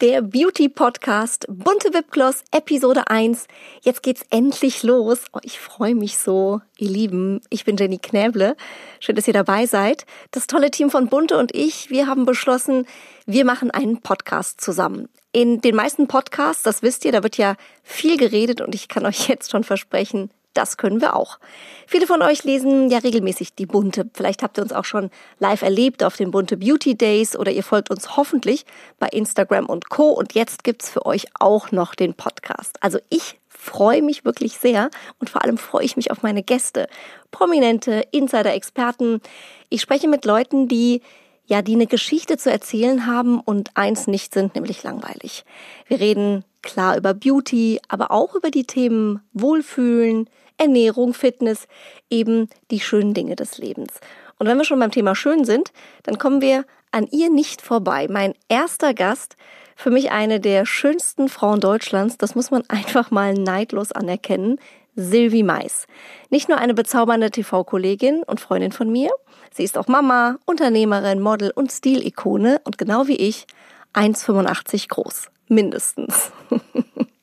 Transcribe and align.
der 0.00 0.22
Beauty 0.22 0.68
Podcast 0.68 1.46
Bunte 1.48 1.94
Wipgloss 1.94 2.42
Episode 2.50 3.08
1. 3.08 3.46
Jetzt 3.82 4.02
geht's 4.02 4.24
endlich 4.30 4.82
los. 4.82 5.20
Oh, 5.32 5.38
ich 5.42 5.60
freue 5.60 5.94
mich 5.94 6.18
so, 6.18 6.60
ihr 6.78 6.90
Lieben. 6.90 7.40
Ich 7.48 7.64
bin 7.64 7.76
Jenny 7.76 7.98
Knäble. 7.98 8.56
Schön, 8.98 9.14
dass 9.14 9.28
ihr 9.28 9.34
dabei 9.34 9.66
seid. 9.66 10.04
Das 10.32 10.48
tolle 10.48 10.72
Team 10.72 10.90
von 10.90 11.08
Bunte 11.08 11.38
und 11.38 11.54
ich, 11.54 11.90
wir 11.90 12.08
haben 12.08 12.24
beschlossen, 12.24 12.86
wir 13.26 13.44
machen 13.44 13.70
einen 13.70 14.00
Podcast 14.00 14.60
zusammen. 14.60 15.08
In 15.30 15.60
den 15.60 15.76
meisten 15.76 16.08
Podcasts, 16.08 16.64
das 16.64 16.82
wisst 16.82 17.04
ihr, 17.04 17.12
da 17.12 17.22
wird 17.22 17.36
ja 17.36 17.54
viel 17.84 18.16
geredet 18.16 18.60
und 18.60 18.74
ich 18.74 18.88
kann 18.88 19.06
euch 19.06 19.28
jetzt 19.28 19.52
schon 19.52 19.62
versprechen, 19.62 20.30
das 20.54 20.76
können 20.76 21.00
wir 21.00 21.16
auch. 21.16 21.38
Viele 21.86 22.06
von 22.06 22.22
euch 22.22 22.44
lesen 22.44 22.90
ja 22.90 22.98
regelmäßig 22.98 23.54
die 23.54 23.66
Bunte. 23.66 24.08
Vielleicht 24.14 24.42
habt 24.42 24.58
ihr 24.58 24.62
uns 24.62 24.72
auch 24.72 24.84
schon 24.84 25.10
live 25.38 25.62
erlebt 25.62 26.02
auf 26.02 26.16
den 26.16 26.30
Bunte 26.30 26.56
Beauty 26.56 26.96
Days 26.96 27.36
oder 27.36 27.52
ihr 27.52 27.62
folgt 27.62 27.90
uns 27.90 28.16
hoffentlich 28.16 28.64
bei 28.98 29.08
Instagram 29.08 29.66
und 29.66 29.90
Co. 29.90 30.10
Und 30.10 30.34
jetzt 30.34 30.64
gibt's 30.64 30.90
für 30.90 31.04
euch 31.04 31.26
auch 31.38 31.72
noch 31.72 31.94
den 31.94 32.14
Podcast. 32.14 32.76
Also 32.80 32.98
ich 33.10 33.38
freue 33.48 34.02
mich 34.02 34.24
wirklich 34.24 34.58
sehr 34.58 34.90
und 35.18 35.30
vor 35.30 35.42
allem 35.42 35.58
freue 35.58 35.84
ich 35.84 35.96
mich 35.96 36.10
auf 36.10 36.22
meine 36.22 36.42
Gäste. 36.42 36.88
Prominente, 37.30 38.04
Insider-Experten. 38.10 39.20
Ich 39.68 39.80
spreche 39.80 40.08
mit 40.08 40.24
Leuten, 40.24 40.68
die 40.68 41.02
ja, 41.46 41.60
die 41.60 41.74
eine 41.74 41.86
Geschichte 41.86 42.38
zu 42.38 42.50
erzählen 42.50 43.06
haben 43.06 43.40
und 43.40 43.70
eins 43.74 44.06
nicht 44.06 44.32
sind, 44.32 44.54
nämlich 44.54 44.82
langweilig. 44.82 45.44
Wir 45.86 46.00
reden 46.00 46.44
klar 46.62 46.96
über 46.96 47.12
Beauty, 47.12 47.80
aber 47.88 48.10
auch 48.10 48.34
über 48.34 48.50
die 48.50 48.64
Themen 48.64 49.20
Wohlfühlen, 49.34 50.30
Ernährung, 50.56 51.14
Fitness, 51.14 51.66
eben 52.10 52.48
die 52.70 52.80
schönen 52.80 53.14
Dinge 53.14 53.36
des 53.36 53.58
Lebens. 53.58 54.00
Und 54.38 54.46
wenn 54.46 54.58
wir 54.58 54.64
schon 54.64 54.78
beim 54.78 54.90
Thema 54.90 55.14
schön 55.14 55.44
sind, 55.44 55.72
dann 56.02 56.18
kommen 56.18 56.40
wir 56.40 56.64
an 56.90 57.06
ihr 57.10 57.30
nicht 57.30 57.62
vorbei. 57.62 58.06
Mein 58.08 58.34
erster 58.48 58.94
Gast, 58.94 59.36
für 59.76 59.90
mich 59.90 60.12
eine 60.12 60.40
der 60.40 60.66
schönsten 60.66 61.28
Frauen 61.28 61.60
Deutschlands, 61.60 62.18
das 62.18 62.34
muss 62.34 62.50
man 62.50 62.64
einfach 62.68 63.10
mal 63.10 63.34
neidlos 63.34 63.92
anerkennen, 63.92 64.58
Sylvie 64.96 65.42
Mais. 65.42 65.86
Nicht 66.30 66.48
nur 66.48 66.58
eine 66.58 66.74
bezaubernde 66.74 67.30
TV-Kollegin 67.30 68.22
und 68.22 68.40
Freundin 68.40 68.70
von 68.70 68.90
mir, 68.90 69.10
sie 69.52 69.64
ist 69.64 69.76
auch 69.76 69.88
Mama, 69.88 70.38
Unternehmerin, 70.44 71.20
Model 71.20 71.50
und 71.50 71.72
Stilikone 71.72 72.60
und 72.64 72.78
genau 72.78 73.08
wie 73.08 73.16
ich 73.16 73.46
1,85 73.94 74.88
groß. 74.88 75.30
Mindestens. 75.48 76.30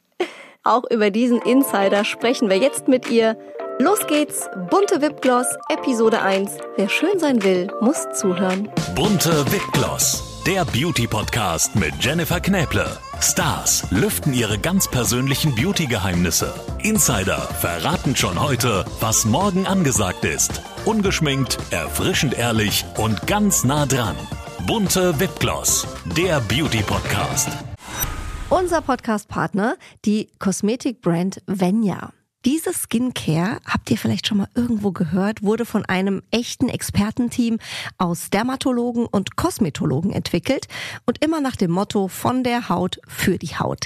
Auch 0.63 0.83
über 0.91 1.09
diesen 1.09 1.41
Insider 1.41 2.05
sprechen 2.05 2.49
wir 2.49 2.57
jetzt 2.57 2.87
mit 2.87 3.09
ihr. 3.09 3.35
Los 3.79 4.05
geht's, 4.05 4.47
bunte 4.69 5.01
Wipgloss, 5.01 5.47
Episode 5.69 6.21
1. 6.21 6.51
Wer 6.75 6.87
schön 6.87 7.17
sein 7.17 7.41
will, 7.41 7.67
muss 7.81 8.07
zuhören. 8.13 8.69
Bunte 8.93 9.43
Wipgloss, 9.51 10.43
der 10.45 10.63
Beauty-Podcast 10.65 11.75
mit 11.75 11.93
Jennifer 11.99 12.39
Knäble. 12.39 12.85
Stars 13.19 13.87
lüften 13.89 14.35
ihre 14.35 14.59
ganz 14.59 14.87
persönlichen 14.87 15.55
Beauty-Geheimnisse. 15.55 16.53
Insider 16.83 17.39
verraten 17.39 18.15
schon 18.15 18.39
heute, 18.39 18.85
was 18.99 19.25
morgen 19.25 19.65
angesagt 19.65 20.25
ist. 20.25 20.61
Ungeschminkt, 20.85 21.57
erfrischend 21.71 22.37
ehrlich 22.37 22.85
und 22.97 23.25
ganz 23.25 23.63
nah 23.63 23.87
dran. 23.87 24.15
Bunte 24.67 25.19
Wipgloss, 25.19 25.87
der 26.15 26.39
Beauty-Podcast. 26.41 27.49
Unser 28.51 28.81
Podcast-Partner, 28.81 29.77
die 30.03 30.27
Kosmetikbrand 30.37 31.41
Venya. 31.47 32.11
Diese 32.43 32.73
Skincare, 32.73 33.59
habt 33.65 33.89
ihr 33.89 33.97
vielleicht 33.97 34.27
schon 34.27 34.39
mal 34.39 34.49
irgendwo 34.55 34.91
gehört, 34.91 35.41
wurde 35.41 35.63
von 35.63 35.85
einem 35.85 36.21
echten 36.31 36.67
Expertenteam 36.67 37.59
aus 37.97 38.29
Dermatologen 38.29 39.05
und 39.05 39.37
Kosmetologen 39.37 40.11
entwickelt 40.11 40.67
und 41.05 41.23
immer 41.23 41.39
nach 41.39 41.55
dem 41.55 41.71
Motto 41.71 42.09
von 42.09 42.43
der 42.43 42.67
Haut 42.67 42.99
für 43.07 43.37
die 43.37 43.55
Haut. 43.55 43.85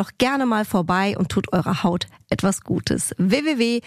doch 0.01 0.11
gerne 0.17 0.45
mal 0.47 0.65
vorbei 0.65 1.15
und 1.17 1.29
tut 1.29 1.53
eurer 1.53 1.83
Haut 1.83 2.07
etwas 2.29 2.61
Gutes. 2.61 3.13
www.venya.de 3.17 3.81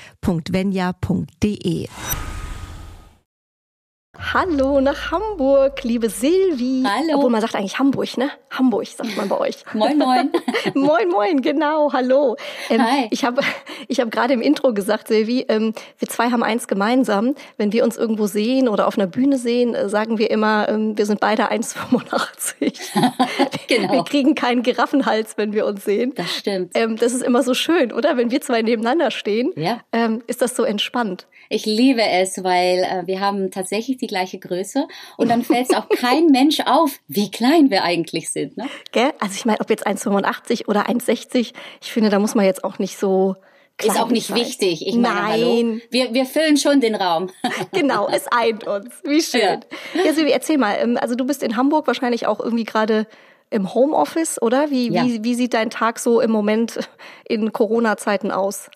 Hallo 4.19 4.81
nach 4.81 5.11
Hamburg, 5.11 5.83
liebe 5.83 6.09
Silvi. 6.09 6.85
Hallo. 6.87 7.17
Obwohl 7.17 7.31
man 7.31 7.41
sagt 7.41 7.55
eigentlich 7.57 7.79
Hamburg, 7.79 8.17
ne? 8.17 8.31
Hamburg 8.51 8.87
sagt 8.87 9.17
man 9.17 9.29
bei 9.29 9.39
euch. 9.39 9.57
moin, 9.75 9.99
moin. 9.99 10.31
moin, 10.75 11.09
moin, 11.09 11.43
genau. 11.43 11.93
Hallo. 11.93 12.37
Ähm, 12.71 12.83
Hi. 12.83 13.09
Ich 13.11 13.25
habe 13.25 13.43
ich 13.89 14.01
hab 14.01 14.11
gerade 14.11 14.35
im 14.35 14.41
Intro 14.41 14.73
gesagt, 14.73 15.09
Silvi, 15.09 15.47
ähm, 15.49 15.75
wir 15.99 16.09
zwei 16.09 16.31
haben 16.31 16.43
eins 16.43 16.69
gemeinsam. 16.69 17.35
Wenn 17.57 17.73
wir 17.73 17.85
uns 17.85 17.97
irgendwo 17.97 18.27
sehen 18.27 18.69
oder 18.69 18.87
auf 18.87 18.97
einer 18.97 19.09
Bühne 19.09 19.37
sehen, 19.37 19.75
äh, 19.75 19.89
sagen 19.89 20.19
wir 20.19 20.31
immer, 20.31 20.69
ähm, 20.69 20.97
wir 20.97 21.07
sind 21.07 21.19
beide 21.21 21.51
1,85. 21.51 22.79
genau. 23.67 23.93
Wir 23.93 24.05
kriegen 24.05 24.35
keinen 24.35 24.63
Giraffenhals, 24.63 25.37
wenn 25.37 25.53
wir 25.53 25.67
uns 25.67 25.85
sehen. 25.85 26.13
Das 26.15 26.33
stimmt. 26.35 26.73
Ähm, 26.75 26.97
das 26.97 27.13
ist 27.15 27.23
immer 27.23 27.43
so 27.43 27.55
schön, 27.55 27.93
oder? 27.93 28.17
Wenn 28.17 28.31
wir 28.31 28.41
zwei 28.41 28.63
nebeneinander 28.63 29.11
stehen, 29.11 29.53
ja. 29.57 29.81
ähm, 29.93 30.23
ist 30.29 30.41
das 30.41 30.55
so 30.55 30.63
entspannt. 30.63 31.27
Ich 31.51 31.67
liebe 31.67 32.03
es, 32.03 32.43
weil 32.43 32.79
äh, 32.79 33.07
wir 33.07 33.21
haben 33.21 33.51
tatsächlich 33.51 33.99
die 33.99 34.04
gleiche 34.07 34.39
Größe 34.39 34.87
und 35.17 35.29
dann 35.29 35.43
fällt 35.45 35.71
es 35.71 35.77
auch 35.77 35.89
kein 35.89 36.27
Mensch 36.31 36.61
auf, 36.67 36.99
wie 37.09 37.31
klein 37.31 37.71
wir 37.71 37.85
eigentlich 37.85 38.31
sind. 38.33 38.57
Ne? 38.57 38.67
Gell? 38.93 39.13
Also 39.21 39.35
ich 39.37 39.45
meine, 39.45 39.61
ob 39.61 39.71
jetzt 39.71 39.87
1,85 39.87 40.69
oder 40.69 40.89
1,60, 40.89 41.53
ich 41.81 41.93
finde, 41.93 42.11
da 42.11 42.19
muss 42.19 42.35
man 42.35 42.45
jetzt 42.45 42.65
auch 42.65 42.79
nicht 42.79 42.99
so 42.99 43.37
ist 43.83 43.99
auch 44.01 44.09
nicht 44.09 44.33
wichtig. 44.33 44.87
Ich 44.87 44.95
meine, 44.95 45.15
Nein. 45.17 45.31
hallo. 45.33 45.81
Wir, 45.91 46.15
wir 46.15 46.27
füllen 46.27 46.57
schon 46.57 46.81
den 46.81 46.95
Raum. 46.95 47.31
genau, 47.73 48.09
es 48.09 48.29
eint 48.29 48.65
uns. 48.69 48.95
Wie 49.03 49.21
schön. 49.21 49.65
Ja, 49.95 50.05
ja 50.05 50.13
Silvi, 50.13 50.31
erzähl 50.31 50.59
mal. 50.59 50.77
ähm, 50.81 50.97
Also 51.01 51.17
du 51.17 51.25
bist 51.27 51.43
in 51.43 51.57
Hamburg 51.57 51.89
wahrscheinlich 51.89 52.29
auch 52.29 52.39
irgendwie 52.39 52.63
gerade 52.63 53.09
im 53.51 53.75
Homeoffice, 53.75 54.41
oder? 54.41 54.71
Wie, 54.71 54.93
Ja. 54.93 55.05
wie, 55.05 55.25
wie 55.25 55.35
sieht 55.35 55.55
dein 55.55 55.71
Tag 55.71 55.99
so 55.99 56.21
im 56.21 56.31
Moment 56.31 56.89
in 57.29 57.53
Corona-Zeiten 57.53 58.31
aus? 58.31 58.71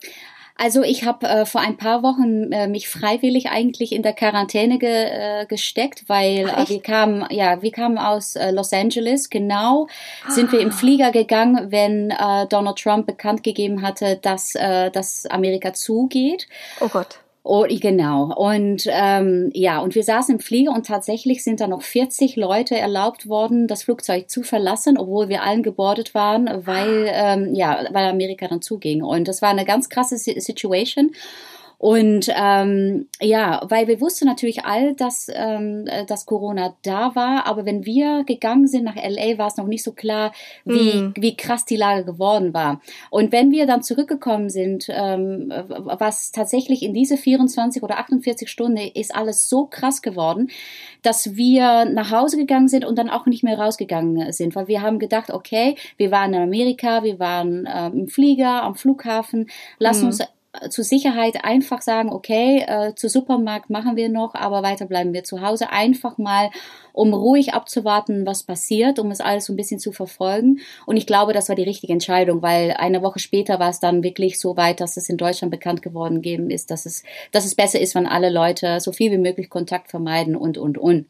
Also 0.60 0.82
ich 0.82 1.04
habe 1.04 1.26
äh, 1.26 1.46
vor 1.46 1.60
ein 1.60 1.76
paar 1.76 2.02
Wochen 2.02 2.50
äh, 2.52 2.66
mich 2.66 2.88
freiwillig 2.88 3.48
eigentlich 3.48 3.92
in 3.92 4.02
der 4.02 4.12
Quarantäne 4.12 4.78
ge, 4.78 4.88
äh, 4.91 5.46
gesteckt, 5.46 6.04
weil 6.08 6.50
Ach, 6.52 6.66
äh, 6.66 6.69
wir 6.69 6.82
kamen, 6.82 7.24
ja, 7.30 7.62
wir 7.62 7.70
kamen 7.70 7.96
aus 7.96 8.34
äh, 8.34 8.50
Los 8.50 8.72
Angeles. 8.72 9.30
Genau 9.30 9.86
sind 10.28 10.48
Ah. 10.48 10.52
wir 10.52 10.60
im 10.60 10.72
Flieger 10.72 11.12
gegangen, 11.12 11.70
wenn 11.70 12.10
äh, 12.10 12.46
Donald 12.48 12.76
Trump 12.78 13.06
bekannt 13.06 13.44
gegeben 13.44 13.82
hatte, 13.82 14.16
dass, 14.20 14.56
äh, 14.56 14.91
dass 14.91 15.26
Amerika 15.26 15.72
zugeht. 15.74 16.48
Oh 16.80 16.88
Gott. 16.88 17.20
Oh, 17.50 17.64
genau. 17.66 18.34
Und 18.36 18.84
ähm, 18.91 19.48
ja, 19.54 19.81
und 19.81 19.94
wir 19.94 20.03
saßen 20.03 20.34
im 20.34 20.38
Flieger 20.41 20.70
und 20.70 20.86
tatsächlich 20.86 21.42
sind 21.42 21.60
da 21.60 21.66
noch 21.66 21.81
40 21.81 22.36
Leute 22.36 22.76
erlaubt 22.76 23.26
worden, 23.26 23.66
das 23.66 23.84
Flugzeug 23.84 24.28
zu 24.28 24.42
verlassen, 24.42 24.98
obwohl 24.98 25.31
wir 25.31 25.42
allen 25.42 25.62
gebordet 25.62 26.12
waren, 26.14 26.50
weil 26.66 27.06
ähm, 27.10 27.54
ja, 27.54 27.87
weil 27.91 28.04
Amerika 28.04 28.48
dann 28.48 28.60
zuging. 28.60 29.03
Und 29.03 29.28
das 29.28 29.41
war 29.41 29.48
eine 29.48 29.64
ganz 29.64 29.88
krasse 29.88 30.19
Si- 30.19 30.38
Situation. 30.38 31.12
Und 31.81 32.28
ähm, 32.34 33.06
ja, 33.21 33.61
weil 33.69 33.87
wir 33.87 34.00
wussten 34.00 34.27
natürlich 34.27 34.65
all, 34.65 34.94
dass, 34.94 35.28
ähm, 35.33 35.84
äh, 35.87 36.05
dass 36.06 36.27
Corona 36.27 36.75
da 36.83 37.15
war, 37.15 37.47
aber 37.47 37.65
wenn 37.66 37.87
wir 37.87 38.25
gegangen 38.25 38.66
sind 38.66 38.83
nach 38.83 38.97
LA, 38.97 39.39
war 39.39 39.47
es 39.47 39.56
noch 39.56 39.69
nicht 39.69 39.84
so 39.84 39.93
klar, 39.93 40.33
wie, 40.65 40.94
Mhm. 41.03 41.15
wie 41.17 41.37
krass 41.37 41.65
die 41.65 41.77
Lage 41.77 42.05
geworden 42.05 42.52
war. 42.52 42.81
Und 43.11 43.31
wenn 43.31 43.52
wir 43.52 43.67
dann 43.67 43.82
zurückgekommen 43.85 44.50
sind, 44.50 44.87
ähm, 44.91 45.52
was 45.69 46.32
tatsächlich 46.32 46.82
in 46.82 46.94
diese 46.94 47.17
24 47.17 47.85
oder 47.85 47.99
48 47.99 48.49
Stunden 48.50 48.79
ist 48.79 49.14
alles 49.14 49.49
so 49.49 49.67
krass 49.67 50.02
geworden, 50.02 50.50
dass 51.02 51.37
wir 51.37 51.85
nach 51.85 52.11
Hause 52.11 52.38
gegangen 52.38 52.67
sind 52.67 52.85
und 52.85 52.99
dann 52.99 53.08
auch 53.08 53.26
nicht 53.26 53.44
mehr 53.44 53.56
rausgegangen 53.56 54.32
sind, 54.32 54.56
weil 54.56 54.67
wir 54.67 54.82
haben 54.82 54.99
gedacht, 54.99 55.31
okay, 55.31 55.76
wir 55.97 56.11
waren 56.11 56.35
in 56.35 56.43
Amerika, 56.43 57.05
wir 57.05 57.20
waren 57.20 57.69
ähm, 57.73 57.93
im 58.00 58.08
Flieger, 58.08 58.64
am 58.64 58.75
Flughafen, 58.75 59.49
lass 59.79 60.00
Mhm. 60.00 60.06
uns 60.08 60.19
zur 60.70 60.84
Sicherheit 60.84 61.44
einfach 61.44 61.82
sagen, 61.82 62.12
okay, 62.12 62.64
äh, 62.66 62.94
zu 62.94 63.08
Supermarkt 63.08 63.70
machen 63.70 63.96
wir 63.96 64.08
noch, 64.08 64.34
aber 64.34 64.62
weiter 64.62 64.87
bleiben 64.87 65.12
wir 65.12 65.25
zu 65.25 65.43
Hause. 65.43 65.70
Einfach 65.70 66.19
mal, 66.19 66.50
um 66.93 67.14
ruhig 67.14 67.55
abzuwarten, 67.55 68.26
was 68.26 68.43
passiert, 68.43 68.99
um 68.99 69.10
es 69.10 69.20
alles 69.20 69.46
so 69.46 69.52
ein 69.52 69.56
bisschen 69.56 69.81
zu 69.81 69.93
verfolgen. 69.93 70.60
Und 70.87 70.96
ich 70.96 71.06
glaube, 71.06 71.32
das 71.32 71.49
war 71.49 71.56
die 71.56 71.62
richtige 71.62 71.93
Entscheidung, 71.93 72.43
weil 72.43 72.72
eine 72.72 73.02
Woche 73.02 73.19
später 73.19 73.58
war 73.58 73.70
es 73.70 73.81
dann 73.81 74.02
wirklich 74.02 74.38
so 74.40 74.56
weit, 74.56 74.81
dass 74.81 74.96
es 74.96 75.08
in 75.08 75.16
Deutschland 75.16 75.50
bekannt 75.50 75.82
geworden 75.82 76.22
ist, 76.50 76.70
dass 76.70 76.87
es, 76.87 77.02
dass 77.32 77.44
es 77.44 77.54
besser 77.54 77.81
ist, 77.81 77.94
wenn 77.94 78.06
alle 78.06 78.31
Leute 78.31 78.81
so 78.81 78.93
viel 78.93 79.11
wie 79.12 79.19
möglich 79.19 79.50
Kontakt 79.50 79.90
vermeiden 79.90 80.37
und, 80.37 80.58
und, 80.58 80.78
und. 80.78 81.06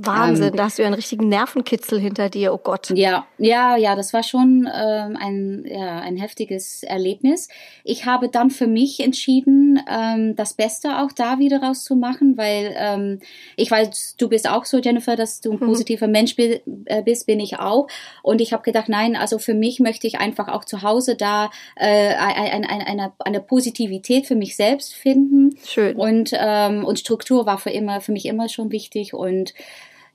Wahnsinn, 0.00 0.50
ähm, 0.50 0.56
da 0.56 0.64
hast 0.64 0.78
du 0.78 0.82
ja 0.82 0.86
einen 0.86 0.94
richtigen 0.94 1.28
Nervenkitzel 1.28 1.98
hinter 1.98 2.30
dir, 2.30 2.54
oh 2.54 2.58
Gott. 2.58 2.90
Ja, 2.90 3.26
ja, 3.36 3.76
ja, 3.76 3.96
das 3.96 4.12
war 4.12 4.22
schon 4.22 4.68
ähm, 4.72 5.16
ein, 5.20 5.64
ja, 5.66 5.98
ein 5.98 6.16
heftiges 6.16 6.84
Erlebnis. 6.84 7.48
Ich 7.82 8.06
habe 8.06 8.28
dann 8.28 8.50
für 8.50 8.68
mich 8.68 9.00
entschieden, 9.00 9.80
ähm, 9.90 10.36
das 10.36 10.54
Beste 10.54 10.98
auch 11.00 11.10
da 11.10 11.40
wieder 11.40 11.62
rauszumachen, 11.62 12.36
weil 12.36 12.76
ähm, 12.78 13.18
ich 13.56 13.72
weiß, 13.72 14.14
du 14.16 14.28
bist 14.28 14.48
auch 14.48 14.66
so, 14.66 14.78
Jennifer, 14.78 15.16
dass 15.16 15.40
du 15.40 15.50
ein 15.50 15.58
mhm. 15.58 15.66
positiver 15.66 16.06
mhm. 16.06 16.12
Mensch 16.12 16.36
äh, 16.38 17.02
bist, 17.02 17.26
bin 17.26 17.40
ich 17.40 17.58
auch. 17.58 17.88
Und 18.22 18.40
ich 18.40 18.52
habe 18.52 18.62
gedacht, 18.62 18.88
nein, 18.88 19.16
also 19.16 19.40
für 19.40 19.54
mich 19.54 19.80
möchte 19.80 20.06
ich 20.06 20.20
einfach 20.20 20.46
auch 20.46 20.64
zu 20.64 20.82
Hause 20.82 21.16
da 21.16 21.50
äh, 21.74 22.14
eine, 22.14 22.68
eine, 22.70 23.12
eine, 23.18 23.40
Positivität 23.40 24.26
für 24.26 24.36
mich 24.36 24.54
selbst 24.54 24.94
finden. 24.94 25.56
Schön. 25.66 25.96
Und, 25.96 26.30
ähm, 26.34 26.84
und 26.84 27.00
Struktur 27.00 27.46
war 27.46 27.58
für 27.58 27.70
immer, 27.70 28.00
für 28.00 28.12
mich 28.12 28.26
immer 28.26 28.48
schon 28.48 28.70
wichtig 28.70 29.12
und 29.12 29.54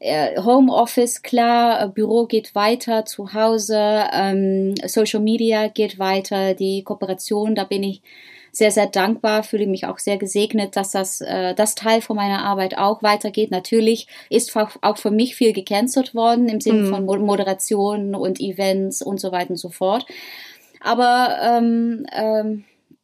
Homeoffice, 0.04 1.22
klar, 1.22 1.82
äh, 1.82 1.88
Büro 1.88 2.26
geht 2.26 2.56
weiter, 2.56 3.06
zu 3.06 3.34
Hause, 3.34 4.06
ähm, 4.12 4.76
Social 4.86 5.22
Media 5.22 5.68
geht 5.68 5.98
weiter, 6.00 6.54
die 6.54 6.84
Kooperation, 6.84 7.56
da 7.56 7.64
bin 7.64 7.84
ich 7.84 8.02
sehr, 8.52 8.70
sehr 8.70 8.86
dankbar, 8.86 9.44
fühle 9.44 9.66
mich 9.66 9.88
auch 9.88 9.98
sehr 9.98 10.18
gesegnet, 10.18 10.76
dass 10.76 10.92
das, 10.92 11.22
äh, 11.22 11.56
das 11.56 11.74
Teil 11.74 12.02
von 12.02 12.16
meiner 12.16 12.44
Arbeit 12.46 12.78
auch 12.78 13.02
weitergeht. 13.02 13.50
Natürlich 13.50 14.08
ist 14.30 14.56
auch 14.56 14.98
für 14.98 15.10
mich 15.10 15.36
viel 15.36 15.54
gecancelt 15.54 16.14
worden 16.14 16.48
im 16.50 16.62
Sinne 16.62 16.84
mhm. 16.84 16.90
von 17.06 17.26
Moderation 17.26 18.14
und 18.14 18.40
Events 18.40 19.02
und 19.02 19.20
so 19.20 19.32
weiter 19.32 19.52
und 19.52 19.58
so 19.58 19.70
fort. 19.70 20.06
Aber 20.82 21.38
ähm, 21.42 22.06
ähm, 22.14 22.64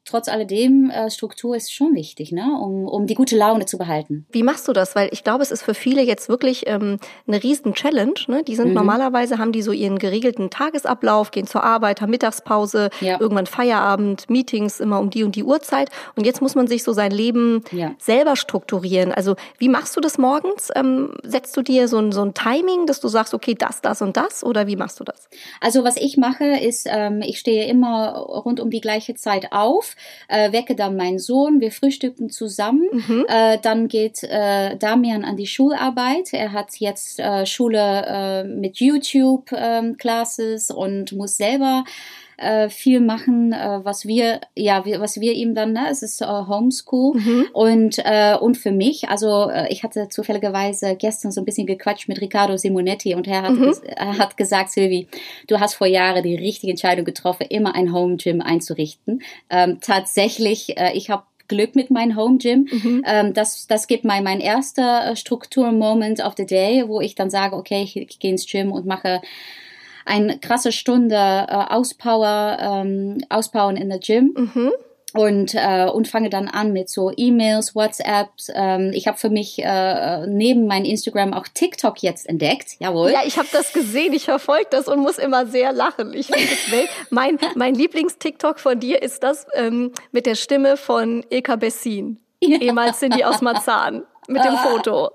trotz 0.10 0.28
alledem, 0.28 0.90
äh, 0.90 1.10
Struktur 1.10 1.56
ist 1.56 1.74
schon 1.74 1.94
wichtig, 1.96 2.32
ne? 2.32 2.58
um, 2.62 2.88
um 2.88 3.08
die 3.08 3.16
gute 3.16 3.38
Laune 3.38 3.66
zu 3.66 3.78
behalten. 3.78 4.26
Wie 4.32 4.44
machst 4.44 4.68
du 4.68 4.74
das? 4.74 4.96
Weil 4.96 5.10
ich 5.12 5.24
glaube, 5.24 5.44
es 5.44 5.52
ist 5.52 5.62
für 5.62 5.74
viele 5.74 6.02
jetzt 6.02 6.30
wirklich 6.30 6.64
ähm, 6.68 7.00
eine 7.28 7.42
riesen 7.42 7.74
Challenge. 7.74 8.14
Ne? 8.28 8.44
Die 8.44 8.56
sind 8.56 8.70
mhm. 8.70 8.74
normalerweise, 8.74 9.38
haben 9.38 9.52
die 9.52 9.62
so 9.62 9.72
ihren 9.72 10.00
geregelten 10.00 10.50
Tagesablauf, 10.50 11.32
gehen 11.32 11.48
zur 11.48 11.64
Arbeit, 11.64 12.02
haben 12.02 12.10
Mittagspause, 12.10 12.90
ja. 13.02 13.20
irgendwann 13.20 13.46
Feierabend, 13.46 14.30
Meetings 14.30 14.80
immer 14.80 15.00
um 15.00 15.10
die 15.10 15.24
und 15.24 15.36
die 15.36 15.44
Uhrzeit. 15.44 15.90
Und 16.16 16.26
jetzt 16.26 16.42
muss 16.42 16.56
man 16.56 16.68
sich 16.68 16.84
so 16.84 16.94
sein 16.94 17.12
Leben 17.12 17.64
ja. 17.72 17.94
selber 18.00 18.36
strukturieren. 18.36 19.12
Also 19.12 19.36
wie 19.58 19.70
machst 19.70 19.96
du 19.96 20.02
das 20.02 20.18
morgens? 20.18 20.70
Ähm, 20.76 21.14
setzt 21.24 21.56
du 21.56 21.62
dir 21.62 21.88
so 21.88 22.00
ein, 22.00 22.12
so 22.12 22.24
ein 22.24 22.34
Timing, 22.34 22.86
dass 22.88 23.00
du 23.00 23.08
sagst, 23.08 23.34
okay, 23.34 23.56
das, 23.56 23.82
das 23.82 24.02
und 24.02 24.18
das? 24.18 24.44
Oder 24.44 24.68
wie 24.68 24.76
machst 24.76 25.00
du 25.00 25.04
das? 25.04 25.30
Also 25.62 25.84
was 25.84 25.98
ich 25.98 26.18
mache, 26.18 26.46
ist, 26.46 26.88
ähm, 26.90 27.22
ich 27.22 27.40
stehe 27.40 27.68
immer 27.68 28.18
rund 28.18 28.60
um 28.60 28.70
die 28.70 28.82
gleiche 28.82 29.16
Zeit 29.16 29.52
auf 29.52 29.96
äh, 30.28 30.52
wecke 30.52 30.76
dann 30.76 30.96
meinen 30.96 31.20
Sohn, 31.20 31.60
wir 31.60 31.72
frühstücken 31.72 32.30
zusammen. 32.30 32.88
Mhm. 32.92 33.26
Äh, 33.28 33.58
dann 33.62 33.88
geht 33.88 34.24
äh, 34.24 34.76
Damian 34.78 35.26
an 35.26 35.38
die 35.38 35.48
Schularbeit. 35.48 36.34
Er 36.34 36.54
hat 36.54 36.76
jetzt 36.78 37.20
äh, 37.20 37.46
Schule 37.46 38.06
äh, 38.08 38.44
mit 38.44 38.78
YouTube 38.78 39.52
ähm, 39.54 39.98
Classes 39.98 40.72
und 40.72 41.12
muss 41.14 41.38
selber 41.38 41.84
äh, 42.40 42.70
viel 42.70 43.00
machen, 43.00 43.54
äh, 43.54 43.80
was 43.84 44.06
wir, 44.06 44.42
ja, 44.56 44.86
wir, 44.86 45.00
was 45.00 45.20
wir 45.20 45.34
ihm 45.34 45.56
dann, 45.56 45.74
ne, 45.74 45.88
es 45.90 46.04
ist 46.04 46.22
äh, 46.22 46.26
Homeschool 46.26 47.18
mhm. 47.18 47.46
und 47.54 48.00
äh, 48.00 48.36
und 48.40 48.58
für 48.58 48.72
mich, 48.72 49.10
also 49.10 49.50
äh, 49.50 49.72
ich 49.72 49.84
hatte 49.84 50.10
zufälligerweise 50.10 50.96
gestern 50.96 51.32
so 51.32 51.42
ein 51.42 51.46
bisschen 51.46 51.68
gequatscht 51.68 52.08
mit 52.08 52.22
Riccardo 52.22 52.58
Simonetti 52.58 53.16
und 53.16 53.28
er 53.28 53.42
hat, 53.44 53.52
mhm. 53.52 53.74
er 53.84 54.18
hat 54.18 54.38
gesagt, 54.38 54.72
Silvi, 54.72 55.08
du 55.48 55.60
hast 55.60 55.76
vor 55.76 55.88
Jahren 55.88 56.24
die 56.24 56.36
richtige 56.36 56.72
Entscheidung 56.72 57.06
getroffen, 57.06 57.48
immer 57.50 57.76
ein 57.76 57.94
Home 57.94 58.18
Gym 58.18 58.42
einzurichten. 58.42 59.22
Ähm, 59.50 59.80
tatsächlich, 59.82 60.78
äh, 60.78 60.94
ich 60.94 61.10
habe 61.10 61.24
Glück 61.50 61.76
mit 61.76 61.92
meinem 61.92 62.16
Home 62.16 62.38
Gym. 62.38 62.68
Mhm. 62.72 63.04
Ähm, 63.06 63.34
das, 63.34 63.68
das 63.68 63.88
gibt 63.88 64.06
mir 64.06 64.22
mein 64.22 64.40
erster 64.40 65.16
Struktur-Moment 65.16 66.24
of 66.24 66.36
the 66.38 66.46
day, 66.46 66.88
wo 66.88 67.02
ich 67.02 67.16
dann 67.16 67.30
sage, 67.30 67.58
okay, 67.58 67.84
ich, 67.84 67.98
ich 67.98 68.20
gehe 68.20 68.32
ins 68.32 68.46
Gym 68.46 68.72
und 68.72 68.86
mache 68.86 69.22
eine 70.06 70.40
krasse 70.40 70.72
Stunde 70.72 71.16
äh, 71.16 71.54
Auspower, 71.70 72.58
ähm, 72.60 73.24
Ausbauen 73.30 73.78
in 73.78 73.90
der 73.90 74.00
Gym. 74.00 74.34
Mhm. 74.36 74.72
Und, 75.12 75.56
äh, 75.56 75.88
und 75.88 76.08
fange 76.08 76.30
dann 76.30 76.48
an 76.48 76.72
mit 76.72 76.88
so 76.88 77.12
E-Mails, 77.18 77.74
WhatsApps. 77.74 78.52
Ähm, 78.54 78.92
ich 78.94 79.08
habe 79.08 79.18
für 79.18 79.32
mich 79.32 79.58
äh, 79.58 80.28
neben 80.28 80.68
mein 80.68 80.86
Instagram 80.86 81.34
auch 81.34 81.48
TikTok 81.52 82.04
jetzt 82.04 82.30
entdeckt. 82.30 82.76
Jawohl. 82.78 83.12
Ja, 83.12 83.22
ich 83.26 83.40
habe 83.40 83.48
das 83.52 83.74
gesehen, 83.74 84.14
ich 84.14 84.26
verfolge 84.26 84.68
das 84.70 84.88
und 84.88 85.00
muss 85.00 85.18
immer 85.18 85.48
sehr 85.48 85.74
lachen. 85.74 86.14
Ich 86.14 86.30
mein 87.10 87.40
mein 87.56 87.74
Lieblings-TikTok 87.74 88.60
von 88.60 88.80
dir 88.80 89.02
ist 89.02 89.24
das 89.24 89.48
ähm, 89.56 89.94
mit 90.12 90.28
der 90.28 90.36
Stimme 90.36 90.78
von 90.78 91.26
Ilka 91.32 91.56
Bessin. 91.56 92.20
Ja. 92.40 92.60
Ehemals 92.60 93.00
sind 93.00 93.16
die 93.16 93.26
aus 93.26 93.42
Marzahn 93.42 94.04
mit 94.30 94.44
dem 94.44 94.58
Foto. 94.58 95.12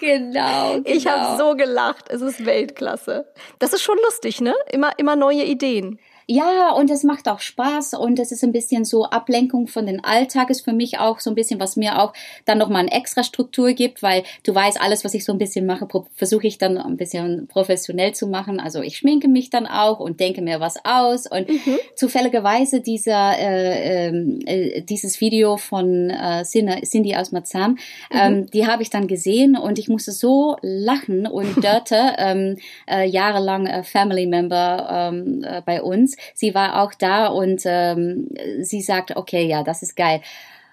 genau, 0.00 0.74
genau. 0.74 0.80
Ich 0.84 1.06
habe 1.06 1.36
so 1.38 1.54
gelacht. 1.54 2.06
Es 2.08 2.20
ist 2.20 2.44
Weltklasse. 2.44 3.26
Das 3.58 3.72
ist 3.72 3.82
schon 3.82 3.98
lustig, 4.04 4.40
ne? 4.40 4.54
Immer, 4.70 4.98
immer 4.98 5.16
neue 5.16 5.44
Ideen. 5.44 5.98
Ja, 6.30 6.72
und 6.72 6.90
es 6.90 7.04
macht 7.04 7.26
auch 7.26 7.40
Spaß 7.40 7.94
und 7.94 8.18
es 8.18 8.32
ist 8.32 8.44
ein 8.44 8.52
bisschen 8.52 8.84
so 8.84 9.06
Ablenkung 9.06 9.66
von 9.66 9.86
den 9.86 10.04
Alltag 10.04 10.50
ist 10.50 10.60
für 10.60 10.74
mich 10.74 10.98
auch 10.98 11.20
so 11.20 11.30
ein 11.30 11.34
bisschen, 11.34 11.58
was 11.58 11.74
mir 11.76 12.02
auch 12.02 12.12
dann 12.44 12.58
nochmal 12.58 12.82
eine 12.82 12.92
extra 12.92 13.22
Struktur 13.22 13.72
gibt, 13.72 14.02
weil 14.02 14.24
du 14.42 14.54
weißt, 14.54 14.78
alles, 14.78 15.06
was 15.06 15.14
ich 15.14 15.24
so 15.24 15.32
ein 15.32 15.38
bisschen 15.38 15.64
mache, 15.64 15.88
versuche 16.12 16.46
ich 16.46 16.58
dann 16.58 16.76
ein 16.76 16.98
bisschen 16.98 17.46
professionell 17.46 18.12
zu 18.12 18.26
machen. 18.26 18.60
Also 18.60 18.82
ich 18.82 18.98
schminke 18.98 19.26
mich 19.26 19.48
dann 19.48 19.66
auch 19.66 20.00
und 20.00 20.20
denke 20.20 20.42
mir 20.42 20.60
was 20.60 20.74
aus 20.84 21.26
und 21.26 21.48
mhm. 21.48 21.78
zufälligerweise 21.96 22.82
dieser, 22.82 23.38
äh, 23.38 24.08
ähm, 24.08 24.40
äh, 24.44 24.82
dieses 24.82 25.22
Video 25.22 25.56
von 25.56 26.10
äh, 26.10 26.42
Cindy 26.44 27.16
aus 27.16 27.32
Marzahn, 27.32 27.70
mhm. 27.70 27.78
ähm, 28.12 28.46
die 28.50 28.66
habe 28.66 28.82
ich 28.82 28.90
dann 28.90 29.08
gesehen 29.08 29.56
und 29.56 29.78
ich 29.78 29.88
musste 29.88 30.12
so 30.12 30.58
lachen 30.60 31.26
und 31.26 31.56
Dörte, 31.64 32.16
ähm, 32.18 32.58
äh, 32.86 33.08
jahrelang 33.08 33.66
äh, 33.66 33.82
Family 33.82 34.26
Member 34.26 35.10
ähm, 35.10 35.42
äh, 35.42 35.62
bei 35.64 35.82
uns, 35.82 36.17
Sie 36.34 36.54
war 36.54 36.82
auch 36.82 36.94
da 36.94 37.26
und 37.26 37.62
ähm, 37.64 38.28
sie 38.60 38.80
sagt, 38.80 39.16
okay, 39.16 39.46
ja, 39.46 39.62
das 39.62 39.82
ist 39.82 39.96
geil. 39.96 40.20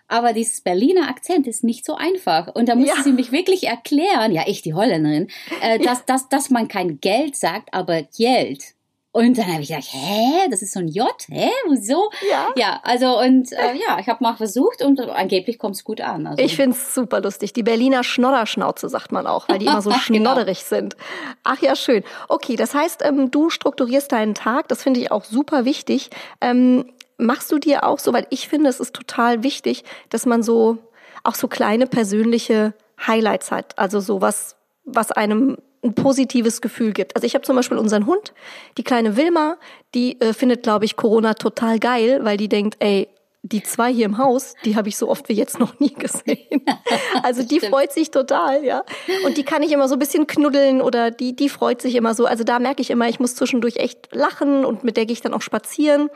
Aber 0.08 0.34
dieses 0.34 0.62
Berliner 0.62 1.10
Akzent 1.10 1.48
ist 1.48 1.64
nicht 1.64 1.84
so 1.84 1.96
einfach. 1.96 2.54
Und 2.54 2.70
da 2.70 2.76
musste 2.76 2.98
ja. 2.98 3.04
sie 3.04 3.12
mich 3.12 3.32
wirklich 3.32 3.68
erklären, 3.68 4.32
ja, 4.32 4.44
ich, 4.46 4.62
die 4.62 4.74
Holländerin, 4.74 5.30
äh, 5.62 5.80
dass, 5.80 6.00
ja. 6.00 6.04
dass, 6.06 6.30
dass 6.30 6.50
man 6.50 6.68
kein 6.68 7.00
Geld 7.00 7.36
sagt, 7.36 7.74
aber 7.74 8.04
Geld. 8.04 8.75
Und 9.16 9.38
dann 9.38 9.48
habe 9.48 9.62
ich 9.62 9.70
gedacht, 9.70 9.88
hä, 9.92 10.50
das 10.52 10.62
ist 10.62 10.74
so 10.74 10.82
ein 10.82 10.90
J, 10.90 11.08
hä, 11.30 11.50
wieso? 11.70 12.12
Ja. 12.30 12.50
Ja, 12.58 12.82
also 12.84 13.18
und 13.22 13.50
äh, 13.54 13.74
ja, 13.76 13.98
ich 13.98 14.10
habe 14.10 14.22
mal 14.22 14.36
versucht 14.36 14.82
und 14.82 15.00
angeblich 15.00 15.58
kommt 15.58 15.76
es 15.78 15.86
gut 15.86 16.02
an. 16.02 16.28
Also. 16.28 16.44
Ich 16.44 16.58
finde 16.58 16.76
es 16.76 16.94
super 16.94 17.22
lustig. 17.22 17.54
Die 17.54 17.64
Berliner 17.64 18.04
Schnodderschnauze 18.04 18.90
sagt 18.90 19.14
man 19.14 19.26
auch, 19.26 19.48
weil 19.48 19.60
die 19.60 19.68
immer 19.68 19.82
so 19.82 19.90
genau. 20.08 20.32
schnodderig 20.34 20.68
genau. 20.68 20.82
sind. 20.82 20.98
Ach 21.46 21.62
ja, 21.62 21.78
schön. 21.78 22.04
Okay, 22.28 22.58
das 22.58 22.74
heißt, 22.74 23.06
ähm, 23.06 23.32
du 23.32 23.50
strukturierst 23.50 24.12
deinen 24.12 24.34
Tag, 24.34 24.68
das 24.68 24.84
finde 24.84 25.00
ich 25.00 25.14
auch 25.14 25.24
super 25.24 25.64
wichtig. 25.64 26.10
Ähm, 26.42 26.92
machst 27.18 27.50
du 27.54 27.58
dir 27.58 27.86
auch 27.86 28.00
so, 28.00 28.12
weil 28.12 28.28
ich 28.32 28.50
finde, 28.50 28.70
es 28.70 28.82
ist 28.82 28.94
total 28.94 29.44
wichtig, 29.44 29.86
dass 30.10 30.26
man 30.26 30.44
so 30.44 30.78
auch 31.24 31.36
so 31.36 31.48
kleine 31.48 31.88
persönliche 31.88 32.74
Highlights 33.08 33.50
hat. 33.50 33.80
Also 33.80 34.02
sowas, 34.02 34.58
was 34.84 35.14
einem 35.14 35.56
ein 35.84 35.94
positives 35.94 36.62
Gefühl 36.62 36.94
gibt. 36.94 37.16
Also 37.16 37.26
ich 37.26 37.36
habe 37.36 37.44
zum 37.44 37.56
Beispiel 37.56 37.78
unseren 37.78 38.06
Hund, 38.06 38.34
die 38.78 38.84
kleine 38.84 39.18
Wilma, 39.18 39.58
die 39.94 40.20
äh, 40.22 40.34
findet, 40.34 40.64
glaube 40.64 40.86
ich, 40.86 40.96
Corona 40.96 41.34
total 41.34 41.80
geil, 41.80 42.20
weil 42.24 42.38
die 42.38 42.50
denkt, 42.50 42.78
ey, 42.80 43.08
die 43.46 43.62
zwei 43.62 43.94
hier 43.94 44.06
im 44.06 44.18
Haus, 44.18 44.56
die 44.66 44.76
habe 44.76 44.90
ich 44.90 44.98
so 44.98 45.08
oft 45.08 45.30
wie 45.30 45.34
jetzt 45.34 45.60
noch 45.60 45.80
nie 45.80 45.94
gesehen. 45.98 46.66
Also 47.22 47.44
die 47.44 47.60
freut 47.60 47.92
sich 47.92 48.10
total, 48.10 48.64
ja. 48.66 48.84
Und 49.24 49.38
die 49.38 49.44
kann 49.44 49.62
ich 49.62 49.72
immer 49.72 49.88
so 49.88 49.96
ein 49.96 50.00
bisschen 50.00 50.26
knuddeln 50.26 50.82
oder 50.82 51.12
die, 51.12 51.36
die 51.36 51.48
freut 51.48 51.80
sich 51.80 51.94
immer 51.94 52.16
so. 52.16 52.26
Also 52.26 52.44
da 52.44 52.58
merke 52.58 52.82
ich 52.82 52.90
immer, 52.90 53.08
ich 53.08 53.20
muss 53.20 53.36
zwischendurch 53.36 53.78
echt 53.78 54.16
lachen 54.16 54.66
und 54.66 54.84
mit 54.84 54.98
der 54.98 55.06
gehe 55.06 55.14
ich 55.14 55.22
dann 55.22 55.34
auch 55.36 55.44
spazieren. 55.44 56.10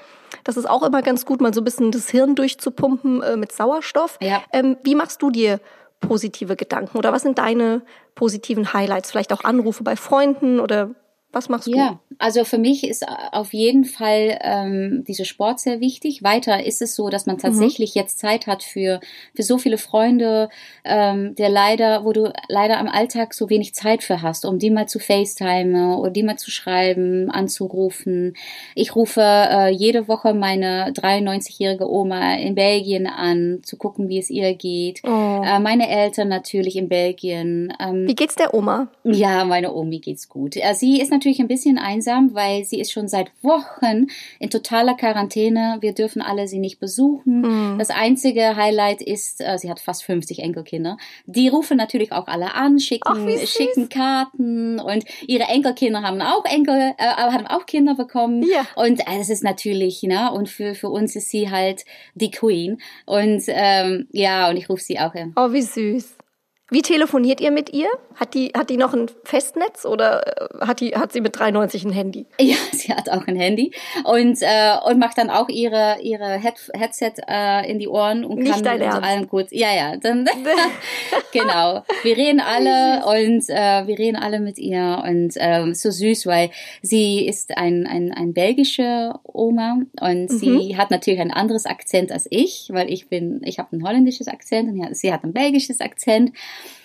Das 0.43 0.57
ist 0.57 0.67
auch 0.67 0.81
immer 0.81 1.03
ganz 1.03 1.25
gut, 1.25 1.39
mal 1.39 1.53
so 1.53 1.61
ein 1.61 1.65
bisschen 1.65 1.91
das 1.91 2.09
Hirn 2.09 2.33
durchzupumpen 2.33 3.21
äh, 3.21 3.37
mit 3.37 3.51
Sauerstoff. 3.51 4.17
Ja. 4.21 4.41
Ähm, 4.51 4.77
wie 4.83 4.95
machst 4.95 5.21
du 5.21 5.29
dir 5.29 5.59
positive 5.99 6.55
Gedanken 6.55 6.97
oder 6.97 7.11
was 7.11 7.23
sind 7.23 7.37
deine 7.37 7.81
positiven 8.15 8.73
Highlights? 8.73 9.11
Vielleicht 9.11 9.33
auch 9.33 9.43
Anrufe 9.43 9.83
bei 9.83 9.95
Freunden 9.95 10.59
oder 10.59 10.91
was 11.31 11.47
machst 11.47 11.67
du? 11.67 11.71
Ja, 11.75 11.99
also 12.17 12.43
für 12.43 12.57
mich 12.57 12.83
ist 12.83 13.05
auf 13.07 13.53
jeden 13.53 13.85
Fall 13.85 14.39
ähm, 14.41 15.03
dieser 15.07 15.25
Sport 15.25 15.59
sehr 15.59 15.79
wichtig. 15.79 16.23
Weiter 16.23 16.65
ist 16.65 16.81
es 16.81 16.95
so, 16.95 17.09
dass 17.09 17.27
man 17.27 17.35
mhm. 17.35 17.41
tatsächlich 17.41 17.93
mhm. 17.93 18.01
jetzt 18.01 18.19
Zeit 18.19 18.47
hat 18.47 18.63
für 18.63 18.99
für 19.35 19.43
so 19.43 19.59
viele 19.59 19.77
Freunde, 19.77 20.49
ähm, 20.83 21.35
der 21.35 21.49
leider, 21.49 22.03
wo 22.03 22.13
du 22.13 22.33
leider 22.47 22.79
am 22.79 22.87
Alltag 22.87 23.35
so 23.35 23.49
wenig 23.49 23.75
Zeit 23.75 24.03
für 24.03 24.23
hast, 24.23 24.43
um 24.43 24.57
die 24.57 24.71
mal 24.71 24.87
zu 24.87 24.99
FaceTime 24.99 25.97
oder 25.97 26.09
die 26.09 26.23
mal 26.23 26.37
zu 26.37 26.49
schreiben, 26.49 27.29
anzurufen. 27.29 28.33
Ich 28.73 28.95
rufe 28.95 29.21
äh, 29.21 29.69
jede 29.69 30.07
Woche 30.07 30.33
meine 30.33 30.91
93-jährige 30.93 31.87
Oma 31.89 32.35
in 32.35 32.55
Belgien 32.55 33.05
an, 33.05 33.59
zu 33.63 33.77
gucken, 33.77 34.09
wie 34.09 34.17
es 34.17 34.29
ihr 34.29 34.55
geht. 34.55 35.01
Oh. 35.03 35.43
Äh, 35.45 35.59
meine 35.59 35.89
Eltern 35.89 36.27
natürlich 36.27 36.75
in 36.75 36.89
Belgien. 36.89 37.71
Ähm, 37.79 38.07
wie 38.07 38.15
geht's 38.15 38.35
der 38.35 38.53
Oma? 38.53 38.87
Ja, 39.03 39.45
meine 39.45 39.73
Omi 39.73 39.99
geht's 39.99 40.27
gut. 40.27 40.57
Äh, 40.57 40.73
sie 40.73 40.99
ist 40.99 41.11
natürlich 41.19 41.41
ein 41.41 41.49
bisschen 41.49 41.77
einsam, 41.77 42.33
weil 42.33 42.63
sie 42.63 42.79
ist 42.79 42.93
schon 42.93 43.09
seit 43.09 43.29
Wochen 43.41 44.07
in 44.39 44.49
totaler 44.49 44.93
Quarantäne. 44.93 45.77
Wir 45.81 45.93
dürfen 45.93 46.21
alle 46.21 46.47
sie 46.47 46.59
nicht 46.59 46.79
besuchen. 46.79 47.41
Mhm. 47.41 47.77
Das 47.77 47.89
einzige 47.89 48.55
Highlight 48.55 49.01
ist, 49.01 49.41
äh, 49.41 49.57
sie 49.57 49.69
hat 49.69 49.81
fast 49.81 50.03
50 50.03 50.39
Enkelkinder. 50.39 50.97
Die 51.25 51.49
rufen 51.49 51.75
natürlich 51.75 52.13
auch 52.13 52.27
alle 52.27 52.53
an, 52.53 52.79
schicken, 52.79 53.03
Ach, 53.05 53.47
schicken 53.47 53.89
Karten 53.89 54.79
und 54.79 55.03
ihre 55.27 55.43
Enkelkinder 55.43 56.03
haben 56.03 56.21
auch 56.21 56.45
Enkel, 56.45 56.93
äh, 56.97 57.05
haben 57.05 57.47
auch 57.47 57.65
Kinder 57.65 57.95
bekommen. 57.95 58.43
Ja. 58.43 58.65
Und 58.75 59.01
äh, 59.01 59.17
das 59.17 59.29
ist 59.29 59.43
natürlich, 59.43 60.01
ne? 60.03 60.31
Und 60.31 60.47
für, 60.47 60.73
für 60.73 60.89
uns 60.89 61.17
ist 61.17 61.29
sie 61.29 61.51
halt 61.51 61.83
die 62.15 62.31
Queen. 62.31 62.79
Und 63.05 63.43
ähm, 63.47 64.07
ja, 64.11 64.49
und 64.49 64.55
ich 64.55 64.69
rufe 64.69 64.81
sie 64.81 64.99
auch 64.99 65.13
an. 65.15 65.33
Oh, 65.35 65.51
wie 65.51 65.61
süß. 65.61 66.18
Wie 66.69 66.81
telefoniert 66.81 67.41
ihr 67.41 67.51
mit 67.51 67.73
ihr? 67.73 67.87
Hat 68.15 68.33
die, 68.33 68.51
hat 68.55 68.69
die 68.69 68.77
noch 68.77 68.93
ein 68.93 69.09
Festnetz 69.23 69.85
oder 69.85 70.27
äh, 70.27 70.65
hat, 70.65 70.81
die, 70.81 70.95
hat 70.95 71.11
sie 71.11 71.21
mit 71.21 71.37
93 71.37 71.85
ein 71.85 71.91
Handy? 71.91 72.25
Ja, 72.39 72.55
sie 72.71 72.93
hat 72.93 73.09
auch 73.09 73.27
ein 73.27 73.35
Handy 73.35 73.71
und, 74.05 74.41
äh, 74.41 74.75
und 74.85 74.97
macht 74.97 75.17
dann 75.17 75.29
auch 75.29 75.49
ihre, 75.49 75.97
ihre 76.01 76.39
Head 76.39 76.55
Headset 76.73 77.13
äh, 77.27 77.69
in 77.69 77.77
die 77.79 77.87
Ohren 77.87 78.25
und 78.25 78.39
Nicht 78.39 78.63
kann 78.63 78.79
mit 78.79 78.87
allen 78.87 79.27
gut. 79.27 79.47
Ja, 79.51 79.73
ja, 79.73 79.97
dann, 79.97 80.27
genau. 81.31 81.83
Wir 82.03 82.17
reden 82.17 82.39
alle 82.39 83.05
und 83.05 83.49
äh, 83.49 83.87
wir 83.87 83.99
reden 83.99 84.15
alle 84.15 84.39
mit 84.39 84.57
ihr 84.57 85.03
und 85.07 85.33
ähm, 85.37 85.73
so 85.73 85.91
süß, 85.91 86.25
weil 86.25 86.49
sie 86.81 87.27
ist 87.27 87.57
ein, 87.57 87.85
ein, 87.87 88.11
ein 88.11 88.33
belgische 88.33 89.13
Oma 89.23 89.79
und 90.01 90.31
mhm. 90.31 90.37
sie 90.37 90.77
hat 90.77 90.91
natürlich 90.91 91.19
ein 91.19 91.31
anderes 91.31 91.65
Akzent 91.65 92.11
als 92.11 92.27
ich, 92.29 92.69
weil 92.71 92.91
ich 92.91 93.09
bin, 93.09 93.41
ich 93.43 93.59
habe 93.59 93.75
ein 93.75 93.83
holländisches 93.83 94.27
Akzent 94.27 94.69
und 94.69 94.95
sie 94.95 95.13
hat 95.13 95.23
ein 95.23 95.33
belgisches 95.33 95.81
Akzent. 95.81 96.31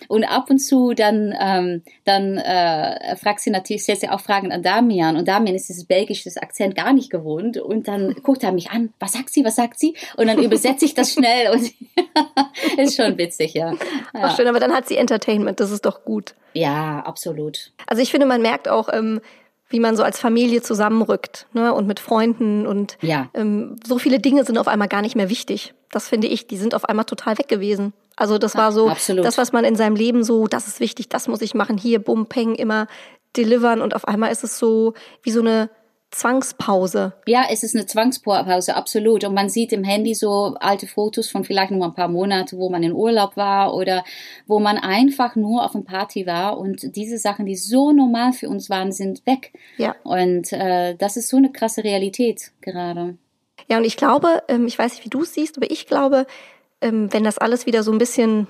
Und 0.09 0.25
ab 0.25 0.51
und 0.51 0.59
zu 0.59 0.93
dann, 0.93 1.35
ähm, 1.41 1.83
dann 2.05 2.37
äh, 2.37 3.17
fragt 3.17 3.41
sie 3.41 3.51
natürlich, 3.51 3.83
stellt 3.83 4.01
sie 4.01 4.09
auch 4.09 4.21
Fragen 4.21 4.53
an 4.53 4.63
Damian. 4.63 5.17
Und 5.17 5.29
Damian 5.29 5.55
ist 5.55 5.69
dieses 5.69 5.85
belgische 5.85 6.31
Akzent 6.41 6.77
gar 6.77 6.93
nicht 6.93 7.11
gewohnt. 7.11 7.57
Und 7.57 7.89
dann 7.89 8.15
guckt 8.23 8.43
er 8.43 8.53
mich 8.53 8.71
an, 8.71 8.93
was 8.99 9.13
sagt 9.13 9.31
sie, 9.31 9.45
was 9.45 9.57
sagt 9.57 9.79
sie? 9.79 9.95
Und 10.17 10.27
dann 10.27 10.43
übersetze 10.43 10.85
ich 10.85 10.95
das 10.95 11.13
schnell. 11.15 11.51
Und 11.53 11.73
ist 12.79 12.97
schon 12.97 13.17
witzig, 13.19 13.55
ja. 13.55 13.73
ja. 13.73 13.79
Ach 14.13 14.37
schön, 14.37 14.47
aber 14.47 14.61
dann 14.61 14.73
hat 14.73 14.89
sie 14.89 14.97
Entertainment, 14.97 15.61
das 15.61 15.71
ist 15.71 15.87
doch 15.87 16.05
gut. 16.05 16.35
Ja, 16.53 17.01
absolut. 17.01 17.73
Also 17.87 18.03
ich 18.03 18.11
finde, 18.11 18.27
man 18.27 18.43
merkt 18.43 18.69
auch, 18.69 18.89
ähm, 18.93 19.21
wie 19.69 19.81
man 19.81 19.97
so 19.97 20.03
als 20.03 20.21
Familie 20.21 20.63
zusammenrückt 20.63 21.47
ne? 21.53 21.73
und 21.73 21.87
mit 21.87 22.01
Freunden 22.01 22.67
und 22.67 22.99
ja. 23.01 23.29
ähm, 23.35 23.77
so 23.87 23.99
viele 23.99 24.21
Dinge 24.21 24.45
sind 24.45 24.59
auf 24.59 24.69
einmal 24.69 24.89
gar 24.89 25.03
nicht 25.03 25.17
mehr 25.17 25.31
wichtig. 25.31 25.75
Das 25.91 26.09
finde 26.09 26.27
ich, 26.27 26.47
die 26.47 26.57
sind 26.57 26.75
auf 26.75 26.89
einmal 26.89 27.07
total 27.07 27.39
weg 27.39 27.49
gewesen. 27.49 27.93
Also 28.17 28.39
das 28.39 28.57
war 28.57 28.73
so 28.73 28.89
Absolut. 28.89 29.25
das, 29.25 29.39
was 29.39 29.53
man 29.53 29.65
in 29.65 29.75
seinem 29.75 29.97
Leben 29.97 30.23
so, 30.23 30.47
das 30.47 30.69
ist 30.69 30.81
wichtig, 30.81 31.09
das 31.09 31.27
muss 31.27 31.43
ich 31.43 31.55
machen, 31.55 31.79
hier, 31.79 31.99
bum, 31.99 32.27
peng, 32.27 32.55
immer 32.55 32.87
delivern 33.37 33.81
und 33.81 33.95
auf 33.95 34.07
einmal 34.07 34.31
ist 34.31 34.45
es 34.45 34.59
so 34.59 34.95
wie 35.23 35.33
so 35.33 35.41
eine 35.41 35.71
Zwangspause. 36.15 37.13
Ja, 37.27 37.47
es 37.51 37.65
ist 37.65 37.75
eine 37.75 37.87
Zwangspause, 37.87 38.77
absolut. 38.77 39.25
Und 39.25 39.35
man 39.35 39.49
sieht 39.49 39.73
im 39.73 39.83
Handy 39.83 40.15
so 40.15 40.55
alte 40.61 40.87
Fotos 40.87 41.29
von 41.29 41.45
vielleicht 41.45 41.73
nur 41.73 41.85
ein 41.85 41.95
paar 41.95 42.09
Monate, 42.09 42.57
wo 42.57 42.71
man 42.71 42.83
in 42.83 42.93
Urlaub 42.93 43.37
war 43.37 43.75
oder 43.75 44.05
wo 44.47 44.61
man 44.61 44.79
einfach 44.79 45.35
nur 45.35 45.65
auf 45.65 45.75
einer 45.75 45.85
Party 45.85 46.27
war. 46.27 46.59
Und 46.59 46.95
diese 46.95 47.19
Sachen, 47.19 47.47
die 47.47 47.57
so 47.57 47.93
normal 47.93 48.33
für 48.33 48.49
uns 48.49 48.71
waren, 48.71 48.93
sind 48.93 49.27
weg. 49.27 49.53
Ja. 49.77 49.97
Und 50.05 50.53
äh, 50.53 50.95
das 50.95 51.17
ist 51.17 51.29
so 51.29 51.37
eine 51.37 51.51
krasse 51.51 51.83
Realität 51.83 52.53
gerade. 52.61 53.17
Ja, 53.69 53.79
und 53.79 53.85
ich 53.85 53.97
glaube, 53.97 54.43
ähm, 54.49 54.67
ich 54.67 54.79
weiß 54.79 54.95
nicht, 54.95 55.05
wie 55.05 55.11
du 55.11 55.23
es 55.23 55.35
siehst, 55.35 55.57
aber 55.57 55.71
ich 55.71 55.87
glaube, 55.87 56.27
ähm, 56.81 57.13
wenn 57.13 57.25
das 57.25 57.39
alles 57.39 57.67
wieder 57.67 57.83
so 57.83 57.91
ein 57.91 57.99
bisschen 57.99 58.47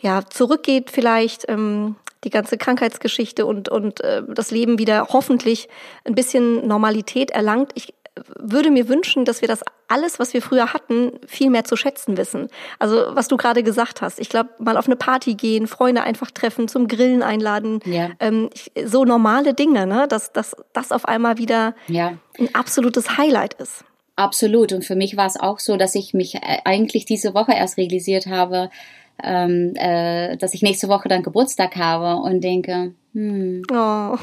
ja, 0.00 0.24
zurückgeht 0.24 0.90
vielleicht, 0.90 1.48
ähm, 1.48 1.96
die 2.24 2.30
ganze 2.30 2.56
Krankheitsgeschichte 2.58 3.46
und, 3.46 3.68
und 3.68 4.00
äh, 4.00 4.22
das 4.28 4.50
Leben 4.50 4.78
wieder 4.78 5.08
hoffentlich 5.10 5.68
ein 6.04 6.14
bisschen 6.14 6.66
Normalität 6.66 7.30
erlangt. 7.30 7.72
Ich 7.74 7.94
würde 8.38 8.70
mir 8.70 8.88
wünschen, 8.88 9.24
dass 9.24 9.40
wir 9.40 9.48
das 9.48 9.62
alles, 9.88 10.18
was 10.18 10.34
wir 10.34 10.42
früher 10.42 10.72
hatten, 10.72 11.12
viel 11.26 11.50
mehr 11.50 11.64
zu 11.64 11.76
schätzen 11.76 12.16
wissen. 12.16 12.48
Also 12.78 13.04
was 13.08 13.28
du 13.28 13.36
gerade 13.36 13.62
gesagt 13.62 14.02
hast. 14.02 14.20
Ich 14.20 14.28
glaube, 14.28 14.50
mal 14.58 14.76
auf 14.76 14.86
eine 14.86 14.96
Party 14.96 15.34
gehen, 15.34 15.66
Freunde 15.66 16.02
einfach 16.02 16.30
treffen, 16.30 16.68
zum 16.68 16.86
Grillen 16.86 17.22
einladen. 17.22 17.80
Ja. 17.84 18.10
Ähm, 18.20 18.50
so 18.84 19.04
normale 19.04 19.54
Dinge, 19.54 19.86
ne? 19.86 20.06
dass, 20.08 20.32
dass 20.32 20.54
das 20.72 20.92
auf 20.92 21.06
einmal 21.06 21.38
wieder 21.38 21.74
ja. 21.88 22.16
ein 22.38 22.54
absolutes 22.54 23.16
Highlight 23.16 23.54
ist. 23.54 23.84
Absolut. 24.16 24.72
Und 24.72 24.84
für 24.84 24.94
mich 24.94 25.16
war 25.16 25.26
es 25.26 25.38
auch 25.38 25.58
so, 25.58 25.76
dass 25.76 25.94
ich 25.96 26.14
mich 26.14 26.36
äh, 26.36 26.58
eigentlich 26.64 27.04
diese 27.04 27.34
Woche 27.34 27.52
erst 27.52 27.76
realisiert 27.76 28.26
habe, 28.26 28.70
ähm, 29.22 29.72
äh, 29.76 30.36
dass 30.36 30.54
ich 30.54 30.62
nächste 30.62 30.88
Woche 30.88 31.08
dann 31.08 31.22
Geburtstag 31.22 31.76
habe 31.76 32.20
und 32.22 32.42
denke, 32.42 32.92
hm. 33.14 33.62
Oh. 33.70 34.16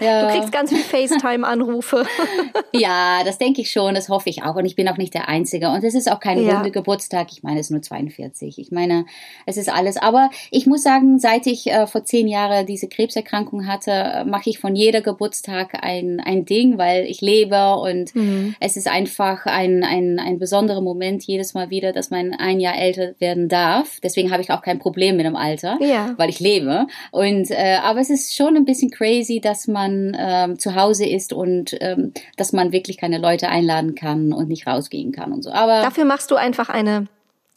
Ja. 0.00 0.22
Du 0.22 0.32
kriegst 0.32 0.52
ganz 0.52 0.70
viel 0.70 0.82
FaceTime-Anrufe. 0.82 2.06
ja, 2.72 3.22
das 3.22 3.36
denke 3.36 3.60
ich 3.60 3.70
schon, 3.70 3.94
das 3.94 4.08
hoffe 4.08 4.30
ich 4.30 4.42
auch. 4.42 4.56
Und 4.56 4.64
ich 4.64 4.74
bin 4.74 4.88
auch 4.88 4.96
nicht 4.96 5.12
der 5.12 5.28
Einzige. 5.28 5.68
Und 5.68 5.84
es 5.84 5.94
ist 5.94 6.10
auch 6.10 6.18
kein 6.18 6.42
ja. 6.42 6.54
runde 6.54 6.70
Geburtstag. 6.70 7.28
Ich 7.30 7.42
meine, 7.42 7.60
es 7.60 7.66
ist 7.66 7.72
nur 7.72 7.82
42. 7.82 8.58
Ich 8.58 8.70
meine, 8.70 9.04
es 9.44 9.58
ist 9.58 9.68
alles. 9.68 9.98
Aber 9.98 10.30
ich 10.50 10.66
muss 10.66 10.82
sagen, 10.82 11.18
seit 11.18 11.46
ich 11.46 11.66
äh, 11.66 11.86
vor 11.86 12.04
zehn 12.04 12.26
Jahren 12.26 12.64
diese 12.64 12.88
Krebserkrankung 12.88 13.66
hatte, 13.66 14.24
mache 14.26 14.48
ich 14.48 14.58
von 14.58 14.74
jeder 14.74 15.02
Geburtstag 15.02 15.82
ein, 15.82 16.18
ein 16.20 16.46
Ding, 16.46 16.78
weil 16.78 17.04
ich 17.04 17.20
lebe 17.20 17.74
und 17.74 18.14
mhm. 18.14 18.54
es 18.60 18.78
ist 18.78 18.88
einfach 18.88 19.44
ein, 19.44 19.84
ein, 19.84 20.18
ein 20.18 20.38
besonderer 20.38 20.80
Moment 20.80 21.22
jedes 21.24 21.52
Mal 21.52 21.68
wieder, 21.68 21.92
dass 21.92 22.10
man 22.10 22.32
ein 22.32 22.60
Jahr 22.60 22.78
älter 22.78 23.12
werden 23.18 23.48
darf. 23.48 24.00
Deswegen 24.02 24.30
habe 24.30 24.40
ich 24.40 24.50
auch 24.50 24.62
kein 24.62 24.78
Problem 24.78 25.18
mit 25.18 25.26
dem 25.26 25.36
Alter, 25.36 25.76
ja. 25.82 26.14
weil 26.16 26.30
ich 26.30 26.40
lebe. 26.40 26.86
Und 27.10 27.50
äh, 27.50 27.78
aber 27.82 28.00
es 28.00 28.08
ist 28.08 28.37
schon 28.38 28.56
ein 28.56 28.64
bisschen 28.64 28.90
crazy, 28.90 29.40
dass 29.40 29.68
man 29.68 30.16
ähm, 30.18 30.58
zu 30.58 30.74
Hause 30.74 31.04
ist 31.04 31.34
und 31.34 31.76
ähm, 31.80 32.14
dass 32.36 32.54
man 32.54 32.72
wirklich 32.72 32.96
keine 32.96 33.18
Leute 33.18 33.48
einladen 33.48 33.94
kann 33.94 34.32
und 34.32 34.48
nicht 34.48 34.66
rausgehen 34.66 35.12
kann 35.12 35.32
und 35.32 35.42
so. 35.42 35.52
Aber 35.52 35.82
dafür 35.82 36.06
machst 36.06 36.30
du 36.30 36.36
einfach 36.36 36.70
eine 36.70 37.08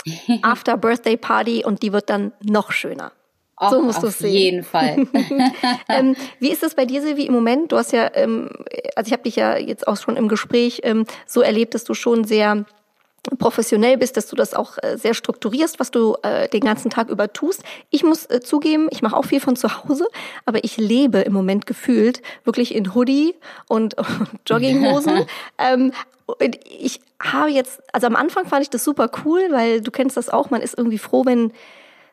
After 0.41 0.75
Birthday 0.75 1.15
Party 1.15 1.63
und 1.63 1.83
die 1.83 1.93
wird 1.93 2.09
dann 2.09 2.33
noch 2.43 2.71
schöner. 2.71 3.13
Och, 3.61 3.69
so 3.69 3.81
musst 3.81 4.01
du 4.01 4.07
es 4.07 4.17
sehen. 4.17 4.31
Auf 4.31 4.35
jeden 4.35 4.63
Fall. 4.63 5.07
ähm, 5.89 6.15
wie 6.39 6.49
ist 6.49 6.63
es 6.63 6.73
bei 6.73 6.85
dir, 6.85 7.01
Silvi, 7.01 7.27
im 7.27 7.33
Moment? 7.33 7.71
Du 7.71 7.77
hast 7.77 7.93
ja, 7.93 8.09
ähm, 8.15 8.49
also 8.95 9.07
ich 9.07 9.13
habe 9.13 9.23
dich 9.23 9.35
ja 9.35 9.55
jetzt 9.55 9.87
auch 9.87 9.97
schon 9.97 10.17
im 10.17 10.27
Gespräch 10.27 10.81
ähm, 10.83 11.05
so 11.27 11.41
erlebt, 11.41 11.75
dass 11.75 11.83
du 11.83 11.93
schon 11.93 12.23
sehr 12.23 12.65
professionell 13.37 13.97
bist, 13.97 14.17
dass 14.17 14.27
du 14.27 14.35
das 14.35 14.53
auch 14.53 14.77
äh, 14.81 14.97
sehr 14.97 15.13
strukturierst, 15.13 15.79
was 15.79 15.91
du 15.91 16.15
äh, 16.23 16.49
den 16.49 16.61
ganzen 16.61 16.89
Tag 16.89 17.09
über 17.09 17.31
tust. 17.31 17.63
Ich 17.89 18.03
muss 18.03 18.25
äh, 18.25 18.41
zugeben, 18.41 18.87
ich 18.89 19.01
mache 19.01 19.15
auch 19.15 19.25
viel 19.25 19.39
von 19.39 19.55
zu 19.55 19.83
Hause, 19.83 20.07
aber 20.45 20.63
ich 20.63 20.77
lebe 20.77 21.19
im 21.19 21.33
Moment 21.33 21.65
gefühlt 21.65 22.21
wirklich 22.43 22.73
in 22.73 22.95
Hoodie 22.95 23.35
und, 23.67 23.95
und 23.97 24.29
Jogginghosen. 24.47 25.25
ähm, 25.57 25.91
und 26.25 26.59
ich 26.65 27.01
habe 27.21 27.51
jetzt, 27.51 27.81
also 27.93 28.07
am 28.07 28.15
Anfang 28.15 28.45
fand 28.45 28.63
ich 28.63 28.69
das 28.69 28.83
super 28.83 29.11
cool, 29.25 29.41
weil 29.51 29.81
du 29.81 29.91
kennst 29.91 30.17
das 30.17 30.29
auch, 30.29 30.49
man 30.49 30.61
ist 30.61 30.77
irgendwie 30.77 30.97
froh, 30.97 31.25
wenn 31.25 31.51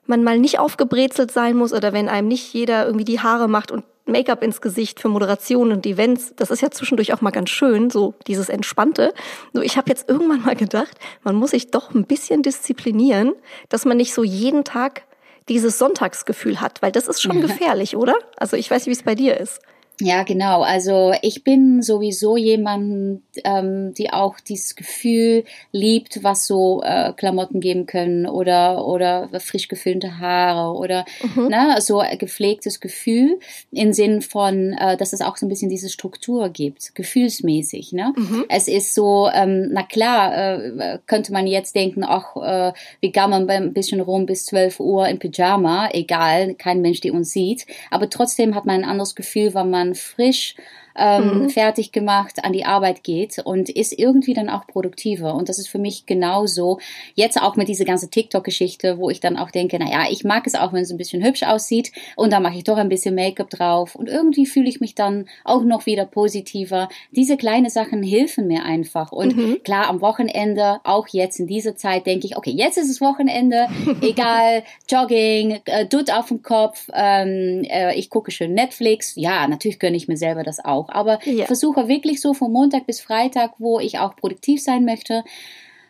man 0.07 0.25
mal 0.25 0.39
nicht 0.39 0.59
aufgebrezelt 0.59 1.31
sein 1.31 1.57
muss 1.57 1.73
oder 1.73 1.93
wenn 1.93 2.09
einem 2.09 2.29
nicht 2.29 2.53
jeder 2.53 2.85
irgendwie 2.87 3.05
die 3.05 3.21
Haare 3.21 3.49
macht 3.49 3.71
und 3.71 3.85
Make-up 4.09 4.43
ins 4.43 4.61
Gesicht 4.61 5.01
für 5.01 5.09
Moderationen 5.09 5.73
und 5.73 5.87
Events. 5.87 6.35
Das 6.37 6.51
ist 6.51 6.61
ja 6.61 6.71
zwischendurch 6.71 7.13
auch 7.13 7.21
mal 7.21 7.31
ganz 7.31 7.51
schön, 7.51 7.91
so 7.91 8.15
dieses 8.27 8.49
Entspannte. 8.49 9.15
Nur 9.53 9.65
ich 9.65 9.77
habe 9.77 9.89
jetzt 9.91 10.09
irgendwann 10.09 10.43
mal 10.43 10.57
gedacht, 10.57 10.97
man 11.23 11.37
muss 11.37 11.51
sich 11.51 11.71
doch 11.71 11.95
ein 11.95 12.05
bisschen 12.05 12.43
disziplinieren, 12.43 13.35
dass 13.69 13.85
man 13.85 13.97
nicht 13.97 14.15
so 14.15 14.25
jeden 14.25 14.65
Tag 14.65 15.03
dieses 15.49 15.79
Sonntagsgefühl 15.79 16.61
hat, 16.61 16.83
weil 16.83 16.93
das 16.93 17.09
ist 17.09 17.23
schon 17.23 17.41
gefährlich, 17.41 17.97
oder? 17.97 18.15
Also 18.37 18.57
ich 18.57 18.71
weiß 18.71 18.83
nicht, 18.83 18.89
wie 18.89 19.01
es 19.01 19.05
bei 19.05 19.15
dir 19.15 19.39
ist. 19.39 19.61
Ja, 20.01 20.23
genau. 20.23 20.63
Also 20.63 21.13
ich 21.23 21.43
bin 21.43 21.83
sowieso 21.83 22.37
jemand, 22.37 23.23
ähm, 23.43 23.95
die 23.95 24.13
auch 24.13 24.39
dieses 24.39 24.77
Gefühl 24.77 25.43
liebt, 25.73 26.23
was 26.23 26.47
so 26.47 26.83
äh, 26.85 27.13
Klamotten 27.15 27.61
geben 27.61 27.87
können 27.87 28.27
oder 28.27 28.87
oder 28.87 29.29
frisch 29.41 29.67
geföhnte 29.67 30.21
Haare 30.21 30.79
oder 30.79 31.05
mhm. 31.35 31.49
ne, 31.49 31.77
so 31.81 32.03
gepflegtes 32.17 32.79
Gefühl 32.79 33.41
im 33.73 33.93
Sinn 33.93 34.23
von, 34.23 34.73
äh, 34.75 34.97
dass 34.97 35.13
es 35.13 35.21
auch 35.21 35.37
so 35.37 35.47
ein 35.47 35.49
bisschen 35.49 35.69
diese 35.69 35.89
Struktur 35.89 36.49
gibt, 36.51 36.95
gefühlsmäßig. 36.95 37.93
Ne? 37.93 38.13
Mhm. 38.17 38.45
Es 38.49 38.69
ist 38.69 38.95
so, 38.95 39.29
ähm, 39.35 39.71
na 39.73 39.83
klar, 39.83 40.59
äh, 40.59 40.99
könnte 41.07 41.33
man 41.33 41.49
jetzt 41.49 41.75
denken, 41.75 42.05
ach, 42.05 42.37
äh, 42.37 42.73
wir 43.01 43.11
gammeln 43.11 43.51
ein 43.51 43.73
bisschen 43.73 44.01
rum 44.01 44.27
bis 44.27 44.47
12 44.47 44.79
Uhr 44.79 45.09
im 45.09 45.19
Pyjama, 45.19 45.89
egal, 45.93 46.55
kein 46.55 46.83
Mensch, 46.83 47.01
der 47.01 47.15
uns 47.15 47.33
sieht. 47.33 47.67
Aber 47.91 48.09
trotzdem 48.09 48.55
hat 48.55 48.65
man 48.65 48.77
ein 48.77 48.89
anderes 48.89 49.17
Gefühl, 49.17 49.55
weil 49.55 49.65
man 49.65 49.88
man 49.88 49.88
frisch 49.95 50.57
ähm, 50.99 51.43
mhm. 51.43 51.51
fertig 51.51 51.93
gemacht, 51.93 52.45
an 52.45 52.53
die 52.53 52.65
Arbeit 52.65 53.05
geht 53.05 53.39
und 53.39 53.71
ist 53.71 53.99
irgendwie 53.99 54.35
dann 54.35 54.49
auch 54.49 54.67
produktiver. 54.67 55.35
Und 55.35 55.49
das 55.49 55.59
ist 55.59 55.69
für 55.69 55.79
mich 55.79 56.07
genauso. 56.07 56.79
Jetzt 57.15 57.41
auch 57.41 57.57
mit 57.57 57.69
dieser 57.69 57.85
ganzen 57.85 58.11
TikTok-Geschichte, 58.11 58.99
wo 58.99 59.11
ich 59.11 59.21
dann 59.21 59.37
auch 59.37 59.51
denke, 59.51 59.79
na 59.81 59.91
ja, 59.91 60.11
ich 60.11 60.25
mag 60.25 60.47
es 60.47 60.55
auch, 60.55 60.73
wenn 60.73 60.83
es 60.83 60.91
ein 60.91 60.99
bisschen 60.99 61.25
hübsch 61.25 61.43
aussieht 61.43 61.93
und 62.17 62.33
dann 62.33 62.43
mache 62.43 62.57
ich 62.57 62.65
doch 62.65 62.77
ein 62.77 62.89
bisschen 62.89 63.15
Make-up 63.15 63.51
drauf 63.51 63.95
und 63.95 64.09
irgendwie 64.09 64.47
fühle 64.47 64.69
ich 64.69 64.81
mich 64.81 64.95
dann 64.95 65.27
auch 65.45 65.63
noch 65.63 65.87
wieder 65.87 66.05
positiver. 66.05 66.89
Diese 67.13 67.37
kleinen 67.37 67.71
Sachen 67.71 68.03
helfen 68.03 68.47
mir 68.47 68.65
einfach. 68.65 69.13
Und 69.13 69.37
mhm. 69.37 69.63
klar, 69.63 69.89
am 69.89 70.01
Wochenende, 70.01 70.81
auch 70.85 71.09
jetzt 71.09 71.39
in 71.39 71.47
dieser 71.47 71.77
Zeit, 71.77 72.07
denke 72.07 72.27
ich, 72.27 72.37
okay, 72.37 72.51
jetzt 72.51 72.79
ist 72.79 72.91
es 72.91 73.01
Wochenende, 73.01 73.69
egal, 74.03 74.65
Jogging, 74.89 75.61
äh, 75.65 75.87
Dutt 75.87 76.13
auf 76.13 76.29
dem 76.29 76.43
Kopf, 76.43 76.89
ähm, 76.93 77.65
äh, 77.65 77.95
ich 77.95 78.11
gucke 78.11 78.31
schön 78.31 78.55
Netflix. 78.55 79.15
Ja, 79.17 79.47
natürlich 79.47 79.79
gönne 79.79 79.97
ich 79.97 80.09
mir 80.09 80.17
selber 80.17 80.43
das 80.43 80.65
auch. 80.65 80.88
Aber 80.89 81.25
ja. 81.25 81.43
ich 81.43 81.47
versuche 81.47 81.89
wirklich 81.89 82.21
so 82.21 82.35
von 82.35 82.53
Montag 82.53 82.87
bis 82.87 83.01
Freitag, 83.01 83.53
wo 83.59 83.81
ich 83.81 83.99
auch 83.99 84.17
produktiv 84.17 84.63
sein 84.63 84.85
möchte, 84.85 85.25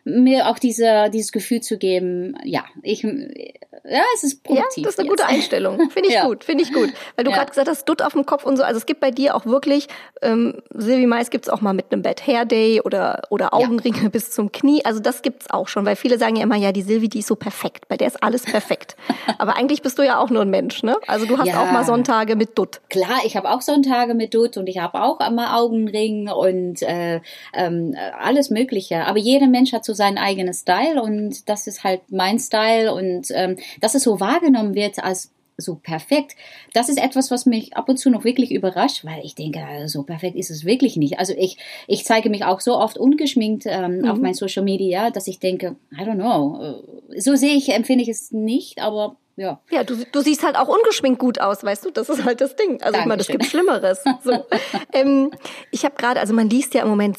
mir 0.09 0.49
auch 0.49 0.59
diese, 0.59 1.11
dieses 1.13 1.33
Gefühl 1.33 1.61
zu 1.61 1.79
geben, 1.79 2.37
ja, 2.45 2.65
ich, 2.83 3.03
ja, 3.03 4.03
es 4.15 4.25
ist 4.25 4.43
produktiv. 4.43 4.77
Ja, 4.79 4.83
das 4.85 4.95
ist 4.95 4.99
eine 5.01 5.09
jetzt. 5.09 5.19
gute 5.19 5.27
Einstellung. 5.27 5.91
Finde 5.91 6.09
ich 6.09 6.15
ja. 6.15 6.27
gut, 6.27 6.45
finde 6.45 6.65
ich 6.65 6.73
gut. 6.73 6.93
Weil 7.17 7.25
du 7.25 7.31
ja. 7.31 7.37
gerade 7.37 7.51
gesagt 7.51 7.69
hast, 7.69 7.85
Dutt 7.89 8.03
auf 8.03 8.13
dem 8.13 8.27
Kopf 8.27 8.45
und 8.45 8.57
so. 8.57 8.63
Also 8.63 8.79
es 8.79 8.87
gibt 8.87 9.01
bei 9.01 9.11
dir 9.11 9.35
auch 9.35 9.47
wirklich, 9.47 9.89
ähm, 10.23 10.61
Silvi 10.75 11.07
Mais 11.07 11.31
gibt's 11.31 11.49
auch 11.49 11.61
mal 11.61 11.73
mit 11.73 11.93
einem 11.93 12.03
Bad 12.03 12.27
Hair 12.27 12.45
Day 12.45 12.81
oder, 12.81 13.23
oder 13.31 13.55
Augenringe 13.55 14.03
ja. 14.03 14.09
bis 14.13 14.31
zum 14.31 14.53
Knie. 14.53 14.85
Also 14.85 15.01
das 15.01 15.23
gibt's 15.23 15.51
auch 15.51 15.69
schon, 15.69 15.87
weil 15.87 15.97
viele 15.97 16.19
sagen 16.19 16.37
ja 16.37 16.43
immer, 16.43 16.57
ja, 16.57 16.73
die 16.73 16.83
Silvi, 16.83 17.09
die 17.09 17.21
ist 17.21 17.29
so 17.29 17.37
perfekt. 17.37 17.89
Bei 17.89 17.97
der 17.97 18.09
ist 18.09 18.23
alles 18.23 18.43
perfekt. 18.43 18.97
Aber 19.39 19.57
eigentlich 19.57 19.83
bist 19.83 19.99
du 19.99 20.03
ja 20.03 20.19
auch 20.19 20.31
nur 20.31 20.43
ein 20.43 20.51
Mensch, 20.51 20.83
ne? 20.83 20.97
Also 21.07 21.27
du 21.27 21.39
hast 21.39 21.55
auch 21.55 21.71
mal 21.71 21.85
Sonntage 21.85 22.37
mit 22.37 22.59
Dutt. 22.59 22.81
Klar, 22.89 23.21
ich 23.25 23.37
habe 23.37 23.51
auch 23.51 23.63
Sonntage 23.63 24.15
mit 24.15 24.35
Dutt 24.35 24.57
und 24.57 24.69
ich 24.69 24.79
habe 24.79 25.03
auch 25.03 25.19
mal 25.31 25.59
Augenring 25.59 26.29
und 26.29 26.83
äh, 26.83 27.21
ähm, 27.55 27.95
alles 28.19 28.51
Mögliche. 28.51 29.07
Aber 29.07 29.19
jeder 29.19 29.47
Mensch 29.47 29.73
hat 29.73 29.85
so 29.85 29.95
seinen 29.99 30.17
eigenen 30.17 30.55
Style 30.55 31.03
und 31.03 31.49
das 31.49 31.67
ist 31.67 31.85
halt 31.85 32.01
mein 32.11 32.39
Style 32.39 32.95
und 32.95 33.29
ähm, 33.33 33.59
dass 33.81 33.95
es 33.95 34.03
so 34.03 34.21
wahrgenommen 34.21 34.75
wird 34.75 34.99
als 34.99 35.31
so 35.59 35.75
perfekt. 35.75 36.37
Das 36.73 36.89
ist 36.89 36.99
etwas, 36.99 37.31
was 37.31 37.45
mich 37.45 37.77
ab 37.77 37.89
und 37.89 37.99
zu 37.99 38.11
noch 38.11 38.25
wirklich 38.25 38.53
überrascht, 38.53 39.05
weil 39.05 39.25
ich 39.25 39.35
denke, 39.35 39.61
so 39.87 40.05
perfekt 40.05 40.37
ist 40.37 40.51
es 40.51 40.65
wirklich 40.65 40.97
nicht. 40.97 41.19
Also 41.19 41.35
ich, 41.37 41.59
ich 41.89 42.05
zeige 42.05 42.31
mich 42.31 42.45
auch 42.45 42.61
so 42.61 42.77
oft 42.79 42.97
ungeschminkt 42.97 43.65
ähm, 43.67 43.99
mhm. 43.99 44.09
auf 44.09 44.19
mein 44.19 44.35
Social 44.35 44.63
Media, 44.63 45.11
dass 45.11 45.27
ich 45.27 45.41
denke, 45.41 45.77
I 45.93 46.03
don't 46.03 46.15
know. 46.15 46.81
Äh, 47.13 47.21
so 47.21 47.35
sehe 47.35 47.57
ich, 47.57 47.71
empfinde 47.71 48.03
ich 48.03 48.09
es 48.09 48.31
nicht, 48.31 48.81
aber 48.81 49.17
ja. 49.37 49.61
Ja, 49.71 49.85
du, 49.85 49.97
du 50.11 50.21
siehst 50.21 50.45
halt 50.45 50.57
auch 50.57 50.69
ungeschminkt 50.69 51.19
gut 51.19 51.41
aus, 51.41 51.63
weißt 51.63 51.85
du? 51.85 51.91
Das 51.91 52.09
ist 52.09 52.25
halt 52.25 52.41
das 52.41 52.57
Ding. 52.57 52.81
Also 52.83 52.99
Dankeschön. 52.99 53.01
ich 53.01 53.07
meine, 53.07 53.19
das 53.19 53.29
gibt 53.29 53.45
Schlimmeres. 53.45 54.05
So. 54.25 54.33
ähm, 54.93 55.33
ich 55.71 55.85
habe 55.85 55.97
gerade, 55.97 56.21
also 56.21 56.35
man 56.35 56.49
liest 56.49 56.75
ja 56.75 56.83
im 56.83 56.89
Moment 56.89 57.17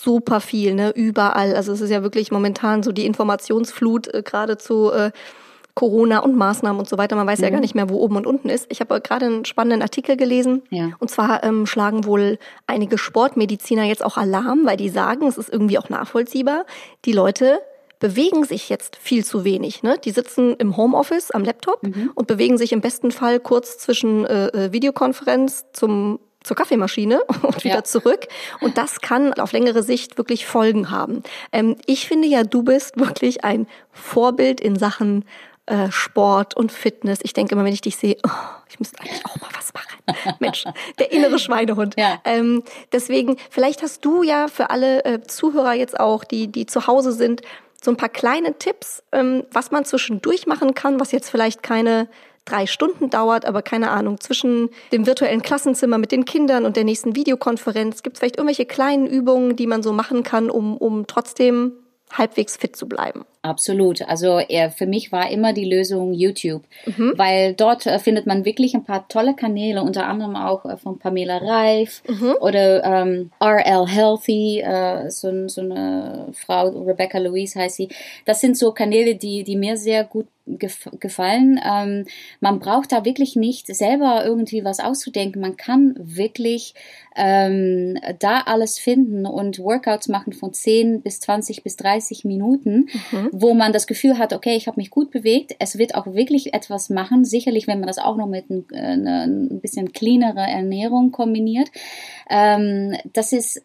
super 0.00 0.40
viel, 0.40 0.74
ne, 0.74 0.92
überall. 0.94 1.54
Also 1.54 1.72
es 1.72 1.80
ist 1.80 1.90
ja 1.90 2.02
wirklich 2.02 2.30
momentan 2.30 2.82
so 2.82 2.92
die 2.92 3.06
Informationsflut 3.06 4.12
äh, 4.12 4.22
gerade 4.22 4.58
zu 4.58 4.90
äh, 4.92 5.10
Corona 5.74 6.18
und 6.18 6.36
Maßnahmen 6.36 6.80
und 6.80 6.88
so 6.88 6.98
weiter. 6.98 7.14
Man 7.14 7.26
weiß 7.26 7.38
mhm. 7.38 7.44
ja 7.44 7.50
gar 7.50 7.60
nicht 7.60 7.76
mehr, 7.76 7.88
wo 7.88 7.98
oben 7.98 8.16
und 8.16 8.26
unten 8.26 8.48
ist. 8.48 8.66
Ich 8.68 8.80
habe 8.80 9.00
gerade 9.00 9.26
einen 9.26 9.44
spannenden 9.44 9.82
Artikel 9.82 10.16
gelesen. 10.16 10.62
Ja. 10.70 10.90
Und 10.98 11.08
zwar 11.08 11.44
ähm, 11.44 11.66
schlagen 11.66 12.04
wohl 12.04 12.38
einige 12.66 12.98
Sportmediziner 12.98 13.84
jetzt 13.84 14.04
auch 14.04 14.16
Alarm, 14.16 14.62
weil 14.64 14.76
die 14.76 14.88
sagen, 14.88 15.28
es 15.28 15.38
ist 15.38 15.48
irgendwie 15.48 15.78
auch 15.78 15.88
nachvollziehbar, 15.88 16.66
die 17.04 17.12
Leute 17.12 17.60
bewegen 18.00 18.44
sich 18.44 18.68
jetzt 18.68 18.96
viel 18.96 19.24
zu 19.24 19.44
wenig. 19.44 19.82
Ne? 19.82 19.98
Die 20.04 20.10
sitzen 20.10 20.54
im 20.56 20.76
Homeoffice 20.76 21.30
am 21.30 21.44
Laptop 21.44 21.82
mhm. 21.82 22.10
und 22.14 22.26
bewegen 22.26 22.58
sich 22.58 22.72
im 22.72 22.80
besten 22.80 23.12
Fall 23.12 23.38
kurz 23.38 23.78
zwischen 23.78 24.24
äh, 24.26 24.48
äh 24.48 24.72
Videokonferenz 24.72 25.66
zum 25.72 26.18
zur 26.48 26.56
Kaffeemaschine 26.56 27.22
und 27.42 27.62
wieder 27.62 27.76
ja. 27.76 27.84
zurück. 27.84 28.26
Und 28.60 28.76
das 28.76 29.00
kann 29.00 29.32
auf 29.34 29.52
längere 29.52 29.84
Sicht 29.84 30.18
wirklich 30.18 30.46
Folgen 30.46 30.90
haben. 30.90 31.22
Ähm, 31.52 31.76
ich 31.86 32.08
finde 32.08 32.26
ja, 32.26 32.42
du 32.42 32.64
bist 32.64 32.94
wirklich 32.98 33.44
ein 33.44 33.68
Vorbild 33.92 34.60
in 34.60 34.76
Sachen 34.76 35.24
äh, 35.66 35.90
Sport 35.90 36.56
und 36.56 36.72
Fitness. 36.72 37.18
Ich 37.22 37.34
denke 37.34 37.54
immer, 37.54 37.64
wenn 37.64 37.74
ich 37.74 37.82
dich 37.82 37.96
sehe, 37.96 38.16
oh, 38.26 38.30
ich 38.68 38.80
müsste 38.80 38.98
eigentlich 39.00 39.24
auch 39.26 39.36
mal 39.36 39.50
was 39.54 39.72
machen. 39.74 40.36
Mensch, 40.40 40.64
der 40.98 41.12
innere 41.12 41.38
Schweinehund. 41.38 41.94
Ja. 41.98 42.20
Ähm, 42.24 42.64
deswegen, 42.92 43.36
vielleicht 43.50 43.82
hast 43.82 44.04
du 44.04 44.22
ja 44.22 44.48
für 44.48 44.70
alle 44.70 45.04
äh, 45.04 45.20
Zuhörer 45.20 45.74
jetzt 45.74 46.00
auch, 46.00 46.24
die, 46.24 46.48
die 46.48 46.64
zu 46.64 46.86
Hause 46.86 47.12
sind, 47.12 47.42
so 47.82 47.90
ein 47.90 47.96
paar 47.96 48.08
kleine 48.08 48.58
Tipps, 48.58 49.04
ähm, 49.12 49.44
was 49.52 49.70
man 49.70 49.84
zwischendurch 49.84 50.46
machen 50.46 50.74
kann, 50.74 50.98
was 50.98 51.12
jetzt 51.12 51.30
vielleicht 51.30 51.62
keine 51.62 52.08
drei 52.50 52.66
Stunden 52.66 53.10
dauert, 53.10 53.44
aber 53.44 53.62
keine 53.62 53.90
Ahnung, 53.90 54.20
zwischen 54.20 54.70
dem 54.92 55.06
virtuellen 55.06 55.42
Klassenzimmer 55.42 55.98
mit 55.98 56.12
den 56.12 56.24
Kindern 56.24 56.64
und 56.64 56.76
der 56.76 56.84
nächsten 56.84 57.14
Videokonferenz 57.14 58.02
gibt 58.02 58.16
es 58.16 58.20
vielleicht 58.20 58.36
irgendwelche 58.36 58.66
kleinen 58.66 59.06
Übungen, 59.06 59.56
die 59.56 59.66
man 59.66 59.82
so 59.82 59.92
machen 59.92 60.22
kann, 60.22 60.50
um, 60.50 60.76
um 60.76 61.06
trotzdem 61.06 61.72
halbwegs 62.12 62.56
fit 62.56 62.76
zu 62.76 62.88
bleiben. 62.88 63.24
Absolut. 63.48 64.02
Also 64.02 64.38
er, 64.38 64.70
für 64.70 64.86
mich 64.86 65.10
war 65.10 65.30
immer 65.30 65.54
die 65.54 65.64
Lösung 65.64 66.12
YouTube, 66.12 66.62
mhm. 66.84 67.14
weil 67.16 67.54
dort 67.54 67.86
äh, 67.86 67.98
findet 67.98 68.26
man 68.26 68.44
wirklich 68.44 68.74
ein 68.74 68.84
paar 68.84 69.08
tolle 69.08 69.34
Kanäle, 69.34 69.82
unter 69.82 70.06
anderem 70.06 70.36
auch 70.36 70.66
äh, 70.66 70.76
von 70.76 70.98
Pamela 70.98 71.38
Reif 71.38 72.02
mhm. 72.06 72.34
oder 72.40 72.84
ähm, 72.84 73.30
RL 73.40 73.86
Healthy, 73.86 74.60
äh, 74.60 75.10
so, 75.10 75.48
so 75.48 75.62
eine 75.62 76.26
Frau, 76.34 76.68
Rebecca 76.68 77.16
Louise 77.16 77.58
heißt 77.58 77.76
sie. 77.76 77.88
Das 78.26 78.42
sind 78.42 78.58
so 78.58 78.72
Kanäle, 78.72 79.14
die, 79.14 79.44
die 79.44 79.56
mir 79.56 79.78
sehr 79.78 80.04
gut 80.04 80.26
gefallen. 80.56 81.60
Ähm, 81.64 82.06
man 82.40 82.58
braucht 82.58 82.92
da 82.92 83.04
wirklich 83.04 83.36
nicht 83.36 83.66
selber 83.66 84.22
irgendwie 84.24 84.64
was 84.64 84.80
auszudenken. 84.80 85.40
Man 85.40 85.56
kann 85.56 85.94
wirklich 85.98 86.74
ähm, 87.16 87.98
da 88.18 88.42
alles 88.42 88.78
finden 88.78 89.26
und 89.26 89.58
Workouts 89.58 90.08
machen 90.08 90.32
von 90.32 90.52
10 90.52 91.02
bis 91.02 91.20
20 91.20 91.62
bis 91.62 91.76
30 91.76 92.24
Minuten, 92.24 92.88
mhm. 93.10 93.30
Wo 93.40 93.54
man 93.54 93.72
das 93.72 93.86
Gefühl 93.86 94.18
hat, 94.18 94.32
okay, 94.32 94.56
ich 94.56 94.66
habe 94.66 94.80
mich 94.80 94.90
gut 94.90 95.10
bewegt. 95.10 95.54
Es 95.58 95.78
wird 95.78 95.94
auch 95.94 96.06
wirklich 96.06 96.54
etwas 96.54 96.90
machen. 96.90 97.24
Sicherlich, 97.24 97.66
wenn 97.66 97.80
man 97.80 97.86
das 97.86 97.98
auch 97.98 98.16
noch 98.16 98.26
mit 98.26 98.50
ein, 98.50 98.66
äh, 98.72 99.24
ein 99.24 99.60
bisschen 99.60 99.92
cleanere 99.92 100.40
Ernährung 100.40 101.12
kombiniert. 101.12 101.70
Ähm, 102.30 102.96
das 103.12 103.32
ist 103.32 103.62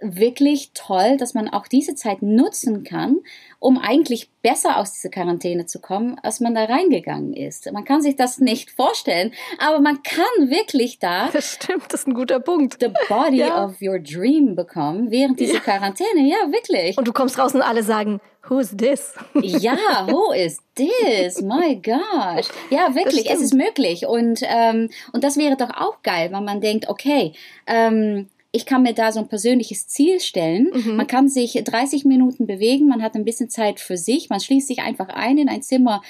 wirklich 0.00 0.72
toll, 0.74 1.16
dass 1.16 1.34
man 1.34 1.48
auch 1.48 1.66
diese 1.66 1.94
Zeit 1.94 2.20
nutzen 2.20 2.84
kann, 2.84 3.20
um 3.58 3.78
eigentlich 3.78 4.30
besser 4.42 4.78
aus 4.78 4.92
dieser 4.92 5.08
Quarantäne 5.08 5.66
zu 5.66 5.80
kommen, 5.80 6.18
als 6.22 6.40
man 6.40 6.54
da 6.54 6.64
reingegangen 6.64 7.32
ist. 7.32 7.70
Man 7.72 7.84
kann 7.84 8.02
sich 8.02 8.16
das 8.16 8.38
nicht 8.38 8.70
vorstellen, 8.70 9.32
aber 9.58 9.80
man 9.80 10.02
kann 10.02 10.50
wirklich 10.50 10.98
da. 10.98 11.28
Das 11.32 11.52
stimmt, 11.52 11.84
das 11.92 12.00
ist 12.00 12.08
ein 12.08 12.14
guter 12.14 12.40
Punkt. 12.40 12.76
The 12.80 12.90
body 13.08 13.38
ja. 13.38 13.64
of 13.64 13.80
your 13.80 13.98
dream 13.98 14.54
bekommen 14.54 15.10
während 15.10 15.40
dieser 15.40 15.54
ja. 15.54 15.60
Quarantäne. 15.60 16.28
Ja, 16.28 16.52
wirklich. 16.52 16.96
Und 16.98 17.08
du 17.08 17.12
kommst 17.12 17.38
raus 17.38 17.54
und 17.54 17.62
alle 17.62 17.82
sagen, 17.82 18.20
Who 18.48 18.58
is 18.58 18.76
this? 18.76 19.14
ja, 19.40 20.06
who 20.06 20.32
is 20.32 20.58
this? 20.74 21.40
My 21.40 21.76
gosh. 21.76 22.48
Ja, 22.68 22.94
wirklich, 22.94 23.30
es 23.30 23.40
ist 23.40 23.54
möglich. 23.54 24.06
Und, 24.06 24.40
ähm, 24.42 24.90
und 25.12 25.24
das 25.24 25.38
wäre 25.38 25.56
doch 25.56 25.70
auch 25.70 26.02
geil, 26.02 26.30
wenn 26.30 26.44
man 26.44 26.60
denkt, 26.60 26.88
okay, 26.88 27.32
ähm, 27.66 28.28
ich 28.54 28.66
kann 28.66 28.82
mir 28.82 28.94
da 28.94 29.10
so 29.10 29.18
ein 29.18 29.26
persönliches 29.26 29.88
Ziel 29.88 30.20
stellen. 30.20 30.70
Mhm. 30.72 30.94
Man 30.94 31.08
kann 31.08 31.28
sich 31.28 31.60
30 31.64 32.04
Minuten 32.04 32.46
bewegen, 32.46 32.86
man 32.86 33.02
hat 33.02 33.16
ein 33.16 33.24
bisschen 33.24 33.50
Zeit 33.50 33.80
für 33.80 33.96
sich, 33.96 34.30
man 34.30 34.38
schließt 34.38 34.68
sich 34.68 34.80
einfach 34.80 35.08
ein 35.08 35.38
in 35.38 35.48
ein 35.48 35.62
Zimmer 35.62 36.02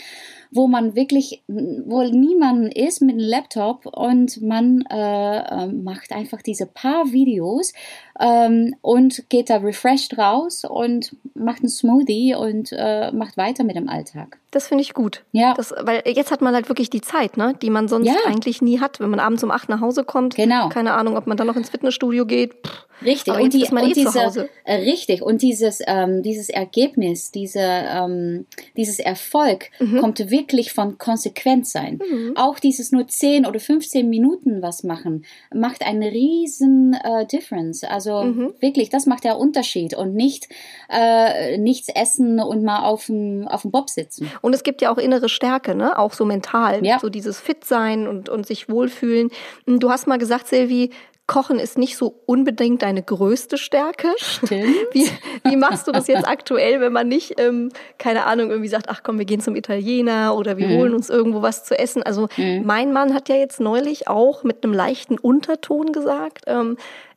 wo 0.55 0.69
man 0.69 0.95
wirklich, 0.95 1.43
wo 1.49 2.03
niemand 2.05 2.75
ist 2.75 3.03
mit 3.03 3.17
einem 3.17 3.29
Laptop 3.29 3.87
und 3.87 4.41
man 4.41 4.85
äh, 4.89 5.39
äh, 5.39 5.67
macht 5.67 6.13
einfach 6.13 6.43
diese 6.43 6.67
paar 6.67 7.13
Videos 7.13 7.73
ähm, 8.21 8.77
und 8.81 9.29
geht 9.29 9.51
da 9.51 9.57
refreshed 9.57 10.17
raus 10.17 10.65
und 10.65 11.17
macht 11.35 11.59
einen 11.59 11.69
Smoothie 11.69 12.37
und 12.37 12.71
äh, 12.73 13.11
macht 13.11 13.37
weiter 13.37 13.65
mit 13.65 13.75
dem 13.75 13.89
Alltag. 13.89 14.39
Das 14.53 14.69
finde 14.69 14.83
ich 14.83 14.95
gut. 14.95 15.25
Ja. 15.33 15.55
Das, 15.55 15.75
weil 15.83 16.03
jetzt 16.07 16.31
hat 16.31 16.41
man 16.41 16.55
halt 16.55 16.69
wirklich 16.69 16.89
die 16.89 17.01
Zeit, 17.01 17.37
ne, 17.37 17.55
die 17.61 17.71
man 17.71 17.89
sonst 17.89 18.07
ja. 18.07 18.15
eigentlich 18.25 18.63
nie 18.63 18.79
hat, 18.79 19.01
wenn 19.01 19.11
man 19.11 19.19
abends 19.19 19.43
um 19.43 19.51
acht 19.51 19.69
nach 19.69 19.81
Hause 19.81 20.05
kommt. 20.05 20.37
Genau. 20.37 20.69
Keine 20.69 20.93
Ahnung, 20.93 21.17
ob 21.17 21.27
man 21.27 21.37
dann 21.37 21.49
noch 21.49 21.57
ins 21.57 21.71
Fitnessstudio 21.71 22.27
geht. 22.27 22.55
Pff. 22.65 22.87
Richtig. 23.05 23.35
und, 23.35 23.53
die, 23.53 23.65
und 23.65 23.83
eh 23.83 23.93
diese, 23.93 24.49
äh, 24.65 24.75
richtig. 24.75 25.23
Und 25.23 25.43
dieses, 25.43 25.81
ähm, 25.87 26.23
dieses 26.23 26.49
Ergebnis, 26.49 27.31
diese, 27.31 27.61
ähm, 27.61 28.47
dieses 28.77 28.99
Erfolg 28.99 29.71
mhm. 29.79 30.01
kommt 30.01 30.31
wirklich 30.31 30.73
von 30.73 30.99
Konsequenz 30.99 31.73
sein. 31.73 31.99
Mhm. 31.99 32.37
Auch 32.37 32.59
dieses 32.59 32.93
nur 32.93 33.07
10 33.07 33.47
oder 33.47 33.61
15 33.61 34.09
Minuten 34.09 34.63
was 34.63 34.85
machen, 34.85 35.25
macht 35.55 35.85
einen 35.85 36.03
riesen 36.03 36.95
äh, 36.95 37.27
Difference. 37.27 37.85
Also 37.85 38.23
mhm. 38.23 38.55
wirklich, 38.61 38.91
das 38.91 39.07
macht 39.07 39.25
der 39.25 39.39
Unterschied 39.39 39.95
und 39.95 40.15
nicht 40.15 40.49
äh, 40.91 41.59
nichts 41.59 41.89
essen 41.95 42.41
und 42.41 42.63
mal 42.63 42.85
auf 42.85 43.07
dem, 43.07 43.47
auf 43.49 43.63
dem 43.63 43.71
Bob 43.71 43.91
sitzen. 43.91 44.31
Und 44.41 44.55
es 44.55 44.63
gibt 44.63 44.83
ja 44.83 44.93
auch 44.93 44.99
innere 44.99 45.29
Stärke, 45.29 45.75
ne? 45.75 45.99
Auch 45.99 46.13
so 46.13 46.25
mental. 46.25 46.85
Ja. 46.85 46.99
So 46.99 47.09
dieses 47.09 47.41
Fit 47.41 47.65
sein 47.65 48.07
und, 48.07 48.29
und 48.29 48.47
sich 48.47 48.69
wohlfühlen. 48.69 49.31
Du 49.67 49.91
hast 49.91 50.07
mal 50.07 50.19
gesagt, 50.19 50.49
Silvi, 50.49 50.91
Kochen 51.27 51.59
ist 51.59 51.79
nicht 51.79 51.97
so 51.97 52.21
unbedingt 52.27 52.83
deine 52.83 53.03
größte 53.03 53.57
Stärke. 53.57 54.09
Stimmt. 54.19 54.77
Wie, 54.93 55.09
wie 55.45 55.57
machst 55.57 55.89
du 55.89 55.93
das 55.93 56.07
jetzt 56.07 56.29
aktuell, 56.29 56.81
wenn 56.81 56.93
man 56.93 57.09
nicht, 57.09 57.41
ähm, 57.41 57.71
keine 57.99 58.27
Ahnung, 58.27 58.51
irgendwie 58.51 58.69
sagt, 58.69 58.89
ach 58.89 59.03
komm, 59.03 59.19
wir 59.19 59.25
gehen 59.25 59.41
zum 59.41 59.57
Italiener 59.57 60.37
oder 60.37 60.59
wir 60.59 60.69
holen 60.69 60.95
uns 60.95 61.09
irgendwo 61.09 61.41
was 61.41 61.65
zu 61.65 61.79
essen. 61.79 62.03
Also 62.03 62.29
mein 62.37 62.93
Mann 62.93 63.15
hat 63.15 63.29
ja 63.29 63.37
jetzt 63.37 63.59
neulich 63.59 64.07
auch 64.07 64.45
mit 64.45 64.63
einem 64.63 64.75
leichten 64.75 65.19
Unterton 65.19 65.93
gesagt, 65.93 66.45
ähm, 66.47 66.77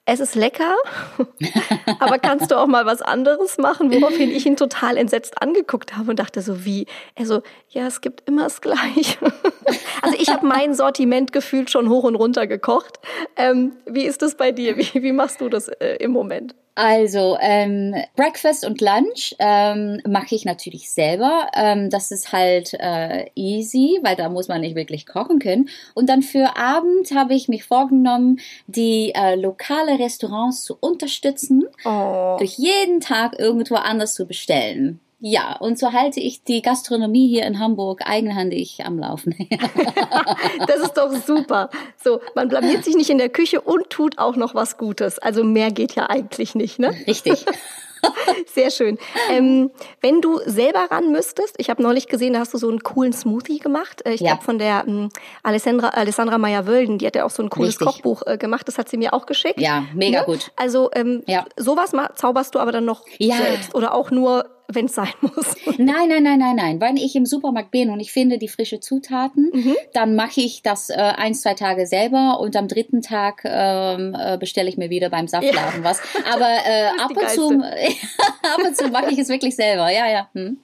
es 0.09 0.21
ist 0.21 0.35
lecker, 0.35 0.73
aber 1.99 2.17
kannst 2.17 2.49
du 2.49 2.55
auch 2.55 2.65
mal 2.65 2.85
was 2.85 3.01
anderes 3.01 3.57
machen? 3.57 3.91
Woraufhin 3.91 4.31
ich 4.31 4.45
ihn 4.45 4.55
total 4.55 4.95
entsetzt 4.95 5.41
angeguckt 5.41 5.97
habe 5.97 6.11
und 6.11 6.19
dachte 6.19 6.41
so, 6.41 6.63
wie? 6.63 6.87
Also, 7.17 7.43
ja, 7.69 7.87
es 7.87 7.99
gibt 7.99 8.27
immer 8.27 8.43
das 8.43 8.61
Gleiche. 8.61 9.17
Also 10.01 10.15
ich 10.17 10.29
habe 10.29 10.47
mein 10.47 10.73
Sortiment 10.73 11.33
gefühlt 11.33 11.69
schon 11.69 11.89
hoch 11.89 12.03
und 12.05 12.15
runter 12.15 12.47
gekocht. 12.47 12.99
Ähm, 13.35 13.73
wie 13.85 14.03
ist 14.03 14.21
das 14.21 14.35
bei 14.35 14.53
dir? 14.53 14.77
Wie, 14.77 15.03
wie 15.03 15.11
machst 15.11 15.41
du 15.41 15.49
das 15.49 15.67
äh, 15.67 15.97
im 15.99 16.11
Moment? 16.11 16.55
Also 16.79 17.39
ähm, 17.41 17.95
Breakfast 18.15 18.63
und 18.63 18.81
Lunch 18.81 19.33
ähm, 19.39 19.99
mache 20.07 20.35
ich 20.35 20.45
natürlich 20.45 20.91
selber. 20.91 21.47
Ähm, 21.55 21.89
das 21.89 22.11
ist 22.11 22.31
halt 22.31 22.75
äh, 22.75 23.25
easy, 23.33 23.97
weil 24.03 24.15
da 24.15 24.29
muss 24.29 24.47
man 24.47 24.61
nicht 24.61 24.75
wirklich 24.75 25.07
kochen 25.07 25.39
können. 25.39 25.69
Und 25.95 26.07
dann 26.07 26.21
für 26.21 26.55
Abend 26.55 27.09
habe 27.15 27.33
ich 27.33 27.47
mich 27.47 27.63
vorgenommen, 27.63 28.39
die 28.67 29.11
äh, 29.15 29.33
lokale 29.33 29.97
Restaurants 29.97 30.63
zu 30.65 30.77
unterstützen, 30.79 31.63
Oh. 31.83 32.35
durch 32.37 32.59
jeden 32.59 33.01
Tag 33.01 33.39
irgendwo 33.39 33.73
anders 33.75 34.13
zu 34.13 34.27
bestellen. 34.27 34.99
Ja, 35.19 35.55
und 35.59 35.79
so 35.79 35.93
halte 35.93 36.19
ich 36.19 36.43
die 36.43 36.61
Gastronomie 36.61 37.27
hier 37.27 37.45
in 37.47 37.59
Hamburg 37.59 38.01
eigenhändig 38.05 38.83
am 38.85 38.99
Laufen. 38.99 39.35
Das 40.67 40.77
ist 40.79 40.93
doch 40.97 41.11
super. 41.25 41.69
So, 42.03 42.19
man 42.35 42.47
blamiert 42.49 42.83
sich 42.83 42.95
nicht 42.95 43.09
in 43.09 43.17
der 43.17 43.29
Küche 43.29 43.61
und 43.61 43.89
tut 43.89 44.17
auch 44.19 44.35
noch 44.35 44.53
was 44.55 44.77
Gutes. 44.77 45.17
Also 45.19 45.43
mehr 45.43 45.71
geht 45.71 45.95
ja 45.95 46.09
eigentlich 46.09 46.55
nicht, 46.55 46.79
ne? 46.79 46.93
Richtig. 47.07 47.45
Sehr 48.53 48.69
schön. 48.69 48.97
Ähm, 49.31 49.71
wenn 50.01 50.21
du 50.21 50.39
selber 50.45 50.85
ran 50.91 51.11
müsstest, 51.11 51.55
ich 51.57 51.69
habe 51.69 51.81
neulich 51.81 52.07
gesehen, 52.07 52.33
da 52.33 52.39
hast 52.39 52.53
du 52.53 52.57
so 52.57 52.69
einen 52.69 52.81
coolen 52.83 53.11
Smoothie 53.13 53.57
gemacht. 53.59 54.05
Äh, 54.05 54.13
Ich 54.13 54.21
Ja. 54.21 54.27
glaube 54.33 54.43
von 54.43 54.59
der 54.59 54.83
ähm, 54.87 55.09
Alessandra, 55.43 55.89
Alessandra 55.89 56.37
Meyer-Wölden, 56.37 56.99
die 56.99 57.07
hat 57.07 57.15
ja 57.15 57.25
auch 57.25 57.31
so 57.31 57.41
ein 57.43 57.49
cooles 57.49 57.69
Richtig. 57.79 57.87
Kochbuch 57.87 58.21
äh, 58.27 58.37
gemacht. 58.37 58.67
Das 58.67 58.77
hat 58.77 58.87
sie 58.89 58.97
mir 58.97 59.13
auch 59.13 59.25
geschickt. 59.25 59.59
Ja, 59.59 59.83
mega 59.95 60.19
Ne? 60.21 60.25
gut. 60.25 60.51
Also 60.55 60.89
ähm, 60.93 61.23
Ja. 61.27 61.45
sowas 61.57 61.91
ma- 61.93 62.13
zauberst 62.15 62.53
du 62.55 62.59
aber 62.59 62.71
dann 62.71 62.85
noch 62.85 63.03
Ja. 63.17 63.37
selbst 63.37 63.73
oder 63.73 63.93
auch 63.95 64.11
nur, 64.11 64.45
wenn 64.67 64.85
es 64.85 64.95
sein 64.95 65.13
muss. 65.21 65.55
Nein, 65.77 66.09
nein, 66.09 66.23
nein, 66.23 66.39
nein, 66.39 66.55
nein. 66.55 66.81
Wenn 66.81 66.97
ich 66.97 67.15
im 67.15 67.25
Supermarkt 67.25 67.71
bin 67.71 67.89
und 67.89 67.99
ich 67.99 68.11
finde 68.11 68.37
die 68.37 68.47
frische 68.47 68.79
Zutaten, 68.79 69.51
dann 69.93 70.15
mache 70.15 70.41
ich 70.41 70.61
das 70.63 70.89
äh, 70.89 70.95
ein, 70.95 71.33
zwei 71.33 71.53
Tage 71.53 71.87
selber 71.87 72.39
und 72.39 72.55
am 72.55 72.67
dritten 72.67 73.01
Tag 73.01 73.41
ähm, 73.45 74.15
äh, 74.19 74.37
bestelle 74.37 74.69
ich 74.69 74.77
mir 74.77 74.89
wieder 74.89 75.09
beim 75.09 75.27
Saftladen 75.27 75.83
was. 75.83 76.01
Aber 76.33 76.47
äh, 76.65 76.87
ab, 76.99 77.11
und 77.11 77.29
zu, 77.29 77.61
ab 78.43 78.59
und 78.65 78.75
zu 78.75 78.89
mache 78.89 79.11
ich 79.11 79.19
es 79.19 79.29
wirklich 79.29 79.55
selber. 79.55 79.89
Ja, 79.91 80.09
ja. 80.09 80.29
Hm. 80.33 80.57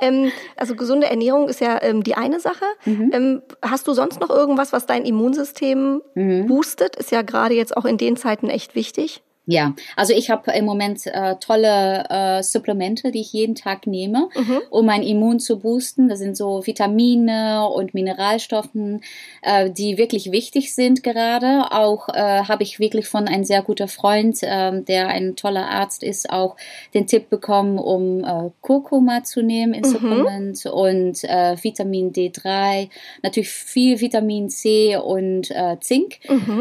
ähm, 0.00 0.32
also 0.56 0.74
gesunde 0.74 1.08
Ernährung 1.08 1.48
ist 1.48 1.60
ja 1.60 1.80
ähm, 1.82 2.02
die 2.02 2.14
eine 2.14 2.40
Sache. 2.40 2.64
Mhm. 2.84 3.10
Ähm, 3.12 3.42
hast 3.62 3.86
du 3.86 3.92
sonst 3.94 4.20
noch 4.20 4.30
irgendwas, 4.30 4.72
was 4.72 4.86
dein 4.86 5.04
Immunsystem 5.04 6.02
Mhm. 6.14 6.46
boostet? 6.46 6.96
Ist 6.96 7.10
ja 7.12 7.22
gerade 7.22 7.54
jetzt 7.54 7.76
auch 7.76 7.84
in 7.84 7.98
den 7.98 8.16
Zeiten 8.16 8.48
echt 8.48 8.74
wichtig. 8.74 9.22
Ja, 9.50 9.74
also 9.96 10.12
ich 10.12 10.28
habe 10.28 10.52
im 10.52 10.66
Moment 10.66 11.06
äh, 11.06 11.36
tolle 11.36 12.04
äh, 12.10 12.42
Supplemente, 12.42 13.10
die 13.10 13.22
ich 13.22 13.32
jeden 13.32 13.54
Tag 13.54 13.86
nehme, 13.86 14.28
um 14.68 14.84
mein 14.84 15.02
Immun 15.02 15.40
zu 15.40 15.58
boosten. 15.58 16.10
Das 16.10 16.18
sind 16.18 16.36
so 16.36 16.66
Vitamine 16.66 17.66
und 17.66 17.94
Mineralstoffen, 17.94 19.00
äh, 19.40 19.70
die 19.70 19.96
wirklich 19.96 20.32
wichtig 20.32 20.74
sind 20.74 21.02
gerade. 21.02 21.72
Auch 21.72 22.10
äh, 22.10 22.42
habe 22.44 22.62
ich 22.62 22.78
wirklich 22.78 23.08
von 23.08 23.26
einem 23.26 23.44
sehr 23.44 23.62
guter 23.62 23.88
Freund, 23.88 24.36
ähm, 24.42 24.84
der 24.84 25.08
ein 25.08 25.34
toller 25.34 25.70
Arzt 25.70 26.02
ist, 26.02 26.28
auch 26.28 26.56
den 26.92 27.06
Tipp 27.06 27.30
bekommen, 27.30 27.78
um 27.78 28.24
äh, 28.24 28.50
Kurkuma 28.60 29.24
zu 29.24 29.40
nehmen 29.40 29.72
in 29.72 29.84
Supplement 29.84 30.66
und 30.66 31.24
äh, 31.24 31.56
Vitamin 31.62 32.12
D3, 32.12 32.90
natürlich 33.22 33.48
viel 33.48 33.98
Vitamin 33.98 34.50
C 34.50 34.98
und 34.98 35.50
äh, 35.52 35.78
Zink. 35.80 36.18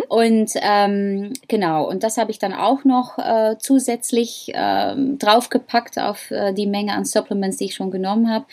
Und 0.08 0.52
ähm, 0.62 1.34
genau, 1.50 1.90
und 1.90 2.04
das 2.04 2.18
habe 2.18 2.32
ich 2.32 2.40
dann 2.40 2.54
auch 2.54 2.77
noch 2.86 3.18
äh, 3.18 3.58
zusätzlich 3.60 4.52
ähm, 4.54 5.18
draufgepackt 5.20 6.00
auf 6.00 6.32
äh, 6.32 6.54
die 6.54 6.68
Menge 6.68 6.94
an 6.94 7.06
Supplements, 7.06 7.58
die 7.58 7.66
ich 7.66 7.76
schon 7.76 7.92
genommen 7.92 8.30
habe. 8.30 8.46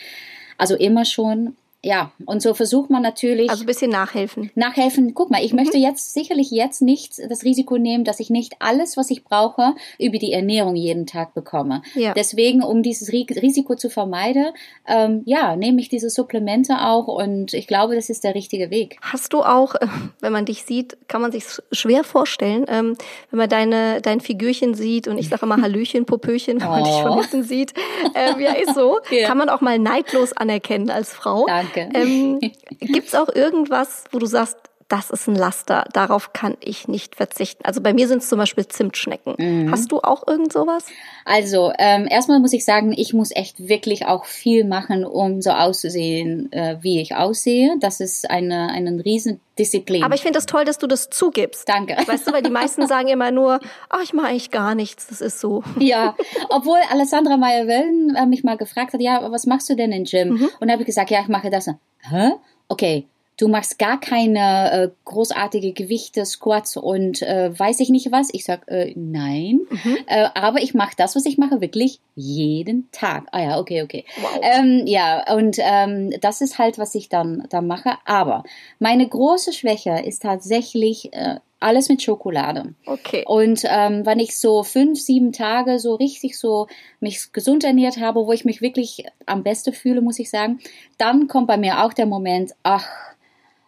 Also 0.57 0.75
immer 0.75 1.05
schon. 1.05 1.55
Ja, 1.85 2.11
und 2.25 2.41
so 2.41 2.55
versucht 2.55 2.89
man 2.89 3.03
natürlich 3.03 3.47
Also 3.51 3.63
ein 3.63 3.67
bisschen 3.67 3.91
nachhelfen. 3.91 4.49
nachhelfen. 4.55 5.13
Guck 5.13 5.29
mal, 5.29 5.43
ich 5.45 5.51
Mhm. 5.53 5.59
möchte 5.59 5.77
jetzt 5.77 6.15
sicherlich 6.15 6.49
jetzt 6.49 6.81
nicht 6.81 7.19
das 7.29 7.43
Risiko 7.43 7.77
nehmen, 7.77 8.03
dass 8.03 8.19
ich 8.19 8.31
nicht 8.31 8.53
alles, 8.57 8.97
was 8.97 9.11
ich 9.11 9.23
brauche, 9.23 9.75
über 9.99 10.17
die 10.17 10.33
Ernährung 10.33 10.75
jeden 10.75 11.05
Tag 11.05 11.35
bekomme. 11.35 11.83
Ja. 11.93 12.13
Deswegen, 12.15 12.63
um 12.63 12.81
dieses 12.81 13.09
Ri- 13.11 13.29
Risiko 13.39 13.75
zu 13.75 13.91
vermeiden, 13.91 14.47
ähm, 14.87 15.21
ja, 15.25 15.55
nehme 15.55 15.79
ich 15.79 15.87
diese 15.89 16.09
Supplemente 16.09 16.81
auch 16.81 17.07
und 17.07 17.53
ich 17.53 17.67
glaube, 17.67 17.93
das 17.93 18.09
ist 18.09 18.23
der 18.23 18.33
richtige 18.33 18.71
Weg. 18.71 18.97
Hast 19.03 19.33
du 19.33 19.43
auch, 19.43 19.75
äh, 19.75 19.85
wenn 20.21 20.33
man 20.33 20.45
dich 20.45 20.63
sieht, 20.63 20.97
kann 21.07 21.21
man 21.21 21.31
sich 21.31 21.43
schwer 21.71 22.03
vorstellen, 22.03 22.65
ähm, 22.67 22.97
wenn 23.29 23.37
man 23.37 23.49
deine, 23.49 24.01
dein 24.01 24.21
Figürchen 24.21 24.73
sieht 24.73 25.07
und 25.07 25.19
ich 25.19 25.29
sage 25.29 25.45
immer 25.45 25.61
Hallöchen, 25.61 26.07
Popöchen, 26.07 26.59
wenn 26.61 26.67
man 26.67 26.83
dich 26.83 26.93
von 26.95 27.11
Oh. 27.11 27.21
hinten 27.21 27.43
sieht. 27.43 27.75
Ähm, 28.15 28.39
ja, 28.39 28.53
ist 28.53 28.73
so. 28.73 28.97
Ja. 29.11 29.27
Kann 29.27 29.37
man 29.37 29.49
auch 29.49 29.61
mal 29.61 29.77
neidlos 29.77 30.33
anerkennen 30.33 30.89
als 30.89 31.13
Frau. 31.13 31.45
Danke. 31.75 31.99
Ähm, 31.99 32.39
Gibt 32.79 33.07
es 33.07 33.15
auch 33.15 33.29
irgendwas, 33.29 34.05
wo 34.11 34.19
du 34.19 34.25
sagst, 34.25 34.57
das 34.87 35.09
ist 35.09 35.27
ein 35.27 35.35
Laster, 35.35 35.85
darauf 35.93 36.31
kann 36.33 36.57
ich 36.59 36.87
nicht 36.87 37.15
verzichten. 37.15 37.65
Also 37.65 37.81
bei 37.81 37.91
mir 37.91 38.07
sind 38.07 38.21
es 38.21 38.29
zum 38.29 38.37
Beispiel 38.37 38.67
Zimtschnecken. 38.67 39.33
Mhm. 39.37 39.71
Hast 39.71 39.91
du 39.91 39.99
auch 39.99 40.27
irgend 40.27 40.53
sowas? 40.53 40.85
Also, 41.25 41.73
ähm, 41.79 42.07
erstmal 42.07 42.39
muss 42.39 42.53
ich 42.53 42.65
sagen, 42.65 42.93
ich 42.95 43.11
muss 43.13 43.31
echt 43.35 43.67
wirklich 43.67 44.05
auch 44.05 44.25
viel 44.25 44.63
machen, 44.63 45.03
um 45.03 45.41
so 45.41 45.49
auszusehen, 45.49 46.51
äh, 46.51 46.77
wie 46.81 47.01
ich 47.01 47.15
aussehe. 47.15 47.75
Das 47.79 47.99
ist 47.99 48.29
eine, 48.29 48.69
eine 48.69 49.03
Riesendisziplin. 49.03 50.03
Aber 50.03 50.13
ich 50.13 50.21
finde 50.21 50.37
es 50.37 50.45
das 50.45 50.51
toll, 50.51 50.65
dass 50.65 50.77
du 50.77 50.85
das 50.85 51.09
zugibst. 51.09 51.67
Danke. 51.67 51.97
Weißt 52.05 52.27
du, 52.27 52.31
weil 52.31 52.43
die 52.43 52.51
meisten 52.51 52.85
sagen 52.87 53.07
immer 53.07 53.31
nur, 53.31 53.59
ach, 53.89 54.03
ich 54.03 54.13
mache 54.13 54.27
eigentlich 54.27 54.51
gar 54.51 54.75
nichts, 54.75 55.07
das 55.07 55.19
ist 55.19 55.39
so. 55.39 55.63
Ja, 55.79 56.15
obwohl 56.49 56.77
Alessandra 56.91 57.37
Meyer-Wellen 57.37 58.15
äh, 58.15 58.25
mich 58.27 58.43
mal 58.43 58.57
gefragt 58.57 58.93
hat, 58.93 59.01
ja, 59.01 59.31
was 59.31 59.47
machst 59.47 59.67
du 59.67 59.75
denn 59.75 59.91
im 59.91 60.03
Gym? 60.03 60.29
Mhm. 60.29 60.49
Und 60.59 60.67
da 60.67 60.73
habe 60.73 60.83
ich 60.83 60.87
gesagt, 60.87 61.09
ja, 61.09 61.21
ich 61.21 61.27
mache 61.27 61.49
das. 61.49 61.67
Hä? 62.01 62.33
Okay. 62.67 63.07
Du 63.37 63.49
machst 63.49 63.79
gar 63.79 63.99
keine 63.99 64.71
äh, 64.71 64.89
großartige 65.03 65.73
Gewichte, 65.73 66.25
Squats 66.25 66.77
und 66.77 67.21
äh, 67.21 67.57
weiß 67.57 67.81
ich 67.81 67.89
nicht 67.89 68.11
was. 68.11 68.29
Ich 68.31 68.45
sag, 68.45 68.67
äh, 68.67 68.93
nein. 68.95 69.61
Mhm. 69.69 69.97
Äh, 70.07 70.29
aber 70.35 70.61
ich 70.61 70.73
mache 70.73 70.93
das, 70.95 71.15
was 71.15 71.25
ich 71.25 71.37
mache, 71.37 71.59
wirklich 71.59 71.99
jeden 72.15 72.89
Tag. 72.91 73.25
Ah 73.31 73.41
ja, 73.41 73.59
okay, 73.59 73.81
okay. 73.81 74.05
Wow. 74.21 74.39
Ähm, 74.41 74.83
ja, 74.85 75.33
und 75.35 75.57
ähm, 75.59 76.13
das 76.21 76.39
ist 76.39 76.57
halt, 76.57 76.77
was 76.77 76.95
ich 76.95 77.09
dann, 77.09 77.45
dann 77.49 77.67
mache. 77.67 77.97
Aber 78.05 78.43
meine 78.79 79.07
große 79.07 79.51
Schwäche 79.51 79.99
ist 80.05 80.21
tatsächlich 80.21 81.11
äh, 81.13 81.35
alles 81.59 81.89
mit 81.89 82.01
Schokolade. 82.01 82.75
Okay. 82.85 83.23
Und 83.27 83.63
ähm, 83.67 84.05
wenn 84.05 84.19
ich 84.19 84.37
so 84.37 84.63
fünf, 84.63 84.99
sieben 84.99 85.31
Tage 85.31 85.79
so 85.79 85.95
richtig 85.95 86.37
so 86.37 86.67
mich 86.99 87.31
gesund 87.31 87.63
ernährt 87.63 87.99
habe, 87.99 88.25
wo 88.25 88.31
ich 88.31 88.45
mich 88.45 88.61
wirklich 88.61 89.05
am 89.25 89.43
besten 89.43 89.73
fühle, 89.73 90.01
muss 90.01 90.19
ich 90.19 90.29
sagen, 90.29 90.59
dann 90.97 91.27
kommt 91.27 91.47
bei 91.47 91.57
mir 91.57 91.83
auch 91.83 91.93
der 91.93 92.05
Moment, 92.05 92.53
ach, 92.63 92.87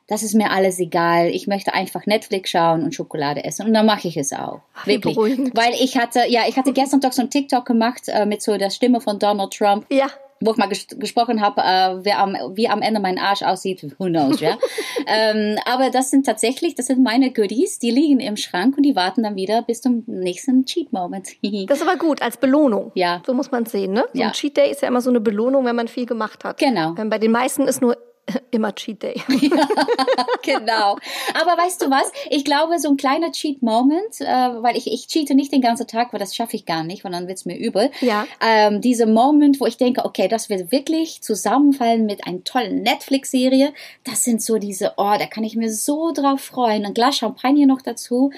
das 0.08 0.24
ist 0.24 0.36
mir 0.36 0.52
alles 0.52 0.80
egal. 0.80 1.28
Ich 1.28 1.48
möchte 1.48 1.74
einfach 1.74 2.06
Netflix 2.06 2.50
schauen 2.52 2.84
und 2.84 2.96
Schokolade 2.96 3.44
essen. 3.44 3.66
Und 3.68 3.74
dann 3.74 3.86
mache 3.86 4.08
ich 4.08 4.16
es 4.18 4.32
auch. 4.34 4.62
Ach, 4.76 4.88
wirklich. 4.88 5.18
Weil 5.18 5.74
ich 5.80 5.98
hatte, 5.98 6.22
ja, 6.30 6.42
ich 6.48 6.58
hatte 6.58 6.72
gestern 6.74 7.02
doch 7.02 7.12
so 7.12 7.22
ein 7.22 7.30
TikTok 7.30 7.66
gemacht 7.66 8.04
äh, 8.08 8.26
mit 8.26 8.42
so 8.42 8.58
der 8.58 8.70
Stimme 8.70 9.02
von 9.02 9.20
Donald 9.20 9.54
Trump 9.54 9.86
Ja. 9.90 10.08
wo 10.40 10.52
ich 10.52 10.58
mal 10.58 10.68
ges 10.70 10.86
gesprochen 11.00 11.42
habe, 11.42 11.62
äh, 11.62 12.06
wer 12.06 12.20
am, 12.20 12.38
wie 12.56 12.70
am 12.70 12.82
Ende 12.84 13.00
mein 13.00 13.18
Arsch 13.18 13.42
aussieht, 13.42 13.84
who 13.98 14.06
knows, 14.06 14.40
ja. 14.40 14.58
ähm, 15.08 15.58
aber 15.66 15.90
das 15.90 16.12
sind 16.12 16.26
tatsächlich, 16.26 16.76
das 16.76 16.86
sind 16.88 17.04
meine 17.04 17.34
Goodies, 17.34 17.80
die 17.80 17.90
liegen 17.92 18.20
im 18.20 18.38
Schrank 18.38 18.78
und 18.78 18.84
die 18.84 18.96
warten 18.96 19.24
dann 19.24 19.36
wieder 19.36 19.64
bis 19.64 19.82
zum 19.82 20.04
nächsten 20.06 20.66
Cheat 20.66 20.94
Moment. 20.94 21.30
Das 21.68 21.82
ist 21.82 21.88
aber 21.88 21.98
gut, 21.98 22.22
als 22.22 22.38
Belohnung. 22.38 22.92
Ja. 22.96 23.22
So 23.26 23.34
muss 23.34 23.50
man 23.52 23.64
es 23.64 23.72
sehen, 23.72 23.94
ne? 23.94 24.06
So 24.14 24.20
Ja. 24.22 24.28
ein 24.28 24.34
Cheat 24.34 24.56
Day 24.58 24.70
ist 24.72 24.82
ja 24.84 24.88
immer 24.88 25.02
so 25.02 25.10
eine 25.10 25.20
Belohnung, 25.22 25.66
wenn 25.66 25.76
man 25.76 25.88
viel 25.88 26.06
gemacht 26.06 26.44
hat. 26.44 26.60
Genau. 26.60 26.94
Ähm, 26.98 27.10
Bei 27.10 27.18
den 27.18 27.32
meisten 27.32 27.64
ist 27.68 27.82
nur 27.82 27.98
immer 28.52 28.74
Cheat 28.76 29.04
Day. 29.04 29.22
genau. 30.44 30.98
Aber 31.34 31.58
weißt 31.58 31.82
du 31.82 31.90
was? 31.90 32.12
Ich 32.30 32.44
glaube, 32.46 32.80
so 32.80 32.90
ein 32.90 32.98
kleiner 32.98 33.32
Cheat 33.32 33.62
Moment, 33.62 34.20
äh, 34.20 34.26
weil 34.26 34.78
ich, 34.78 34.92
ich 34.92 35.08
cheate 35.08 35.36
nicht 35.36 35.52
den 35.52 35.62
ganzen 35.62 35.88
Tag, 35.88 36.14
weil 36.14 36.20
das 36.20 36.36
schaffe 36.36 36.56
ich 36.56 36.66
gar 36.66 36.84
nicht, 36.84 37.04
weil 37.04 37.12
dann 37.12 37.28
wird's 37.28 37.46
mir 37.46 37.58
übel. 37.58 37.92
Ja. 38.02 38.28
Ähm, 38.42 38.82
diese 38.82 39.06
Moment, 39.06 39.60
wo 39.60 39.66
ich 39.66 39.78
denke, 39.78 40.06
okay, 40.06 40.28
das 40.28 40.50
wird 40.50 40.72
wirklich 40.72 41.22
zusammenfallen 41.22 42.06
mit 42.06 42.26
einer 42.26 42.44
tollen 42.44 42.82
Netflix-Serie. 42.82 43.74
Das 44.04 44.24
sind 44.24 44.42
so 44.42 44.58
diese, 44.58 44.94
oh, 44.98 45.16
da 45.18 45.26
kann 45.26 45.44
ich 45.44 45.56
mir 45.56 45.72
so 45.72 46.12
drauf 46.12 46.42
freuen. 46.42 46.86
Ein 46.86 46.94
Glas 46.94 47.18
Champagner 47.18 47.66
noch 47.66 47.82
dazu. 47.82 48.32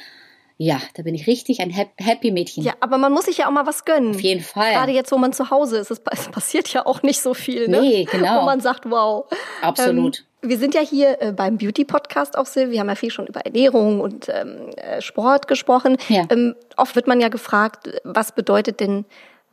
Ja, 0.62 0.82
da 0.96 1.04
bin 1.04 1.16
ich 1.16 1.26
richtig 1.26 1.62
ein 1.62 1.74
hap- 1.74 1.94
happy 1.98 2.32
Mädchen. 2.32 2.64
Ja, 2.66 2.74
aber 2.82 2.98
man 2.98 3.14
muss 3.14 3.26
sich 3.26 3.38
ja 3.38 3.48
auch 3.48 3.52
mal 3.52 3.66
was 3.66 3.86
gönnen. 3.86 4.14
Auf 4.14 4.20
jeden 4.20 4.42
Fall. 4.44 4.74
Gerade 4.74 4.92
jetzt, 4.92 5.10
wo 5.14 5.18
man 5.18 5.32
zu 5.32 5.50
Hause 5.52 5.78
ist, 5.78 5.90
es 5.90 6.02
passiert 6.02 6.68
ja 6.74 6.86
auch 6.86 7.02
nicht 7.02 7.22
so 7.22 7.34
viel, 7.34 7.70
ne? 7.70 7.80
Nee, 7.80 8.04
genau. 8.12 8.42
Wo 8.42 8.46
man 8.46 8.60
sagt, 8.60 8.90
wow. 8.92 9.26
Absolut. 9.62 10.26
Ähm, 10.44 10.50
Wir 10.50 10.58
sind 10.58 10.76
ja 10.76 10.82
hier 10.82 11.22
äh, 11.22 11.32
beim 11.32 11.58
Beauty-Podcast 11.58 12.38
auch, 12.38 12.46
Sil. 12.52 12.72
Wir 12.72 12.82
haben 12.82 12.90
ja 12.90 12.96
viel 12.96 13.10
schon 13.10 13.26
über 13.28 13.40
Ernährung 13.40 14.02
und 14.02 14.28
ähm, 14.28 14.70
äh, 14.76 15.02
Sport 15.02 15.48
gesprochen. 15.48 15.96
Ja. 16.10 16.24
Ähm, 16.30 16.56
oft 16.76 16.94
wird 16.98 17.08
man 17.08 17.22
ja 17.22 17.30
gefragt, 17.30 17.90
was 18.04 18.34
bedeutet 18.34 18.82
denn 18.82 19.06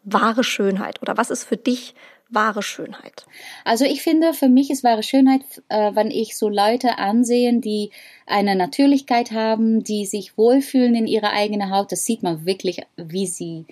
wahre 0.02 0.42
Schönheit 0.42 1.00
oder 1.02 1.16
was 1.16 1.30
ist 1.30 1.44
für 1.44 1.56
dich 1.56 1.94
wahre 2.28 2.62
Schönheit? 2.62 3.26
Also 3.64 3.84
ich 3.84 4.02
finde, 4.02 4.34
für 4.34 4.48
mich 4.48 4.70
ist 4.70 4.82
wahre 4.82 5.02
Schönheit, 5.02 5.42
äh, 5.68 5.92
wenn 5.94 6.10
ich 6.10 6.36
so 6.36 6.48
Leute 6.48 6.98
ansehen, 6.98 7.60
die 7.60 7.90
eine 8.26 8.56
Natürlichkeit 8.56 9.30
haben, 9.30 9.84
die 9.84 10.04
sich 10.06 10.36
wohlfühlen 10.36 10.96
in 10.96 11.06
ihrer 11.06 11.32
eigenen 11.32 11.70
Haut. 11.70 11.92
Das 11.92 12.04
sieht 12.04 12.24
man 12.24 12.44
wirklich, 12.44 12.82
wie 12.96 13.26
sie, 13.26 13.66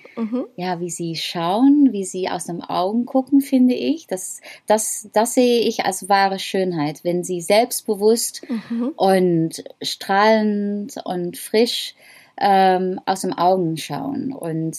ja, 0.56 0.78
wie 0.80 0.90
sie 0.90 1.16
schauen, 1.16 1.88
wie 1.92 2.04
sie 2.04 2.28
aus 2.28 2.44
den 2.44 2.62
Augen 2.62 3.04
gucken, 3.04 3.40
finde 3.40 3.74
ich. 3.74 4.06
Das, 4.06 4.40
das, 4.66 5.08
das 5.12 5.34
sehe 5.34 5.60
ich 5.60 5.84
als 5.84 6.08
wahre 6.08 6.38
Schönheit, 6.38 7.02
wenn 7.02 7.24
sie 7.24 7.40
selbstbewusst 7.40 8.42
und 8.96 9.64
strahlend 9.82 10.94
und 11.04 11.36
frisch 11.36 11.94
ähm, 12.40 13.00
aus 13.06 13.20
den 13.20 13.32
Augen 13.36 13.76
schauen 13.76 14.32
und 14.32 14.76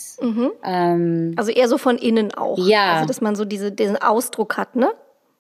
ähm, 0.64 1.34
Also 1.38 1.52
eher 1.52 1.68
so 1.68 1.78
von 1.78 1.98
innen 1.98 2.34
auch. 2.34 2.58
Ja. 2.58 2.94
Also 2.96 3.08
dass 3.08 3.22
man 3.22 3.36
so 3.36 3.46
diese, 3.46 3.72
diesen 3.72 3.98
Ausdruck 3.98 4.58
hat, 4.58 4.76
ne? 4.76 4.92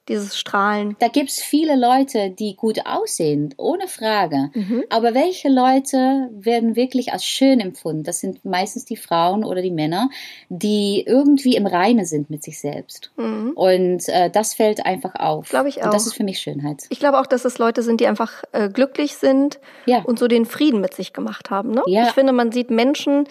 Dieses 0.07 0.37
Strahlen. 0.37 0.95
Da 0.99 1.07
gibt's 1.07 1.41
viele 1.41 1.75
Leute, 1.75 2.29
die 2.29 2.55
gut 2.55 2.79
aussehen, 2.85 3.53
ohne 3.57 3.87
Frage. 3.87 4.51
Aber 4.89 5.13
welche 5.15 5.49
Leute 5.49 6.29
werden 6.31 6.75
wirklich 6.75 7.11
als 7.11 7.25
schön 7.25 7.59
empfunden? 7.59 8.03
Das 8.03 8.19
sind 8.19 8.45
meistens 8.45 8.85
die 8.85 8.97
Frauen 8.97 9.43
oder 9.43 9.61
die 9.63 9.71
Männer, 9.71 10.09
die 10.49 11.03
irgendwie 11.07 11.55
im 11.55 11.65
Reine 11.65 12.05
sind 12.05 12.29
mit 12.29 12.43
sich 12.43 12.59
selbst. 12.59 13.11
Und 13.17 14.07
äh, 14.09 14.29
das 14.29 14.53
fällt 14.53 14.85
einfach 14.85 15.15
auf. 15.15 15.49
Glaub 15.49 15.65
ich 15.65 15.77
Und 15.77 15.85
das 15.93 16.03
auch. 16.03 16.07
ist 16.07 16.13
für 16.13 16.23
mich 16.23 16.39
Schönheit. 16.39 16.83
Ich 16.89 16.99
glaube 16.99 17.19
auch, 17.19 17.25
dass 17.25 17.43
es 17.45 17.57
Leute 17.57 17.81
sind, 17.81 17.99
die 17.99 18.07
einfach 18.07 18.43
äh, 18.51 18.69
glücklich 18.69 19.15
sind 19.15 19.59
Ja. 19.85 20.03
und 20.03 20.19
so 20.19 20.27
den 20.27 20.45
Frieden 20.45 20.81
mit 20.81 20.93
sich 20.93 21.13
gemacht 21.13 21.49
haben. 21.49 21.71
Ne? 21.71 21.81
Ja. 21.87 22.03
Ich 22.03 22.11
finde, 22.11 22.31
man 22.31 22.51
sieht 22.51 22.69
Menschen 22.69 23.27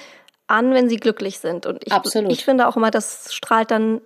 an, 0.48 0.74
wenn 0.74 0.88
sie 0.88 0.96
glücklich 0.96 1.38
sind. 1.38 1.66
Und 1.66 1.84
ich, 1.86 1.92
Absolut. 1.92 2.32
ich 2.32 2.44
finde 2.44 2.66
auch 2.68 2.76
immer, 2.76 2.90
das 2.90 3.32
strahlt 3.32 3.70
dann 3.70 4.00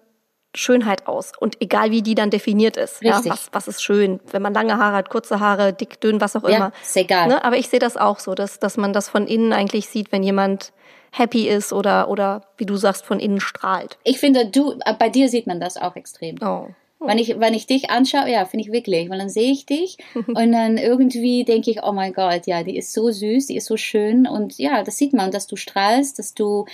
Schönheit 0.54 1.06
aus. 1.06 1.32
Und 1.38 1.60
egal 1.60 1.90
wie 1.90 2.02
die 2.02 2.14
dann 2.14 2.30
definiert 2.30 2.76
ist. 2.76 3.02
Ja, 3.02 3.14
Richtig. 3.16 3.32
was, 3.32 3.48
was 3.52 3.68
ist 3.68 3.82
schön? 3.82 4.20
Wenn 4.30 4.42
man 4.42 4.54
lange 4.54 4.78
Haare 4.78 4.96
hat, 4.96 5.10
kurze 5.10 5.40
Haare, 5.40 5.72
dick, 5.72 6.00
dünn, 6.00 6.20
was 6.20 6.36
auch 6.36 6.48
Ja, 6.48 6.56
immer. 6.56 6.72
ist 6.82 6.96
egal. 6.96 7.28
Ne? 7.28 7.44
Aber 7.44 7.56
ich 7.56 7.68
sehe 7.68 7.78
das 7.80 7.96
auch 7.96 8.18
so, 8.18 8.34
dass, 8.34 8.58
dass 8.58 8.76
man 8.76 8.92
das 8.92 9.08
von 9.08 9.26
innen 9.26 9.52
eigentlich 9.52 9.88
sieht, 9.88 10.10
wenn 10.12 10.22
jemand 10.22 10.72
happy 11.12 11.48
ist 11.48 11.72
oder, 11.72 12.08
oder 12.08 12.42
wie 12.56 12.66
du 12.66 12.76
sagst, 12.76 13.04
von 13.04 13.20
innen 13.20 13.40
strahlt. 13.40 13.98
Ich 14.04 14.18
finde, 14.20 14.46
du, 14.46 14.78
äh, 14.84 14.94
bei 14.98 15.08
dir 15.08 15.28
sieht 15.28 15.46
man 15.46 15.60
das 15.60 15.76
auch 15.76 15.96
extrem. 15.96 16.36
Oh. 16.42 16.68
Wenn 17.00 17.18
ich, 17.18 17.38
wenn 17.38 17.54
ich 17.54 17.66
dich 17.66 17.90
anschaue, 17.90 18.28
ja, 18.28 18.44
finde 18.44 18.66
ich 18.66 18.72
wirklich, 18.72 19.08
weil 19.08 19.18
dann 19.18 19.28
sehe 19.28 19.52
ich 19.52 19.66
dich 19.66 19.98
und 20.14 20.52
dann 20.52 20.78
irgendwie 20.78 21.44
denke 21.44 21.70
ich, 21.70 21.82
oh 21.82 21.92
mein 21.92 22.12
Gott, 22.12 22.46
ja, 22.46 22.64
die 22.64 22.76
ist 22.76 22.92
so 22.92 23.10
süß, 23.10 23.46
die 23.46 23.56
ist 23.56 23.66
so 23.66 23.76
schön 23.76 24.26
und 24.26 24.58
ja, 24.58 24.82
das 24.82 24.98
sieht 24.98 25.12
man, 25.12 25.30
dass 25.30 25.46
du 25.46 25.54
strahlst, 25.54 26.18
dass 26.18 26.34
du, 26.34 26.64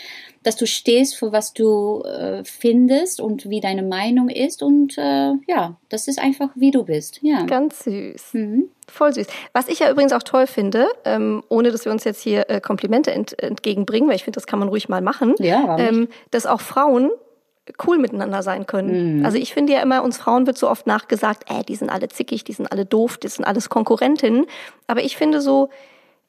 dass 0.43 0.57
du 0.57 0.67
stehst 0.67 1.17
für 1.17 1.33
was 1.33 1.53
du 1.53 2.03
äh, 2.03 2.43
findest 2.45 3.21
und 3.21 3.51
wie 3.51 3.61
deine 3.61 3.83
Meinung 3.83 4.31
ist 4.31 4.63
und 4.63 4.97
äh, 4.97 5.33
ja, 5.47 5.77
das 5.91 6.09
ist 6.09 6.19
einfach 6.19 6.49
wie 6.55 6.71
du 6.71 6.85
bist, 6.85 7.21
ja. 7.23 7.45
Ganz 7.45 7.85
süß. 7.85 8.35
Mhm. 8.35 8.71
Voll 8.89 9.15
süß. 9.15 9.27
Was 9.53 9.69
ich 9.69 9.79
ja 9.79 9.91
übrigens 9.91 10.13
auch 10.13 10.23
toll 10.23 10.47
finde, 10.47 10.87
ähm, 11.05 11.43
ohne 11.49 11.71
dass 11.71 11.85
wir 11.85 11.93
uns 11.93 12.05
jetzt 12.05 12.23
hier 12.23 12.49
äh, 12.51 12.61
Komplimente 12.61 13.13
ent 13.13 13.39
entgegenbringen, 13.43 14.09
weil 14.09 14.17
ich 14.17 14.25
finde, 14.25 14.37
das 14.37 14.47
kann 14.47 14.59
man 14.59 14.69
ruhig 14.69 14.89
mal 14.89 15.01
machen, 15.01 15.35
Ja, 15.39 15.79
ähm, 15.79 16.09
dass 16.31 16.47
auch 16.47 16.61
Frauen 16.61 17.11
cool 17.87 17.99
miteinander 17.99 18.43
sein 18.43 18.67
können. 18.67 19.19
Mhm. 19.19 19.25
Also 19.25 19.39
ich 19.39 19.55
finde 19.55 19.73
ja 19.73 19.81
immer, 19.81 20.03
uns 20.03 20.19
Frauen 20.19 20.47
wird 20.47 20.59
so 20.59 20.69
oft 20.69 20.87
nachgesagt, 20.87 21.51
äh, 21.51 21.65
die 21.65 21.77
sind 21.77 21.91
alle 21.91 22.09
zickig, 22.09 22.45
die 22.45 22.53
sind 22.53 22.71
alle 22.71 22.85
doof, 22.85 23.17
die 23.17 23.29
sind 23.29 23.45
alles 23.45 23.69
Konkurrentinnen. 23.69 24.47
Aber 24.87 25.03
ich 25.03 25.17
finde 25.17 25.41
so, 25.41 25.71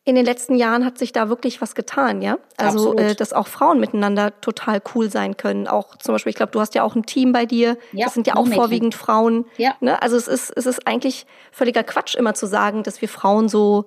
in 0.08 0.14
den 0.14 0.24
letzten 0.24 0.56
Jahren 0.56 0.86
hat 0.86 1.00
sich 1.00 1.14
da 1.14 1.30
wirklich 1.30 1.62
was 1.62 1.74
getan, 1.74 2.22
ja. 2.22 2.38
Also, 2.58 2.96
äh, 2.96 3.16
dass 3.16 3.34
auch 3.34 3.48
Frauen 3.48 3.80
miteinander 3.80 4.40
total 4.40 4.80
cool 4.94 5.10
sein 5.10 5.36
können. 5.36 5.68
Auch 5.68 5.96
zum 5.98 6.14
Beispiel, 6.14 6.30
ich 6.30 6.36
glaube, 6.36 6.52
du 6.52 6.60
hast 6.60 6.76
ja 6.76 6.84
auch 6.84 6.96
ein 6.96 7.08
Team 7.08 7.32
bei 7.32 7.48
dir. 7.48 7.76
Ja, 7.92 8.06
das 8.06 8.14
sind 8.14 8.28
ja 8.28 8.36
auch 8.36 8.48
vorwiegend 8.48 8.94
Frauen. 8.94 9.46
Ja. 9.58 9.74
Ne? 9.80 10.00
Also 10.02 10.16
es 10.16 10.28
ist, 10.28 10.54
es 10.56 10.68
ist 10.68 10.88
eigentlich 10.88 11.26
völliger 11.52 11.84
Quatsch, 11.84 12.16
immer 12.16 12.36
zu 12.36 12.46
sagen, 12.46 12.84
dass 12.84 13.02
wir 13.02 13.10
Frauen 13.10 13.50
so, 13.50 13.86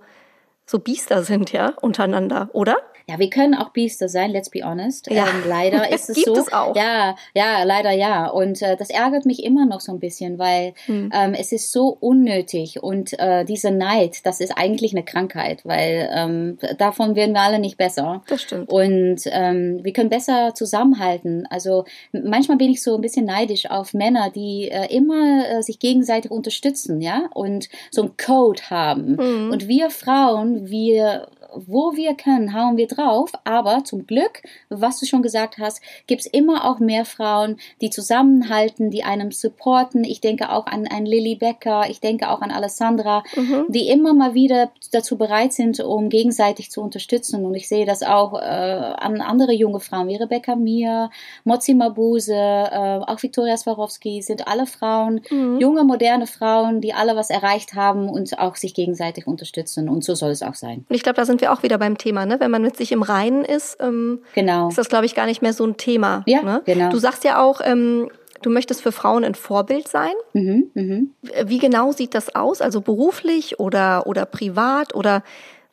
so 0.68 0.78
Biester 0.78 1.24
sind, 1.24 1.50
ja, 1.52 1.72
untereinander, 1.80 2.50
oder? 2.52 2.76
Ja, 3.10 3.18
wir 3.18 3.30
können 3.30 3.54
auch 3.54 3.70
Biester 3.70 4.06
sein, 4.10 4.32
let's 4.32 4.50
be 4.50 4.60
honest. 4.62 5.10
Ja. 5.10 5.26
Ähm, 5.26 5.48
leider 5.48 5.90
ist 5.94 6.10
es 6.10 6.16
Gibt 6.16 6.26
so. 6.26 6.34
es 6.34 6.52
auch. 6.52 6.76
Ja, 6.76 7.16
ja, 7.34 7.62
leider 7.62 7.90
ja. 7.90 8.26
Und 8.26 8.60
äh, 8.60 8.76
das 8.76 8.90
ärgert 8.90 9.24
mich 9.24 9.44
immer 9.44 9.64
noch 9.64 9.80
so 9.80 9.92
ein 9.92 9.98
bisschen, 9.98 10.38
weil 10.38 10.74
Hm. 10.84 11.10
ähm, 11.14 11.32
es 11.32 11.52
ist 11.52 11.72
so 11.72 11.88
unnötig 12.00 12.82
und 12.82 13.18
äh, 13.18 13.46
dieser 13.46 13.70
Neid, 13.70 14.26
das 14.26 14.40
ist 14.40 14.52
eigentlich 14.58 14.92
eine 14.92 15.04
Krankheit, 15.04 15.64
weil 15.64 16.10
ähm, 16.14 16.58
davon 16.76 17.14
werden 17.14 17.32
wir 17.32 17.40
alle 17.40 17.58
nicht 17.58 17.78
besser. 17.78 18.22
Das 18.28 18.42
stimmt. 18.42 18.70
Und 18.70 19.22
ähm, 19.24 19.80
wir 19.82 19.94
können 19.94 20.10
besser 20.10 20.52
zusammenhalten. 20.54 21.46
Also 21.48 21.86
manchmal 22.12 22.58
bin 22.58 22.70
ich 22.70 22.82
so 22.82 22.94
ein 22.94 23.00
bisschen 23.00 23.24
neidisch 23.24 23.70
auf 23.70 23.94
Männer, 23.94 24.30
die 24.30 24.68
äh, 24.70 24.94
immer 24.94 25.48
äh, 25.48 25.62
sich 25.62 25.78
gegenseitig 25.78 26.30
unterstützen, 26.30 27.00
ja, 27.00 27.30
und 27.32 27.70
so 27.90 28.02
einen 28.02 28.16
Code 28.18 28.62
haben. 28.68 29.12
Mhm. 29.12 29.50
Und 29.50 29.66
wir 29.66 29.88
Frauen, 29.88 30.57
wir 30.66 31.28
wo 31.54 31.94
wir 31.94 32.14
können, 32.14 32.54
hauen 32.54 32.76
wir 32.76 32.86
drauf. 32.86 33.32
Aber 33.44 33.84
zum 33.84 34.06
Glück, 34.06 34.42
was 34.68 35.00
du 35.00 35.06
schon 35.06 35.22
gesagt 35.22 35.58
hast, 35.58 35.80
gibt's 36.06 36.26
immer 36.26 36.64
auch 36.64 36.78
mehr 36.78 37.04
Frauen, 37.04 37.56
die 37.80 37.90
zusammenhalten, 37.90 38.90
die 38.90 39.04
einem 39.04 39.32
supporten. 39.32 40.04
Ich 40.04 40.20
denke 40.20 40.50
auch 40.50 40.66
an, 40.66 40.86
an 40.86 41.06
Lilly 41.06 41.36
Becker, 41.36 41.88
ich 41.88 42.00
denke 42.00 42.30
auch 42.30 42.40
an 42.40 42.50
Alessandra, 42.50 43.22
die 43.68 43.88
immer 43.88 44.14
mal 44.14 44.34
wieder 44.34 44.70
dazu 44.92 45.16
bereit 45.16 45.52
sind, 45.52 45.80
um 45.80 46.08
gegenseitig 46.08 46.70
zu 46.70 46.80
unterstützen. 46.82 47.44
Und 47.44 47.54
ich 47.54 47.68
sehe 47.68 47.86
das 47.86 48.02
auch 48.02 48.34
äh, 48.34 48.44
an 48.44 49.20
andere 49.20 49.52
junge 49.52 49.80
Frauen 49.80 50.08
wie 50.08 50.16
Rebecca 50.16 50.56
Mir, 50.56 51.10
Mozi 51.44 51.74
Mabuse, 51.74 52.34
äh, 52.34 52.98
auch 53.06 53.22
Viktoria 53.22 53.56
Swarovski, 53.56 54.22
sind 54.22 54.46
alle 54.48 54.66
Frauen, 54.66 55.20
junge, 55.30 55.84
moderne 55.84 56.26
Frauen, 56.26 56.80
die 56.80 56.92
alle 56.92 57.16
was 57.16 57.30
erreicht 57.30 57.74
haben 57.74 58.08
und 58.08 58.38
auch 58.38 58.56
sich 58.56 58.74
gegenseitig 58.74 59.26
unterstützen. 59.26 59.88
Und 59.88 60.04
so 60.04 60.14
soll 60.14 60.30
es 60.30 60.42
auch 60.42 60.54
sein. 60.54 60.84
Ich 60.88 61.02
glaube, 61.02 61.16
da 61.16 61.24
sind 61.24 61.37
wir 61.40 61.52
auch 61.52 61.62
wieder 61.62 61.78
beim 61.78 61.98
Thema, 61.98 62.26
ne? 62.26 62.40
Wenn 62.40 62.50
man 62.50 62.62
mit 62.62 62.76
sich 62.76 62.92
im 62.92 63.02
Reinen 63.02 63.44
ist, 63.44 63.78
ähm, 63.80 64.20
Genau. 64.34 64.68
ist 64.68 64.78
das, 64.78 64.88
glaube 64.88 65.06
ich, 65.06 65.14
gar 65.14 65.26
nicht 65.26 65.42
mehr 65.42 65.52
so 65.52 65.64
ein 65.64 65.76
Thema. 65.76 66.22
Ja, 66.26 66.42
ne? 66.42 66.62
genau. 66.64 66.90
Du 66.90 66.98
sagst 66.98 67.24
ja 67.24 67.42
auch, 67.42 67.60
ähm, 67.64 68.10
du 68.42 68.50
möchtest 68.50 68.82
für 68.82 68.92
Frauen 68.92 69.24
ein 69.24 69.34
Vorbild 69.34 69.88
sein. 69.88 70.12
Mhm, 70.32 70.70
mhm. 70.74 71.10
Wie 71.44 71.58
genau 71.58 71.92
sieht 71.92 72.14
das 72.14 72.34
aus? 72.34 72.60
Also 72.60 72.80
beruflich 72.80 73.58
oder, 73.58 74.06
oder 74.06 74.26
privat 74.26 74.94
oder 74.94 75.22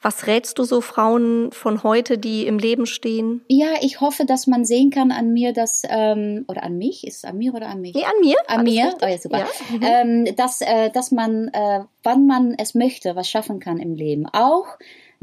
was 0.01 0.27
rätst 0.27 0.59
du 0.59 0.65
so 0.65 0.81
Frauen 0.81 1.51
von 1.51 1.81
heute, 1.81 2.19
die 2.19 2.45
im 2.45 2.59
Leben 2.59 2.85
stehen? 2.85 3.41
Ja, 3.47 3.69
ich 3.81 4.01
hoffe, 4.01 4.25
dass 4.25 4.45
man 4.45 4.63
sehen 4.63 4.91
kann 4.91 5.11
an 5.11 5.33
mir, 5.33 5.51
dass, 5.51 5.81
ähm, 5.89 6.45
oder 6.47 6.61
an 6.61 6.77
mich, 6.77 7.07
ist 7.07 7.17
es 7.17 7.25
an 7.25 7.39
mir 7.39 7.55
oder 7.55 7.69
an 7.69 7.81
mich? 7.81 7.95
Nee, 7.95 8.03
an 8.03 8.19
mir. 8.21 8.35
An 8.45 8.63
mir, 8.63 8.93
oh, 9.01 9.05
ja, 9.07 9.17
super. 9.17 9.39
Ja. 9.39 9.47
Mhm. 9.71 10.25
Ähm, 10.27 10.35
dass, 10.35 10.61
äh, 10.61 10.91
dass 10.91 11.11
man, 11.11 11.47
äh, 11.47 11.79
wann 12.03 12.27
man 12.27 12.53
es 12.55 12.75
möchte, 12.75 13.15
was 13.15 13.27
schaffen 13.27 13.59
kann 13.59 13.79
im 13.79 13.95
Leben. 13.95 14.27
Auch 14.31 14.67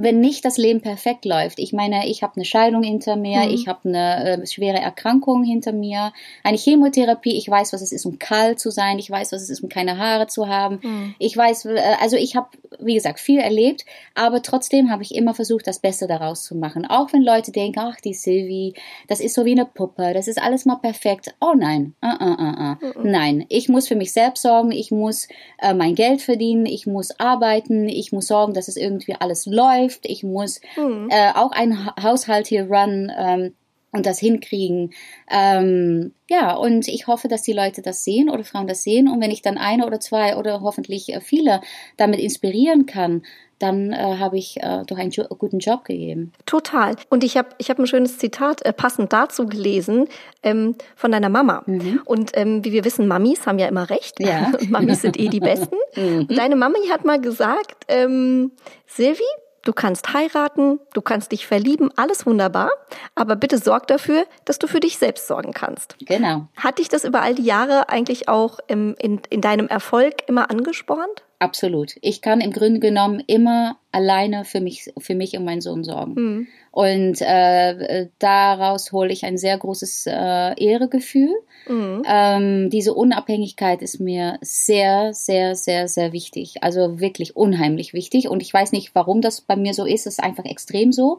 wenn 0.03 0.19
nicht 0.21 0.45
das 0.45 0.59
Leben 0.59 0.81
perfekt 0.81 1.25
läuft. 1.25 1.61
Ich 1.61 1.73
meine, 1.73 2.09
ich 2.09 2.23
habe 2.25 2.35
eine 2.37 2.45
Scheidung 2.45 2.83
hinter 2.83 3.15
mir, 3.17 3.43
Mhm. 3.43 3.51
ich 3.55 3.69
habe 3.69 3.89
eine 3.89 4.43
äh, 4.43 4.47
schwere 4.47 4.79
Erkrankung 4.79 5.45
hinter 5.45 5.73
mir, 5.73 6.13
eine 6.43 6.57
Chemotherapie, 6.59 7.37
ich 7.37 7.49
weiß, 7.49 7.73
was 7.73 7.83
es 7.83 7.93
ist, 7.93 8.05
um 8.05 8.19
kalt 8.19 8.59
zu 8.59 8.71
sein, 8.71 8.99
ich 8.99 9.09
weiß, 9.09 9.31
was 9.33 9.43
es 9.43 9.51
ist, 9.51 9.63
um 9.63 9.69
keine 9.69 9.99
Haare 9.99 10.27
zu 10.27 10.49
haben. 10.49 10.81
Mhm. 10.83 11.15
Ich 11.21 11.37
weiß, 11.37 11.67
äh, 11.67 11.81
also 12.01 12.17
ich 12.17 12.35
habe, 12.35 12.49
wie 12.81 12.95
gesagt, 12.95 13.21
viel 13.21 13.39
erlebt, 13.39 13.85
aber 14.15 14.43
trotzdem 14.43 14.91
habe 14.91 15.05
ich 15.05 15.15
immer 15.15 15.35
versucht, 15.35 15.67
das 15.69 15.79
Beste 15.79 16.09
daraus 16.09 16.43
zu 16.43 16.57
machen. 16.57 16.85
Auch 16.85 17.13
wenn 17.13 17.23
Leute 17.23 17.53
denken, 17.53 17.79
ach, 17.79 18.01
die 18.01 18.15
Sylvie, 18.15 18.75
das 19.07 19.21
ist 19.21 19.35
so 19.35 19.45
wie 19.45 19.53
eine 19.53 19.67
Puppe, 19.67 20.13
das 20.15 20.27
ist 20.27 20.43
alles 20.43 20.65
mal 20.65 20.77
perfekt. 20.77 21.33
Oh 21.41 21.53
nein, 21.57 21.95
uh, 22.05 22.25
uh, 22.25 22.37
uh, 22.43 22.71
uh. 22.73 23.01
nein, 23.05 23.45
ich 23.49 23.69
muss 23.69 23.87
für 23.87 23.95
mich 23.97 24.13
selbst 24.13 24.43
sorgen, 24.43 24.73
ich 24.73 24.91
muss 24.91 25.29
äh, 25.61 25.75
mein 25.75 25.95
Geld 25.95 26.23
verdienen, 26.23 26.67
ich 26.67 26.87
muss 26.87 27.21
arbeiten, 27.21 27.89
ich 27.89 28.11
muss 28.11 28.27
sorgen, 28.27 28.53
dass 28.53 28.67
es 28.67 28.77
irgendwie 28.77 29.15
alles 29.15 29.47
läuft, 29.47 29.92
ich 30.03 30.23
muss 30.23 30.61
äh, 30.77 31.33
auch 31.35 31.53
einen 31.53 31.87
ha 31.87 31.95
Haushalt 32.03 32.47
hier 32.47 32.65
run. 32.71 33.11
Ähm, 33.17 33.55
und 33.93 34.07
das 34.07 34.19
hinkriegen. 34.19 34.95
Ähm, 35.31 36.15
ja, 36.29 36.55
und 36.55 36.89
ich 36.89 37.07
hoffe, 37.07 37.29
dass 37.29 37.43
die 37.43 37.53
Leute 37.53 37.83
das 37.83 38.05
sehen 38.05 38.31
oder 38.31 38.43
Frauen 38.43 38.67
das 38.67 38.83
sehen. 38.83 39.07
Und 39.07 39.21
wenn 39.21 39.31
ich 39.31 39.43
dann 39.43 39.59
eine 39.59 39.87
oder 39.87 40.01
zwei 40.01 40.37
oder 40.37 40.63
hoffentlich 40.63 41.13
äh, 41.13 41.21
viele 41.21 41.61
damit 41.99 42.19
inspirieren 42.19 42.87
kann, 42.87 43.23
dann 43.59 43.93
äh, 43.93 44.17
habe 44.19 44.39
ich 44.39 44.57
äh, 44.61 44.83
doch 44.87 44.99
einen 44.99 45.11
jo 45.11 45.25
guten 45.39 45.61
Job 45.61 45.85
gegeben. 45.85 46.33
Total. 46.47 46.97
Und 47.11 47.23
ich 47.23 47.37
habe 47.37 47.51
ich 47.59 47.71
hab 47.71 47.79
ein 47.79 47.87
schönes 47.87 48.19
Zitat 48.19 48.63
äh, 48.63 48.73
passend 48.73 49.13
dazu 49.13 49.47
gelesen 49.47 50.09
ähm, 50.43 50.75
von 50.97 51.13
deiner 51.13 51.29
Mama. 51.29 51.63
Und 52.05 52.33
ähm, 52.35 52.65
wie 52.65 52.73
wir 52.73 52.85
wissen, 52.85 53.07
Mamis 53.07 53.47
haben 53.47 53.61
ja 53.61 53.69
immer 53.69 53.89
recht. 53.89 54.19
Ja. 54.19 54.53
Mamis 54.69 55.03
sind 55.03 55.21
eh 55.21 55.29
die 55.29 55.41
Besten. 55.41 55.77
Und 55.97 56.37
deine 56.37 56.57
Mami 56.57 56.89
hat 56.91 57.05
mal 57.05 57.21
gesagt, 57.21 57.85
ähm, 57.89 58.53
Silvi, 58.87 59.23
du 59.63 59.73
kannst 59.73 60.13
heiraten, 60.13 60.81
du 60.93 61.01
kannst 61.01 61.33
dich 61.33 61.47
verlieben, 61.47 61.91
alles 61.97 62.27
wunderbar, 62.27 62.71
aber 63.15 63.37
bitte 63.37 63.59
sorg 63.59 63.87
dafür, 63.87 64.27
dass 64.45 64.59
du 64.59 64.67
für 64.67 64.81
dich 64.81 64.99
selbst 64.99 65.27
sorgen 65.27 65.53
kannst. 65.53 65.97
Genau. 66.01 66.49
Hat 66.57 66.79
dich 66.79 66.89
das 66.89 67.05
über 67.05 67.23
all 67.23 67.35
die 67.35 67.45
Jahre 67.45 67.89
eigentlich 67.89 68.29
auch 68.29 68.59
im, 68.69 68.95
in, 68.99 69.21
in 69.31 69.41
deinem 69.41 69.69
Erfolg 69.69 70.29
immer 70.29 70.51
angespornt? 70.51 71.23
Absolut. 71.43 71.97
Ich 72.01 72.23
kann 72.23 72.41
im 72.41 72.53
Grunde 72.53 72.81
genommen 72.81 73.23
immer 73.27 73.77
alleine 73.91 74.45
für 74.45 74.61
mich, 74.61 74.91
für 74.99 75.15
mich 75.15 75.37
und 75.37 75.45
meinen 75.45 75.61
Sohn 75.61 75.85
sorgen. 75.85 76.15
Mhm. 76.15 76.47
Und 76.71 77.21
äh, 77.21 78.09
daraus 78.19 78.93
hole 78.93 79.13
ich 79.13 79.25
ein 79.25 79.37
sehr 79.37 79.59
großes 79.59 80.07
äh, 80.07 80.55
Ehregefühl. 80.65 81.35
Mhm. 81.69 82.03
Ähm, 82.07 82.71
diese 82.71 82.95
Unabhängigkeit 82.95 83.83
ist 83.83 84.01
mir 84.01 84.39
sehr, 84.41 85.13
sehr, 85.13 85.55
sehr, 85.55 85.89
sehr 85.89 86.13
wichtig. 86.13 86.63
Also 86.63 87.01
wirklich 87.01 87.37
unheimlich 87.37 87.93
wichtig. 87.93 88.29
Und 88.29 88.43
ich 88.43 88.55
weiß 88.55 88.73
nicht, 88.73 88.95
warum 88.95 89.21
das 89.21 89.41
bei 89.43 89.57
mir 89.57 89.75
so 89.75 89.85
ist. 89.85 90.07
Es 90.07 90.15
ist 90.15 90.25
einfach 90.25 90.45
extrem 90.45 90.93
so. 90.93 91.19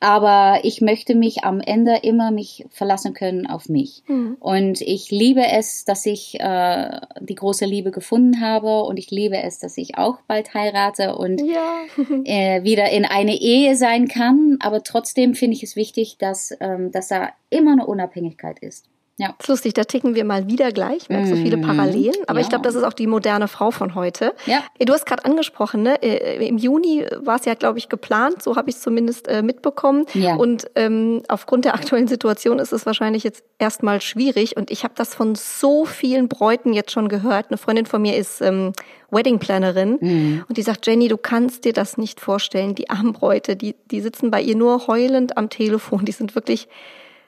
Aber 0.00 0.60
ich 0.62 0.80
möchte 0.80 1.14
mich 1.14 1.44
am 1.44 1.60
Ende 1.60 1.96
immer 2.02 2.30
mich 2.30 2.66
verlassen 2.70 3.14
können 3.14 3.46
auf 3.46 3.68
mich. 3.68 4.02
Mhm. 4.06 4.36
Und 4.40 4.80
ich 4.80 5.10
liebe 5.10 5.42
es, 5.46 5.84
dass 5.84 6.04
ich 6.06 6.38
äh, 6.38 7.00
die 7.20 7.34
große 7.34 7.64
Liebe 7.64 7.90
gefunden 7.90 8.40
habe. 8.40 8.84
Und 8.84 8.98
ich 8.98 9.10
liebe 9.10 9.42
es, 9.42 9.58
dass 9.58 9.76
ich 9.78 9.96
auch 9.98 10.18
bald 10.26 10.54
heirate 10.54 11.16
und 11.16 11.40
Ja. 11.40 11.84
äh, 12.24 12.62
wieder 12.62 12.90
in 12.90 13.04
eine 13.04 13.40
Ehe 13.40 13.76
sein 13.76 14.08
kann. 14.08 14.58
Aber 14.60 14.82
trotzdem 14.82 15.34
finde 15.34 15.56
ich 15.56 15.62
es 15.62 15.76
wichtig, 15.76 16.18
dass, 16.18 16.54
ähm, 16.60 16.92
dass 16.92 17.08
da 17.08 17.30
immer 17.50 17.72
eine 17.72 17.86
Unabhängigkeit 17.86 18.58
ist. 18.60 18.86
Ja. 19.18 19.28
Das 19.38 19.46
ist 19.46 19.48
lustig, 19.48 19.72
da 19.72 19.84
ticken 19.84 20.14
wir 20.14 20.24
mal 20.24 20.46
wieder 20.46 20.72
gleich. 20.72 21.08
Merkst 21.08 21.32
du 21.32 21.36
viele 21.36 21.56
Mhm. 21.56 21.62
Parallelen? 21.62 22.14
Aber 22.26 22.38
ich 22.40 22.46
Ja. 22.46 22.50
glaube, 22.50 22.64
das 22.64 22.74
ist 22.74 22.82
auch 22.82 22.92
die 22.92 23.06
moderne 23.06 23.48
Frau 23.48 23.70
von 23.70 23.94
heute. 23.94 24.34
Ja. 24.44 24.62
Äh, 24.78 24.84
Du 24.84 24.92
hast 24.92 25.06
gerade 25.06 25.24
angesprochen, 25.24 25.82
ne? 25.82 26.02
äh, 26.02 26.46
im 26.46 26.58
Juni 26.58 27.06
war 27.20 27.36
es 27.36 27.46
ja, 27.46 27.54
glaube 27.54 27.78
ich, 27.78 27.88
geplant. 27.88 28.42
So 28.42 28.56
habe 28.56 28.68
ich 28.68 28.76
es 28.76 28.82
zumindest 28.82 29.26
äh, 29.26 29.40
mitbekommen. 29.42 30.04
Ja. 30.12 30.34
Und 30.36 30.70
ähm, 30.74 31.22
aufgrund 31.28 31.64
der 31.64 31.74
aktuellen 31.74 32.08
Situation 32.08 32.58
ist 32.58 32.72
es 32.72 32.84
wahrscheinlich 32.84 33.24
jetzt 33.24 33.42
erstmal 33.58 34.02
schwierig. 34.02 34.54
Und 34.58 34.70
ich 34.70 34.84
habe 34.84 34.92
das 34.96 35.14
von 35.14 35.34
so 35.34 35.86
vielen 35.86 36.28
Bräuten 36.28 36.74
jetzt 36.74 36.90
schon 36.92 37.08
gehört. 37.08 37.46
Eine 37.48 37.56
Freundin 37.56 37.86
von 37.86 38.02
mir 38.02 38.16
ist 38.16 38.42
ähm, 38.42 38.72
Wedding-Plannerin 39.10 39.96
Mhm. 40.00 40.44
und 40.48 40.58
die 40.58 40.62
sagt, 40.62 40.86
Jenny, 40.86 41.08
du 41.08 41.16
kannst 41.16 41.64
dir 41.64 41.72
das 41.72 41.96
nicht 41.96 42.20
vorstellen. 42.20 42.74
Die 42.74 42.90
armen 42.90 43.12
Bräute, 43.14 43.56
die, 43.56 43.74
die 43.90 44.00
sitzen 44.02 44.30
bei 44.30 44.42
ihr 44.42 44.56
nur 44.56 44.86
heulend 44.88 45.36
am 45.38 45.48
Telefon. 45.50 46.04
Die 46.04 46.12
sind 46.12 46.34
wirklich 46.34 46.68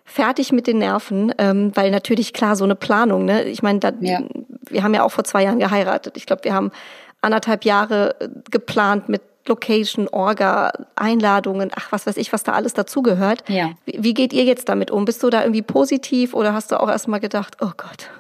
fertig 0.09 0.53
mit 0.53 0.67
den 0.67 0.79
Nerven, 0.79 1.33
ähm, 1.39 1.71
weil 1.75 1.91
natürlich 1.91 2.33
klar 2.33 2.57
so 2.57 2.65
eine 2.65 2.75
Planung, 2.75 3.25
ne? 3.27 3.45
Ich 3.45 3.63
meine, 3.63 3.79
da, 3.79 3.93
Ja. 4.01 4.21
wir 4.69 4.83
haben 4.83 4.95
ja 4.95 5.03
auch 5.05 5.13
vor 5.13 5.25
zwei 5.25 5.45
Jahren 5.45 5.59
geheiratet. 5.59 6.17
Ich 6.17 6.27
glaube, 6.27 6.45
wir 6.45 6.55
haben 6.55 6.73
anderthalb 7.21 7.65
Jahre 7.65 8.17
äh, 8.21 8.29
geplant 8.51 9.09
mit 9.09 9.23
Location, 9.47 10.09
Orga, 10.09 10.73
Einladungen, 10.95 11.71
ach 11.75 11.91
was 11.93 12.07
weiß 12.07 12.17
ich, 12.19 12.33
was 12.33 12.43
da 12.43 12.53
alles 12.53 12.75
dazugehört. 12.75 13.45
Ja. 13.49 13.71
Wie, 13.87 13.97
wie 14.03 14.15
geht 14.15 14.33
ihr 14.33 14.45
jetzt 14.45 14.69
damit 14.69 14.91
um? 14.91 15.05
Bist 15.05 15.23
du 15.23 15.31
da 15.31 15.43
irgendwie 15.43 15.63
positiv 15.63 16.35
oder 16.35 16.53
hast 16.53 16.71
du 16.73 16.81
auch 16.81 16.89
erstmal 16.89 17.21
gedacht, 17.21 17.57
oh 17.61 17.71
Gott, 17.77 18.11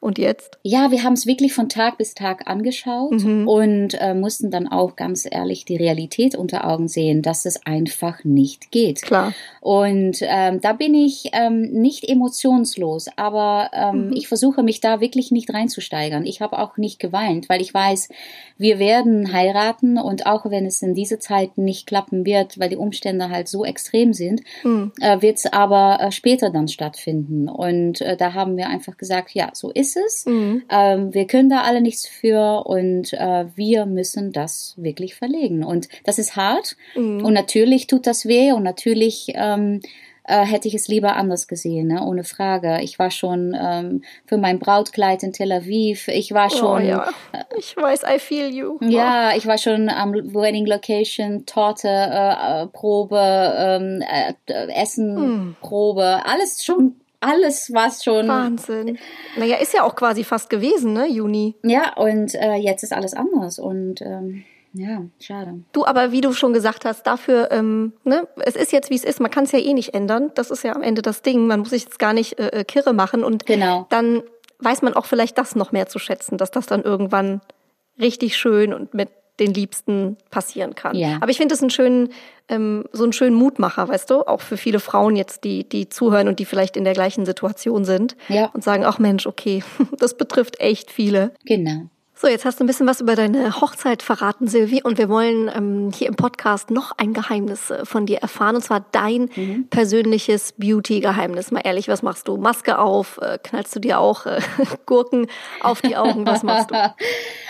und 0.00 0.18
jetzt? 0.18 0.58
Ja, 0.62 0.90
wir 0.90 1.02
haben 1.04 1.12
es 1.12 1.26
wirklich 1.26 1.52
von 1.52 1.68
Tag 1.68 1.98
bis 1.98 2.14
Tag 2.14 2.48
angeschaut 2.48 3.12
Mhm. 3.12 3.46
und 3.46 3.94
äh, 4.00 4.14
mussten 4.14 4.50
dann 4.50 4.66
auch 4.66 4.96
ganz 4.96 5.26
ehrlich 5.30 5.64
die 5.66 5.76
Realität 5.76 6.34
unter 6.34 6.66
Augen 6.66 6.88
sehen, 6.88 7.20
dass 7.22 7.44
es 7.44 7.64
einfach 7.66 8.24
nicht 8.24 8.70
geht. 8.70 9.02
Klar. 9.02 9.34
Und 9.60 10.18
ähm, 10.22 10.60
da 10.62 10.72
bin 10.72 10.94
ich 10.94 11.30
ähm, 11.32 11.70
nicht 11.72 12.08
emotionslos, 12.08 13.08
aber 13.16 13.70
ähm, 13.74 14.12
ich 14.14 14.26
versuche 14.28 14.62
mich 14.62 14.80
da 14.80 15.00
wirklich 15.00 15.30
nicht 15.30 15.52
reinzusteigern. 15.52 16.24
Ich 16.24 16.40
habe 16.40 16.58
auch 16.58 16.78
nicht 16.78 16.98
geweint, 16.98 17.48
weil 17.50 17.60
ich 17.60 17.74
weiß, 17.74 18.08
wir 18.56 18.78
werden 18.78 19.32
heiraten 19.32 19.98
und 19.98 20.26
auch 20.26 20.46
wenn 20.50 20.64
es 20.66 20.80
in 20.82 20.94
dieser 20.94 21.20
Zeit 21.20 21.58
nicht 21.58 21.86
klappen 21.86 22.24
wird, 22.24 22.58
weil 22.58 22.68
die 22.70 22.76
Umstände 22.76 23.28
halt 23.28 23.48
so 23.48 23.64
extrem 23.64 24.12
sind, 24.14 24.40
äh, 24.64 25.20
wird 25.22 25.38
es 25.38 25.46
aber 25.52 25.98
äh, 26.00 26.10
später 26.12 26.50
dann 26.50 26.68
stattfinden. 26.68 27.48
Und 27.48 28.00
äh, 28.00 28.16
da 28.16 28.32
haben 28.34 28.56
wir 28.56 28.68
einfach 28.68 28.96
gesagt, 28.96 29.34
ja, 29.34 29.50
so 29.52 29.70
ist 29.70 29.89
es. 29.96 30.26
Mhm. 30.26 30.62
Ähm, 30.70 31.14
wir 31.14 31.26
können 31.26 31.48
da 31.50 31.62
alle 31.62 31.80
nichts 31.80 32.06
für 32.06 32.66
und 32.66 33.12
äh, 33.12 33.46
wir 33.54 33.86
müssen 33.86 34.32
das 34.32 34.74
wirklich 34.76 35.14
verlegen. 35.14 35.64
Und 35.64 35.88
das 36.04 36.18
ist 36.18 36.36
hart 36.36 36.76
Mhm. 36.94 37.24
und 37.24 37.32
natürlich 37.34 37.86
tut 37.86 38.06
das 38.06 38.26
weh 38.26 38.52
und 38.52 38.62
natürlich 38.62 39.32
ähm, 39.34 39.80
äh, 40.24 40.44
hätte 40.44 40.68
ich 40.68 40.74
es 40.74 40.86
lieber 40.86 41.16
anders 41.16 41.48
gesehen, 41.48 41.88
ne? 41.88 42.04
ohne 42.04 42.22
Frage. 42.24 42.80
Ich 42.82 42.98
war 42.98 43.10
schon 43.10 43.56
ähm, 43.60 44.02
für 44.26 44.38
mein 44.38 44.58
Brautkleid 44.60 45.22
in 45.24 45.32
Tel 45.32 45.50
Aviv. 45.50 46.06
Ich 46.08 46.32
war 46.32 46.50
schon 46.50 46.82
oh 46.82 46.86
ja, 46.86 47.08
ich 47.58 47.76
weiß, 47.76 48.02
I 48.04 48.18
feel 48.20 48.48
you. 48.54 48.78
ja, 48.82 49.32
ich 49.36 49.46
war 49.46 49.58
schon 49.58 49.88
am 49.88 50.12
Wedding 50.12 50.66
Location, 50.66 51.46
Torte, 51.46 51.88
äh, 51.88 52.62
äh, 52.62 52.66
Probe, 52.66 53.18
ähm, 53.58 54.02
äh, 54.02 54.34
Essen, 54.80 55.16
Hm. 55.16 55.56
Probe, 55.60 56.20
alles 56.24 56.64
schon, 56.64 56.96
alles 57.20 57.72
war 57.72 57.90
schon. 57.92 58.28
Wahnsinn. 58.28 58.98
Naja, 59.36 59.56
ist 59.58 59.74
ja 59.74 59.82
auch 59.82 59.94
quasi 59.94 60.24
fast 60.24 60.50
gewesen, 60.50 60.92
ne, 60.94 61.06
Juni. 61.08 61.54
Ja, 61.62 61.94
und 61.96 62.34
äh, 62.34 62.54
jetzt 62.54 62.82
ist 62.82 62.92
alles 62.92 63.14
anders 63.14 63.58
und 63.58 64.00
ähm, 64.02 64.44
ja, 64.72 65.02
schade. 65.18 65.60
Du, 65.72 65.84
aber 65.84 66.12
wie 66.12 66.20
du 66.20 66.32
schon 66.32 66.52
gesagt 66.52 66.84
hast, 66.84 67.06
dafür, 67.06 67.50
ähm, 67.50 67.92
ne, 68.04 68.28
es 68.44 68.56
ist 68.56 68.72
jetzt 68.72 68.88
wie 68.90 68.94
es 68.94 69.04
ist, 69.04 69.20
man 69.20 69.30
kann 69.30 69.44
es 69.44 69.52
ja 69.52 69.58
eh 69.58 69.74
nicht 69.74 69.94
ändern. 69.94 70.30
Das 70.34 70.50
ist 70.50 70.62
ja 70.64 70.74
am 70.74 70.82
Ende 70.82 71.02
das 71.02 71.22
Ding. 71.22 71.46
Man 71.46 71.60
muss 71.60 71.70
sich 71.70 71.84
jetzt 71.84 71.98
gar 71.98 72.12
nicht 72.12 72.38
äh, 72.38 72.48
äh, 72.60 72.64
kirre 72.64 72.92
machen 72.92 73.24
und 73.24 73.46
Genau. 73.46 73.86
dann 73.90 74.22
weiß 74.60 74.82
man 74.82 74.94
auch 74.94 75.06
vielleicht 75.06 75.38
das 75.38 75.56
noch 75.56 75.72
mehr 75.72 75.88
zu 75.88 75.98
schätzen, 75.98 76.38
dass 76.38 76.50
das 76.50 76.66
dann 76.66 76.82
irgendwann 76.82 77.40
richtig 77.98 78.36
schön 78.36 78.72
und 78.72 78.94
mit 78.94 79.08
den 79.40 79.52
Liebsten 79.54 80.16
passieren 80.30 80.74
kann. 80.74 80.94
Ja. 80.96 81.16
Aber 81.20 81.30
ich 81.30 81.38
finde 81.38 81.54
es 81.54 81.60
einen 81.60 81.70
schönen, 81.70 82.10
ähm, 82.48 82.84
so 82.92 83.02
einen 83.02 83.12
schönen 83.12 83.34
Mutmacher, 83.34 83.88
weißt 83.88 84.10
du, 84.10 84.20
auch 84.26 84.40
für 84.42 84.56
viele 84.56 84.78
Frauen 84.80 85.16
jetzt, 85.16 85.42
die, 85.44 85.68
die 85.68 85.88
zuhören 85.88 86.28
und 86.28 86.38
die 86.38 86.44
vielleicht 86.44 86.76
in 86.76 86.84
der 86.84 86.92
gleichen 86.92 87.24
Situation 87.26 87.84
sind 87.84 88.16
Ja. 88.28 88.46
und 88.52 88.62
sagen, 88.62 88.84
ach 88.84 88.98
Mensch, 88.98 89.26
okay, 89.26 89.64
das 89.98 90.16
betrifft 90.16 90.60
echt 90.60 90.90
viele. 90.90 91.32
Genau. 91.44 91.88
So, 92.20 92.28
jetzt 92.28 92.44
hast 92.44 92.60
du 92.60 92.64
ein 92.64 92.66
bisschen 92.66 92.86
was 92.86 93.00
über 93.00 93.16
deine 93.16 93.62
Hochzeit 93.62 94.02
verraten, 94.02 94.46
Silvi, 94.46 94.82
und 94.82 94.98
wir 94.98 95.08
wollen 95.08 95.50
ähm, 95.56 95.90
hier 95.90 96.06
im 96.06 96.16
Podcast 96.16 96.70
noch 96.70 96.92
ein 96.98 97.14
Geheimnis 97.14 97.70
äh, 97.70 97.86
von 97.86 98.04
dir 98.04 98.18
erfahren, 98.18 98.56
und 98.56 98.60
zwar 98.60 98.84
dein 98.92 99.30
persönliches 99.70 100.52
Beauty-Geheimnis. 100.58 101.50
Mal 101.50 101.62
ehrlich, 101.64 101.88
was 101.88 102.02
machst 102.02 102.28
du? 102.28 102.36
Maske 102.36 102.78
auf? 102.78 103.18
Äh, 103.22 103.38
knallst 103.42 103.74
du 103.74 103.80
dir 103.80 103.98
auch 103.98 104.26
äh, 104.26 104.38
Gurken 104.84 105.28
auf 105.62 105.80
die 105.80 105.96
Augen? 105.96 106.26
Was 106.26 106.42
machst 106.42 106.70
du? 106.70 106.74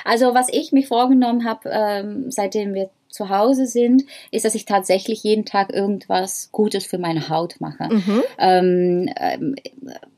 Also 0.04 0.34
was 0.34 0.48
ich 0.50 0.72
mich 0.72 0.88
vorgenommen 0.88 1.44
habe, 1.44 1.68
ähm, 1.70 2.30
seitdem 2.30 2.72
wir 2.72 2.90
zu 3.10 3.28
Hause 3.28 3.66
sind, 3.66 4.04
ist, 4.30 4.44
dass 4.44 4.54
ich 4.54 4.64
tatsächlich 4.64 5.22
jeden 5.22 5.44
Tag 5.44 5.72
irgendwas 5.72 6.48
Gutes 6.52 6.86
für 6.86 6.98
meine 6.98 7.28
Haut 7.28 7.56
mache. 7.60 7.88
Ähm, 8.38 9.08
ähm, 9.18 9.56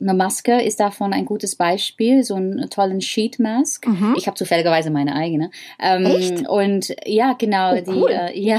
eine 0.01 0.15
Maske 0.15 0.61
ist 0.63 0.81
davon 0.81 1.13
ein 1.13 1.25
gutes 1.25 1.57
Beispiel, 1.57 2.23
so 2.23 2.35
einen 2.35 2.69
tollen 2.71 3.01
Sheet 3.01 3.39
Mask. 3.39 3.87
Ich 4.17 4.27
habe 4.27 4.37
zufälligerweise 4.37 4.91
meine 4.91 5.15
eigene. 5.15 5.51
Ähm, 5.81 6.05
Echt? 6.07 6.49
Und 6.49 6.95
ja, 7.07 7.35
genau, 7.39 7.75
die 7.77 7.91
cool. 7.91 8.11
äh, 8.11 8.39
ja 8.39 8.59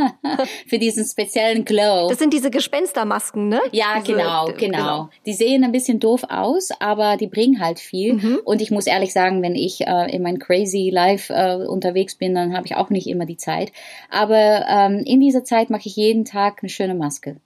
für 0.66 0.78
diesen 0.78 1.04
speziellen 1.04 1.64
Glow. 1.64 2.08
Das 2.08 2.18
sind 2.18 2.32
diese 2.32 2.50
Gespenstermasken, 2.50 3.48
ne? 3.48 3.60
Ja, 3.72 4.00
Diese- 4.00 4.16
genau, 4.16 4.46
d- 4.46 4.52
genau, 4.58 5.08
Die 5.26 5.32
sehen 5.32 5.64
ein 5.64 5.72
bisschen 5.72 6.00
doof 6.00 6.24
aus, 6.28 6.70
aber 6.80 7.16
die 7.16 7.26
bringen 7.26 7.60
halt 7.60 7.78
viel. 7.80 8.14
Mhm. 8.14 8.38
Und 8.44 8.60
ich 8.62 8.70
muss 8.70 8.86
ehrlich 8.86 9.12
sagen, 9.12 9.42
wenn 9.42 9.54
ich 9.54 9.86
äh, 9.86 10.10
in 10.14 10.22
mein 10.22 10.38
Crazy 10.38 10.90
Life 10.90 11.32
äh, 11.32 11.66
unterwegs 11.66 12.14
bin, 12.16 12.34
dann 12.34 12.56
habe 12.56 12.66
ich 12.66 12.76
auch 12.76 12.90
nicht 12.90 13.06
immer 13.06 13.26
die 13.26 13.36
Zeit. 13.36 13.65
Aber 14.10 14.64
ähm, 14.68 15.02
in 15.04 15.20
dieser 15.20 15.44
Zeit 15.44 15.70
mache 15.70 15.86
ich 15.86 15.96
jeden 15.96 16.24
Tag 16.24 16.58
eine 16.62 16.68
schöne 16.68 16.94
Maske. 16.94 17.36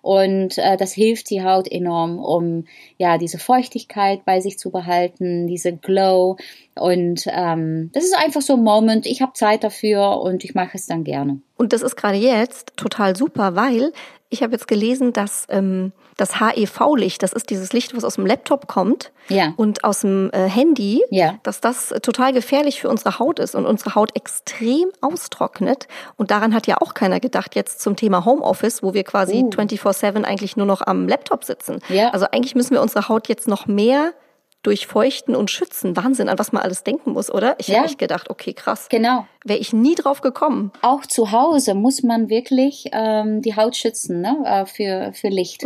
Und 0.00 0.58
äh, 0.58 0.76
das 0.76 0.92
hilft 0.92 1.30
die 1.30 1.42
Haut 1.42 1.70
enorm, 1.70 2.18
um 2.18 2.64
ja 2.96 3.18
diese 3.18 3.38
Feuchtigkeit 3.38 4.24
bei 4.24 4.40
sich 4.40 4.58
zu 4.58 4.70
behalten, 4.70 5.46
diese 5.46 5.76
Glow. 5.76 6.36
Und 6.74 7.24
ähm, 7.26 7.90
das 7.92 8.04
ist 8.04 8.16
einfach 8.16 8.40
so 8.40 8.54
ein 8.54 8.62
Moment. 8.62 9.06
Ich 9.06 9.20
habe 9.20 9.32
Zeit 9.34 9.64
dafür 9.64 10.20
und 10.20 10.44
ich 10.44 10.54
mache 10.54 10.76
es 10.76 10.86
dann 10.86 11.04
gerne. 11.04 11.40
Und 11.56 11.72
das 11.72 11.82
ist 11.82 11.96
gerade 11.96 12.16
jetzt 12.16 12.76
total 12.76 13.16
super, 13.16 13.56
weil 13.56 13.92
ich 14.30 14.42
habe 14.42 14.52
jetzt 14.52 14.68
gelesen, 14.68 15.12
dass 15.12 15.46
ähm, 15.48 15.92
das 16.16 16.38
HEV-Licht, 16.40 17.22
das 17.22 17.32
ist 17.32 17.48
dieses 17.50 17.72
Licht, 17.72 17.96
was 17.96 18.04
aus 18.04 18.16
dem 18.16 18.26
Laptop 18.26 18.66
kommt 18.66 19.10
Ja. 19.28 19.54
und 19.56 19.84
aus 19.84 20.00
dem 20.00 20.30
äh, 20.32 20.48
Handy, 20.48 21.02
Ja. 21.10 21.38
dass 21.44 21.60
das 21.60 21.92
äh, 21.92 22.00
total 22.00 22.32
gefährlich 22.32 22.80
für 22.80 22.88
unsere 22.88 23.18
Haut 23.18 23.38
ist 23.38 23.54
und 23.54 23.64
unsere 23.66 23.94
Haut 23.94 24.14
extrem 24.16 24.88
austrocknet. 25.00 25.88
Und 26.16 26.30
daran 26.30 26.54
hat 26.54 26.66
ja 26.66 26.76
auch 26.80 26.94
keiner 26.94 27.20
gedacht 27.20 27.54
jetzt 27.54 27.80
zum 27.80 27.96
Thema 27.96 28.24
Homeoffice, 28.24 28.82
wo 28.82 28.94
wir 28.94 29.04
quasi 29.04 29.42
Uh. 29.44 29.50
24/7 29.50 30.24
eigentlich 30.24 30.56
nur 30.56 30.66
noch 30.66 30.82
am 30.86 31.08
Laptop 31.08 31.44
sitzen. 31.44 31.80
Ja. 31.88 32.10
Also 32.10 32.26
eigentlich 32.30 32.54
müssen 32.54 32.74
wir 32.74 32.82
unsere 32.82 33.08
Haut 33.08 33.28
jetzt 33.28 33.48
noch 33.48 33.66
mehr 33.66 34.12
durchfeuchten 34.62 35.34
und 35.36 35.50
schützen. 35.50 35.96
Wahnsinn, 35.96 36.28
an 36.28 36.38
was 36.38 36.52
man 36.52 36.62
alles 36.62 36.82
denken 36.82 37.12
muss, 37.12 37.30
oder? 37.30 37.56
Ich 37.58 37.68
Ja. 37.68 37.76
habe 37.76 37.86
echt 37.86 37.98
gedacht, 37.98 38.28
okay, 38.30 38.52
krass. 38.52 38.88
Genau. 38.90 39.26
Wäre 39.44 39.58
ich 39.60 39.72
nie 39.72 39.94
drauf 39.94 40.20
gekommen. 40.20 40.72
auch 40.82 41.06
zu 41.06 41.30
Hause 41.32 41.74
muss 41.74 42.02
man 42.02 42.28
wirklich 42.28 42.86
ähm, 42.92 43.40
die 43.40 43.54
Haut 43.56 43.76
schützen 43.76 44.20
ne? 44.20 44.36
äh, 44.44 44.66
für, 44.66 45.12
für 45.14 45.28
Licht. 45.28 45.64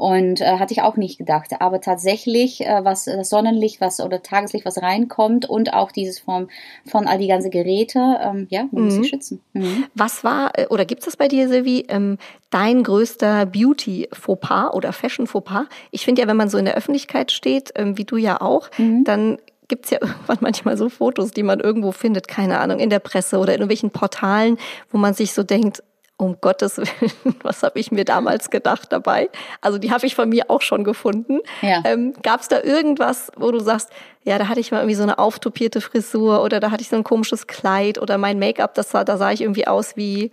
Und 0.00 0.40
äh, 0.40 0.58
hatte 0.58 0.72
ich 0.72 0.80
auch 0.80 0.96
nicht 0.96 1.18
gedacht. 1.18 1.50
Aber 1.58 1.82
tatsächlich, 1.82 2.62
äh, 2.62 2.82
was 2.82 3.04
das 3.04 3.28
Sonnenlicht, 3.28 3.82
was 3.82 4.00
oder 4.00 4.22
Tageslicht, 4.22 4.64
was 4.64 4.80
reinkommt 4.80 5.44
und 5.44 5.74
auch 5.74 5.92
dieses 5.92 6.18
Form 6.18 6.48
von 6.86 7.06
all 7.06 7.18
die 7.18 7.26
ganzen 7.26 7.50
Geräte, 7.50 8.18
ähm, 8.22 8.46
ja, 8.48 8.66
man 8.70 8.84
muss 8.84 8.94
sie 8.94 9.04
schützen. 9.04 9.42
Mhm. 9.52 9.84
Was 9.94 10.24
war, 10.24 10.58
äh, 10.58 10.68
oder 10.68 10.86
gibt's 10.86 11.04
das 11.04 11.18
bei 11.18 11.28
dir, 11.28 11.48
Silvi, 11.48 11.84
ähm, 11.90 12.16
dein 12.48 12.82
größter 12.82 13.44
Beauty-Fauxpas 13.44 14.72
oder 14.72 14.94
Fashion-Fauxpas? 14.94 15.66
Ich 15.90 16.06
finde 16.06 16.22
ja, 16.22 16.28
wenn 16.28 16.38
man 16.38 16.48
so 16.48 16.56
in 16.56 16.64
der 16.64 16.76
Öffentlichkeit 16.78 17.30
steht, 17.30 17.70
ähm, 17.76 17.98
wie 17.98 18.04
du 18.06 18.16
ja 18.16 18.40
auch, 18.40 18.70
dann 19.04 19.36
gibt's 19.68 19.90
ja 19.90 19.98
irgendwann 20.00 20.38
manchmal 20.40 20.78
so 20.78 20.88
Fotos, 20.88 21.32
die 21.32 21.42
man 21.42 21.60
irgendwo 21.60 21.92
findet, 21.92 22.26
keine 22.26 22.60
Ahnung, 22.60 22.78
in 22.78 22.88
der 22.88 23.00
Presse 23.00 23.36
oder 23.36 23.52
in 23.52 23.60
irgendwelchen 23.60 23.90
Portalen, 23.90 24.56
wo 24.90 24.96
man 24.96 25.12
sich 25.12 25.34
so 25.34 25.42
denkt, 25.42 25.82
um 26.20 26.36
Gottes 26.40 26.78
Willen, 26.78 27.36
was 27.42 27.62
habe 27.62 27.78
ich 27.78 27.90
mir 27.90 28.04
damals 28.04 28.50
gedacht 28.50 28.92
dabei? 28.92 29.30
Also 29.60 29.78
die 29.78 29.90
habe 29.90 30.06
ich 30.06 30.14
von 30.14 30.28
mir 30.28 30.50
auch 30.50 30.62
schon 30.62 30.84
gefunden. 30.84 31.40
Ja. 31.62 31.82
Ähm, 31.84 32.14
Gab 32.22 32.40
es 32.40 32.48
da 32.48 32.62
irgendwas, 32.62 33.32
wo 33.36 33.50
du 33.50 33.60
sagst, 33.60 33.90
ja, 34.24 34.38
da 34.38 34.48
hatte 34.48 34.60
ich 34.60 34.70
mal 34.70 34.78
irgendwie 34.78 34.96
so 34.96 35.02
eine 35.02 35.18
auftopierte 35.18 35.80
Frisur 35.80 36.42
oder 36.42 36.60
da 36.60 36.70
hatte 36.70 36.82
ich 36.82 36.88
so 36.88 36.96
ein 36.96 37.04
komisches 37.04 37.46
Kleid 37.46 37.98
oder 37.98 38.18
mein 38.18 38.38
Make-up, 38.38 38.74
das 38.74 38.90
sah, 38.90 39.04
da 39.04 39.16
sah 39.16 39.32
ich 39.32 39.40
irgendwie 39.40 39.66
aus 39.66 39.96
wie 39.96 40.30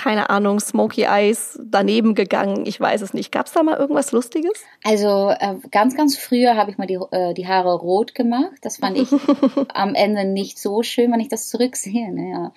keine 0.00 0.30
Ahnung, 0.30 0.60
Smoky 0.60 1.02
Eyes 1.02 1.60
daneben 1.62 2.14
gegangen. 2.14 2.64
Ich 2.64 2.80
weiß 2.80 3.02
es 3.02 3.12
nicht. 3.12 3.30
Gab 3.30 3.46
es 3.46 3.52
da 3.52 3.62
mal 3.62 3.76
irgendwas 3.76 4.12
Lustiges? 4.12 4.64
Also 4.82 5.28
äh, 5.28 5.56
ganz, 5.70 5.94
ganz 5.94 6.16
früher 6.16 6.56
habe 6.56 6.70
ich 6.70 6.78
mal 6.78 6.86
die, 6.86 6.98
äh, 7.10 7.34
die 7.34 7.46
Haare 7.46 7.74
rot 7.74 8.14
gemacht. 8.14 8.54
Das 8.62 8.78
fand 8.78 8.96
ich 8.96 9.08
am 9.74 9.94
Ende 9.94 10.24
nicht 10.24 10.58
so 10.58 10.82
schön, 10.82 11.12
wenn 11.12 11.20
ich 11.20 11.28
das 11.28 11.50
zurücksehe. 11.50 12.10
Ne, 12.14 12.30
ja. 12.30 12.52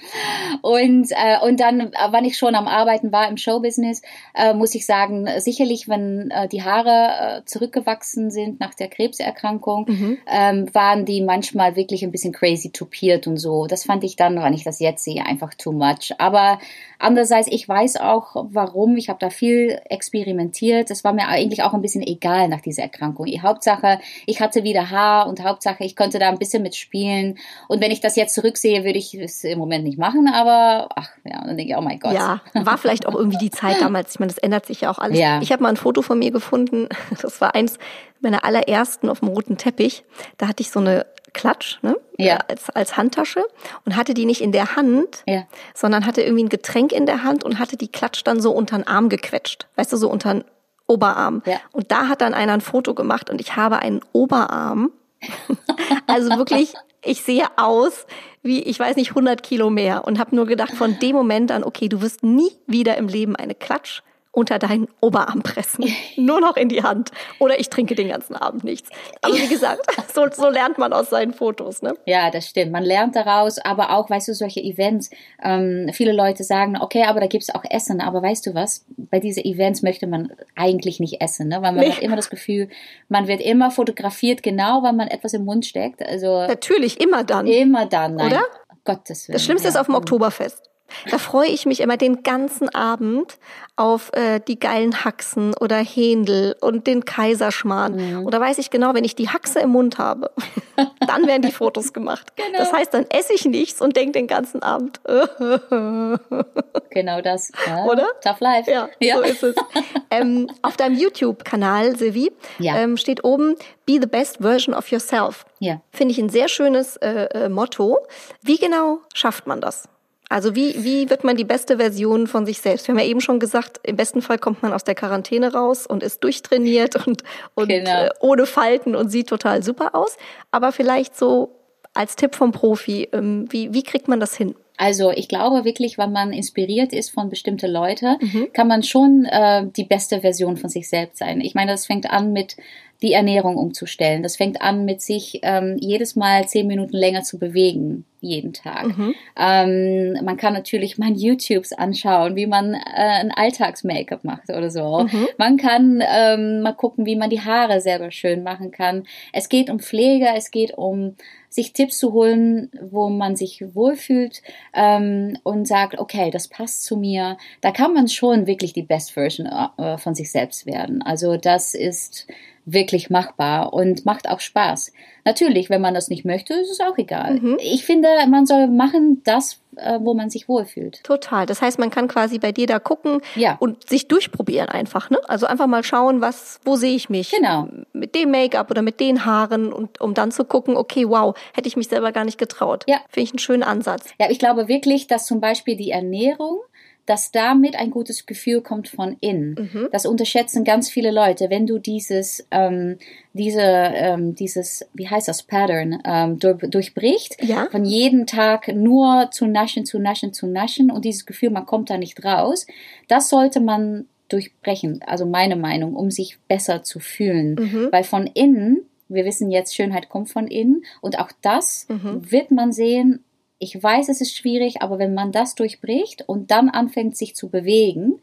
Und, 0.61 1.11
äh, 1.11 1.45
und 1.45 1.59
dann, 1.59 1.81
äh, 1.81 1.91
wann 2.11 2.23
ich 2.23 2.37
schon 2.37 2.55
am 2.55 2.65
Arbeiten 2.65 3.11
war 3.11 3.27
im 3.27 3.35
Showbusiness, 3.35 4.03
äh, 4.33 4.53
muss 4.53 4.73
ich 4.73 4.85
sagen, 4.85 5.27
sicherlich, 5.39 5.89
wenn 5.89 6.31
äh, 6.31 6.47
die 6.47 6.63
Haare 6.63 7.43
zurückgewachsen 7.45 8.31
sind 8.31 8.61
nach 8.61 8.73
der 8.73 8.87
Krebserkrankung, 8.87 9.85
mhm. 9.89 10.17
ähm, 10.27 10.73
waren 10.73 11.03
die 11.03 11.21
manchmal 11.21 11.75
wirklich 11.75 12.03
ein 12.03 12.11
bisschen 12.11 12.31
crazy 12.31 12.71
tupiert 12.71 13.27
und 13.27 13.35
so. 13.35 13.67
Das 13.67 13.83
fand 13.83 14.05
ich 14.05 14.15
dann, 14.15 14.41
wenn 14.41 14.53
ich 14.53 14.63
das 14.63 14.79
jetzt 14.79 15.03
sehe, 15.03 15.25
einfach 15.25 15.53
too 15.55 15.73
much. 15.73 16.13
Aber 16.19 16.57
Andererseits, 17.03 17.32
ich 17.47 17.67
weiß 17.67 17.97
auch, 17.97 18.47
warum. 18.49 18.97
Ich 18.97 19.09
habe 19.09 19.19
da 19.19 19.29
viel 19.29 19.79
experimentiert. 19.89 20.91
Es 20.91 21.03
war 21.03 21.13
mir 21.13 21.27
eigentlich 21.27 21.63
auch 21.63 21.73
ein 21.73 21.81
bisschen 21.81 22.03
egal 22.03 22.47
nach 22.47 22.61
dieser 22.61 22.83
Erkrankung. 22.83 23.25
Die 23.25 23.41
Hauptsache, 23.41 23.99
ich 24.25 24.41
hatte 24.41 24.63
wieder 24.63 24.89
Haar 24.89 25.27
und 25.27 25.43
Hauptsache, 25.43 25.83
ich 25.83 25.95
konnte 25.95 26.19
da 26.19 26.29
ein 26.29 26.37
bisschen 26.37 26.63
mitspielen. 26.63 27.37
Und 27.67 27.81
wenn 27.81 27.91
ich 27.91 28.01
das 28.01 28.15
jetzt 28.15 28.33
zurücksehe, 28.35 28.83
würde 28.83 28.99
ich 28.99 29.13
es 29.15 29.43
im 29.43 29.59
Moment 29.59 29.83
nicht 29.83 29.97
machen. 29.97 30.27
Aber 30.27 30.89
ach 30.95 31.09
ja, 31.23 31.43
dann 31.45 31.57
denke 31.57 31.73
ich, 31.73 31.77
oh 31.77 31.81
mein 31.81 31.99
Gott. 31.99 32.13
Ja, 32.13 32.41
war 32.53 32.77
vielleicht 32.77 33.07
auch 33.07 33.15
irgendwie 33.15 33.37
die 33.37 33.51
Zeit 33.51 33.81
damals. 33.81 34.13
Ich 34.13 34.19
meine, 34.19 34.31
das 34.31 34.37
ändert 34.37 34.65
sich 34.65 34.81
ja 34.81 34.91
auch 34.91 34.99
alles. 34.99 35.17
Ja. 35.17 35.41
Ich 35.41 35.51
habe 35.51 35.63
mal 35.63 35.69
ein 35.69 35.77
Foto 35.77 36.01
von 36.01 36.19
mir 36.19 36.31
gefunden. 36.31 36.89
Das 37.21 37.39
war 37.39 37.55
eins 37.55 37.77
meiner 38.21 38.43
allerersten 38.43 39.07
auf 39.09 39.19
dem 39.19 39.29
roten 39.29 39.57
Teppich. 39.57 40.03
Da 40.37 40.47
hatte 40.47 40.61
ich 40.61 40.71
so 40.71 40.79
eine 40.79 41.05
Klatsch, 41.33 41.79
ne? 41.81 41.97
Ja. 42.17 42.37
Als, 42.47 42.69
als 42.69 42.95
Handtasche 42.95 43.43
und 43.85 43.95
hatte 43.95 44.13
die 44.13 44.25
nicht 44.25 44.41
in 44.41 44.51
der 44.51 44.75
Hand, 44.75 45.23
ja. 45.27 45.43
sondern 45.73 46.05
hatte 46.05 46.21
irgendwie 46.21 46.43
ein 46.45 46.49
Getränk 46.49 46.91
in 46.91 47.05
der 47.05 47.23
Hand 47.23 47.43
und 47.43 47.59
hatte 47.59 47.75
die 47.75 47.87
Klatsch 47.87 48.23
dann 48.23 48.39
so 48.39 48.51
unter 48.51 48.77
den 48.77 48.87
Arm 48.87 49.09
gequetscht. 49.09 49.67
Weißt 49.75 49.91
du, 49.91 49.97
so 49.97 50.09
unter 50.09 50.33
den 50.33 50.43
Oberarm. 50.87 51.41
Ja. 51.45 51.57
Und 51.71 51.91
da 51.91 52.07
hat 52.07 52.21
dann 52.21 52.33
einer 52.33 52.53
ein 52.53 52.61
Foto 52.61 52.93
gemacht 52.93 53.29
und 53.29 53.41
ich 53.41 53.55
habe 53.55 53.79
einen 53.79 54.01
Oberarm. 54.11 54.91
also 56.07 56.37
wirklich, 56.37 56.73
ich 57.01 57.21
sehe 57.21 57.47
aus 57.57 58.05
wie, 58.43 58.61
ich 58.61 58.77
weiß 58.77 58.97
nicht, 58.97 59.11
100 59.11 59.41
Kilo 59.41 59.69
mehr 59.69 60.05
und 60.05 60.19
habe 60.19 60.35
nur 60.35 60.45
gedacht 60.45 60.73
von 60.73 60.99
dem 60.99 61.15
Moment 61.15 61.49
an, 61.51 61.63
okay, 61.63 61.87
du 61.87 62.01
wirst 62.01 62.23
nie 62.23 62.51
wieder 62.67 62.97
im 62.97 63.07
Leben 63.07 63.35
eine 63.35 63.55
Klatsch 63.55 64.03
unter 64.33 64.57
deinen 64.57 64.87
Oberarm 64.99 65.43
pressen. 65.43 65.85
Nur 66.17 66.41
noch 66.41 66.57
in 66.57 66.67
die 66.67 66.81
Hand. 66.81 67.11
Oder 67.39 67.59
ich 67.59 67.69
trinke 67.69 67.93
den 67.93 68.09
ganzen 68.09 68.35
Abend 68.35 68.63
nichts. 68.63 68.89
Aber 69.21 69.35
wie 69.35 69.47
gesagt, 69.47 69.81
so, 70.13 70.25
so 70.31 70.49
lernt 70.49 70.79
man 70.79 70.91
aus 70.91 71.11
seinen 71.11 71.33
Fotos. 71.33 71.83
Ne? 71.83 71.93
Ja, 72.07 72.31
das 72.31 72.47
stimmt. 72.47 72.71
Man 72.71 72.83
lernt 72.83 73.15
daraus, 73.15 73.59
aber 73.59 73.91
auch, 73.91 74.09
weißt 74.09 74.27
du, 74.27 74.33
solche 74.33 74.59
Events. 74.59 75.11
Ähm, 75.43 75.91
viele 75.93 76.13
Leute 76.13 76.43
sagen, 76.43 76.77
okay, 76.81 77.03
aber 77.03 77.19
da 77.19 77.27
gibt's 77.27 77.53
auch 77.53 77.63
Essen. 77.69 78.01
Aber 78.01 78.23
weißt 78.23 78.47
du 78.47 78.55
was? 78.55 78.85
Bei 78.97 79.19
diesen 79.19 79.45
Events 79.45 79.83
möchte 79.83 80.07
man 80.07 80.33
eigentlich 80.55 80.99
nicht 80.99 81.21
essen, 81.21 81.49
ne? 81.49 81.61
weil 81.61 81.71
man 81.73 81.85
nee. 81.85 81.91
hat 81.91 82.01
immer 82.01 82.15
das 82.15 82.31
Gefühl, 82.31 82.69
man 83.09 83.27
wird 83.27 83.39
immer 83.39 83.69
fotografiert, 83.69 84.41
genau 84.41 84.81
weil 84.81 84.93
man 84.93 85.09
etwas 85.09 85.33
im 85.33 85.45
Mund 85.45 85.67
steckt. 85.67 86.01
Also 86.01 86.47
Natürlich, 86.47 86.99
immer 86.99 87.23
dann. 87.23 87.45
Immer 87.45 87.85
dann, 87.85 88.15
nein. 88.15 88.27
Oder? 88.31 88.41
Gottes 88.83 89.27
Willen. 89.27 89.35
Das 89.35 89.43
Schlimmste 89.43 89.67
ja. 89.67 89.69
ist 89.69 89.77
auf 89.77 89.85
dem 89.85 89.95
Oktoberfest. 89.95 90.72
Da 91.09 91.17
freue 91.17 91.49
ich 91.49 91.65
mich 91.65 91.79
immer 91.79 91.97
den 91.97 92.23
ganzen 92.23 92.73
Abend 92.73 93.37
auf 93.75 94.11
äh, 94.13 94.39
die 94.39 94.59
geilen 94.59 95.03
Haxen 95.03 95.55
oder 95.59 95.77
Händel 95.77 96.55
und 96.61 96.85
den 96.85 97.05
Kaiserschmarrn. 97.05 97.95
Mhm. 97.95 98.25
Oder 98.25 98.39
weiß 98.39 98.59
ich 98.59 98.69
genau, 98.69 98.93
wenn 98.93 99.03
ich 99.03 99.15
die 99.15 99.29
Haxe 99.29 99.59
im 99.59 99.71
Mund 99.71 99.97
habe, 99.97 100.31
dann 101.07 101.25
werden 101.25 101.41
die 101.41 101.51
Fotos 101.51 101.93
gemacht. 101.93 102.35
Genau. 102.35 102.59
Das 102.59 102.71
heißt, 102.71 102.93
dann 102.93 103.05
esse 103.09 103.33
ich 103.33 103.45
nichts 103.45 103.81
und 103.81 103.95
denke 103.95 104.11
den 104.13 104.27
ganzen 104.27 104.61
Abend. 104.61 105.01
genau 106.91 107.21
das. 107.21 107.51
Ja. 107.65 107.85
Oder? 107.85 108.07
Tough 108.23 108.39
life. 108.39 108.69
Ja, 108.69 108.89
ja. 108.99 109.17
so 109.17 109.23
ist 109.23 109.43
es. 109.43 109.55
ähm, 110.11 110.49
auf 110.61 110.77
deinem 110.77 110.95
YouTube-Kanal, 110.95 111.97
Silvi, 111.97 112.31
ja. 112.59 112.77
ähm, 112.77 112.97
steht 112.97 113.23
oben, 113.23 113.55
Be 113.85 113.97
the 113.99 114.07
best 114.07 114.37
version 114.37 114.73
of 114.75 114.89
yourself. 114.89 115.45
Ja. 115.59 115.81
Finde 115.91 116.13
ich 116.13 116.19
ein 116.19 116.29
sehr 116.29 116.47
schönes 116.47 116.97
äh, 116.97 117.25
äh, 117.33 117.49
Motto. 117.49 117.97
Wie 118.41 118.57
genau 118.57 118.99
schafft 119.13 119.47
man 119.47 119.59
das? 119.59 119.89
Also 120.29 120.55
wie, 120.55 120.83
wie 120.83 121.09
wird 121.09 121.23
man 121.23 121.35
die 121.35 121.43
beste 121.43 121.77
Version 121.77 122.27
von 122.27 122.45
sich 122.45 122.59
selbst? 122.59 122.87
Wir 122.87 122.93
haben 122.93 122.99
ja 122.99 123.05
eben 123.05 123.21
schon 123.21 123.39
gesagt, 123.39 123.79
im 123.83 123.95
besten 123.95 124.21
Fall 124.21 124.39
kommt 124.39 124.63
man 124.63 124.73
aus 124.73 124.83
der 124.83 124.95
Quarantäne 124.95 125.53
raus 125.53 125.85
und 125.85 126.01
ist 126.01 126.23
durchtrainiert 126.23 127.07
und, 127.07 127.23
und 127.55 127.67
genau. 127.67 128.05
äh, 128.05 128.09
ohne 128.19 128.45
Falten 128.45 128.95
und 128.95 129.09
sieht 129.09 129.27
total 129.27 129.63
super 129.63 129.93
aus. 129.93 130.17
Aber 130.51 130.71
vielleicht 130.71 131.15
so 131.15 131.51
als 131.93 132.15
Tipp 132.15 132.35
vom 132.35 132.51
Profi, 132.51 133.09
ähm, 133.11 133.45
wie, 133.49 133.73
wie 133.73 133.83
kriegt 133.83 134.07
man 134.07 134.19
das 134.19 134.35
hin? 134.35 134.55
Also 134.77 135.11
ich 135.11 135.27
glaube 135.27 135.65
wirklich, 135.65 135.97
wenn 135.97 136.11
man 136.11 136.33
inspiriert 136.33 136.93
ist 136.93 137.11
von 137.11 137.29
bestimmten 137.29 137.69
Leuten, 137.69 138.17
mhm. 138.19 138.47
kann 138.53 138.67
man 138.67 138.81
schon 138.81 139.25
äh, 139.25 139.67
die 139.67 139.83
beste 139.83 140.21
Version 140.21 140.57
von 140.57 140.69
sich 140.69 140.89
selbst 140.89 141.19
sein. 141.19 141.41
Ich 141.41 141.53
meine, 141.53 141.71
das 141.71 141.85
fängt 141.85 142.09
an 142.09 142.33
mit 142.33 142.57
die 143.03 143.13
Ernährung 143.13 143.57
umzustellen. 143.57 144.23
Das 144.23 144.37
fängt 144.37 144.61
an 144.61 144.85
mit 144.85 145.01
sich 145.01 145.41
ähm, 145.43 145.77
jedes 145.79 146.15
Mal 146.15 146.47
zehn 146.47 146.65
Minuten 146.67 146.95
länger 146.95 147.23
zu 147.23 147.37
bewegen, 147.37 148.05
jeden 148.21 148.53
Tag. 148.53 148.97
Mhm. 148.97 149.13
Ähm, 149.37 150.13
man 150.23 150.37
kann 150.37 150.53
natürlich 150.53 150.97
mal 150.97 151.11
YouTubes 151.11 151.73
anschauen, 151.73 152.37
wie 152.37 152.47
man 152.47 152.73
äh, 152.73 152.79
ein 152.95 153.31
Alltags-Make-up 153.31 154.23
macht 154.23 154.49
oder 154.49 154.69
so. 154.71 155.03
Mhm. 155.03 155.27
Man 155.37 155.57
kann 155.57 156.01
ähm, 156.01 156.61
mal 156.61 156.71
gucken, 156.71 157.05
wie 157.05 157.17
man 157.17 157.29
die 157.29 157.41
Haare 157.41 157.81
selber 157.81 158.09
schön 158.09 158.41
machen 158.41 158.71
kann. 158.71 159.03
Es 159.33 159.49
geht 159.49 159.69
um 159.69 159.79
Pflege, 159.79 160.27
es 160.35 160.49
geht 160.49 160.77
um 160.77 161.15
sich 161.49 161.73
Tipps 161.73 161.99
zu 161.99 162.13
holen, 162.13 162.71
wo 162.81 163.09
man 163.09 163.35
sich 163.35 163.63
wohlfühlt 163.75 164.41
ähm, 164.73 165.37
und 165.43 165.67
sagt, 165.67 165.99
okay, 165.99 166.31
das 166.31 166.47
passt 166.47 166.85
zu 166.85 166.95
mir. 166.95 167.37
Da 167.59 167.71
kann 167.71 167.93
man 167.93 168.07
schon 168.07 168.47
wirklich 168.47 168.71
die 168.71 168.81
Best 168.81 169.11
Version 169.11 169.47
äh, 169.77 169.97
von 169.97 170.15
sich 170.15 170.31
selbst 170.31 170.65
werden. 170.65 171.03
Also 171.03 171.37
das 171.37 171.75
ist 171.75 172.27
wirklich 172.65 173.09
machbar 173.09 173.73
und 173.73 174.05
macht 174.05 174.29
auch 174.29 174.39
Spaß. 174.39 174.91
Natürlich, 175.25 175.69
wenn 175.69 175.81
man 175.81 175.93
das 175.93 176.09
nicht 176.09 176.25
möchte, 176.25 176.53
ist 176.53 176.69
es 176.69 176.79
auch 176.79 176.97
egal. 176.97 177.35
Mhm. 177.35 177.57
Ich 177.59 177.85
finde, 177.85 178.07
man 178.29 178.45
soll 178.45 178.67
machen 178.67 179.21
das, 179.23 179.61
äh, 179.77 179.99
wo 180.01 180.13
man 180.13 180.29
sich 180.29 180.49
wohlfühlt. 180.49 181.03
Total. 181.03 181.45
Das 181.45 181.61
heißt, 181.61 181.79
man 181.79 181.89
kann 181.89 182.07
quasi 182.07 182.39
bei 182.39 182.51
dir 182.51 182.67
da 182.67 182.79
gucken 182.79 183.21
ja. 183.35 183.57
und 183.59 183.87
sich 183.87 184.07
durchprobieren 184.07 184.69
einfach, 184.69 185.09
ne? 185.09 185.19
Also 185.27 185.45
einfach 185.45 185.67
mal 185.67 185.83
schauen, 185.83 186.21
was, 186.21 186.59
wo 186.65 186.75
sehe 186.75 186.95
ich 186.95 187.09
mich? 187.09 187.31
Genau. 187.31 187.67
Mit 187.93 188.15
dem 188.15 188.31
Make-up 188.31 188.69
oder 188.69 188.81
mit 188.81 188.99
den 188.99 189.25
Haaren 189.25 189.71
und 189.71 190.01
um 190.01 190.13
dann 190.13 190.31
zu 190.31 190.43
gucken, 190.43 190.75
okay, 190.75 191.07
wow, 191.07 191.35
hätte 191.53 191.67
ich 191.67 191.77
mich 191.77 191.87
selber 191.87 192.11
gar 192.11 192.25
nicht 192.25 192.37
getraut. 192.37 192.83
Ja. 192.87 192.97
Finde 193.09 193.23
ich 193.23 193.31
einen 193.31 193.39
schönen 193.39 193.63
Ansatz. 193.63 194.09
Ja, 194.19 194.29
ich 194.29 194.39
glaube 194.39 194.67
wirklich, 194.67 195.07
dass 195.07 195.25
zum 195.25 195.39
Beispiel 195.39 195.77
die 195.77 195.91
Ernährung 195.91 196.59
dass 197.05 197.31
damit 197.31 197.75
ein 197.75 197.91
gutes 197.91 198.25
Gefühl 198.25 198.61
kommt 198.61 198.87
von 198.87 199.17
innen. 199.19 199.69
Mhm. 199.73 199.89
Das 199.91 200.05
unterschätzen 200.05 200.63
ganz 200.63 200.89
viele 200.89 201.11
Leute. 201.11 201.49
Wenn 201.49 201.67
du 201.67 201.77
dieses, 201.77 202.47
ähm, 202.51 202.97
diese, 203.33 203.61
ähm, 203.61 204.35
dieses, 204.35 204.85
wie 204.93 205.09
heißt 205.09 205.27
das, 205.27 205.43
Pattern 205.43 206.01
ähm, 206.05 206.39
durch, 206.39 206.59
durchbricht, 206.69 207.43
ja. 207.43 207.67
von 207.71 207.83
jedem 207.83 208.25
Tag 208.25 208.69
nur 208.73 209.29
zu 209.31 209.47
naschen, 209.47 209.85
zu 209.85 209.99
naschen, 209.99 210.33
zu 210.33 210.47
naschen 210.47 210.91
und 210.91 211.03
dieses 211.03 211.25
Gefühl, 211.25 211.49
man 211.49 211.65
kommt 211.65 211.89
da 211.89 211.97
nicht 211.97 212.23
raus, 212.23 212.65
das 213.07 213.29
sollte 213.29 213.59
man 213.59 214.05
durchbrechen. 214.29 215.01
Also 215.05 215.25
meine 215.25 215.57
Meinung, 215.57 215.95
um 215.95 216.09
sich 216.09 216.37
besser 216.47 216.83
zu 216.83 216.99
fühlen. 216.99 217.55
Mhm. 217.55 217.89
Weil 217.91 218.03
von 218.03 218.27
innen 218.27 218.85
wir 219.09 219.25
wissen 219.25 219.51
jetzt, 219.51 219.75
Schönheit 219.75 220.09
kommt 220.09 220.29
von 220.29 220.47
innen 220.47 220.83
und 221.01 221.19
auch 221.19 221.29
das 221.41 221.87
mhm. 221.89 222.31
wird 222.31 222.49
man 222.49 222.71
sehen 222.71 223.23
ich 223.59 223.81
weiß, 223.81 224.09
es 224.09 224.21
ist 224.21 224.35
schwierig, 224.35 224.81
aber 224.81 224.99
wenn 224.99 225.13
man 225.13 225.31
das 225.31 225.55
durchbricht 225.55 226.23
und 226.27 226.51
dann 226.51 226.69
anfängt, 226.69 227.15
sich 227.17 227.35
zu 227.35 227.49
bewegen, 227.49 228.19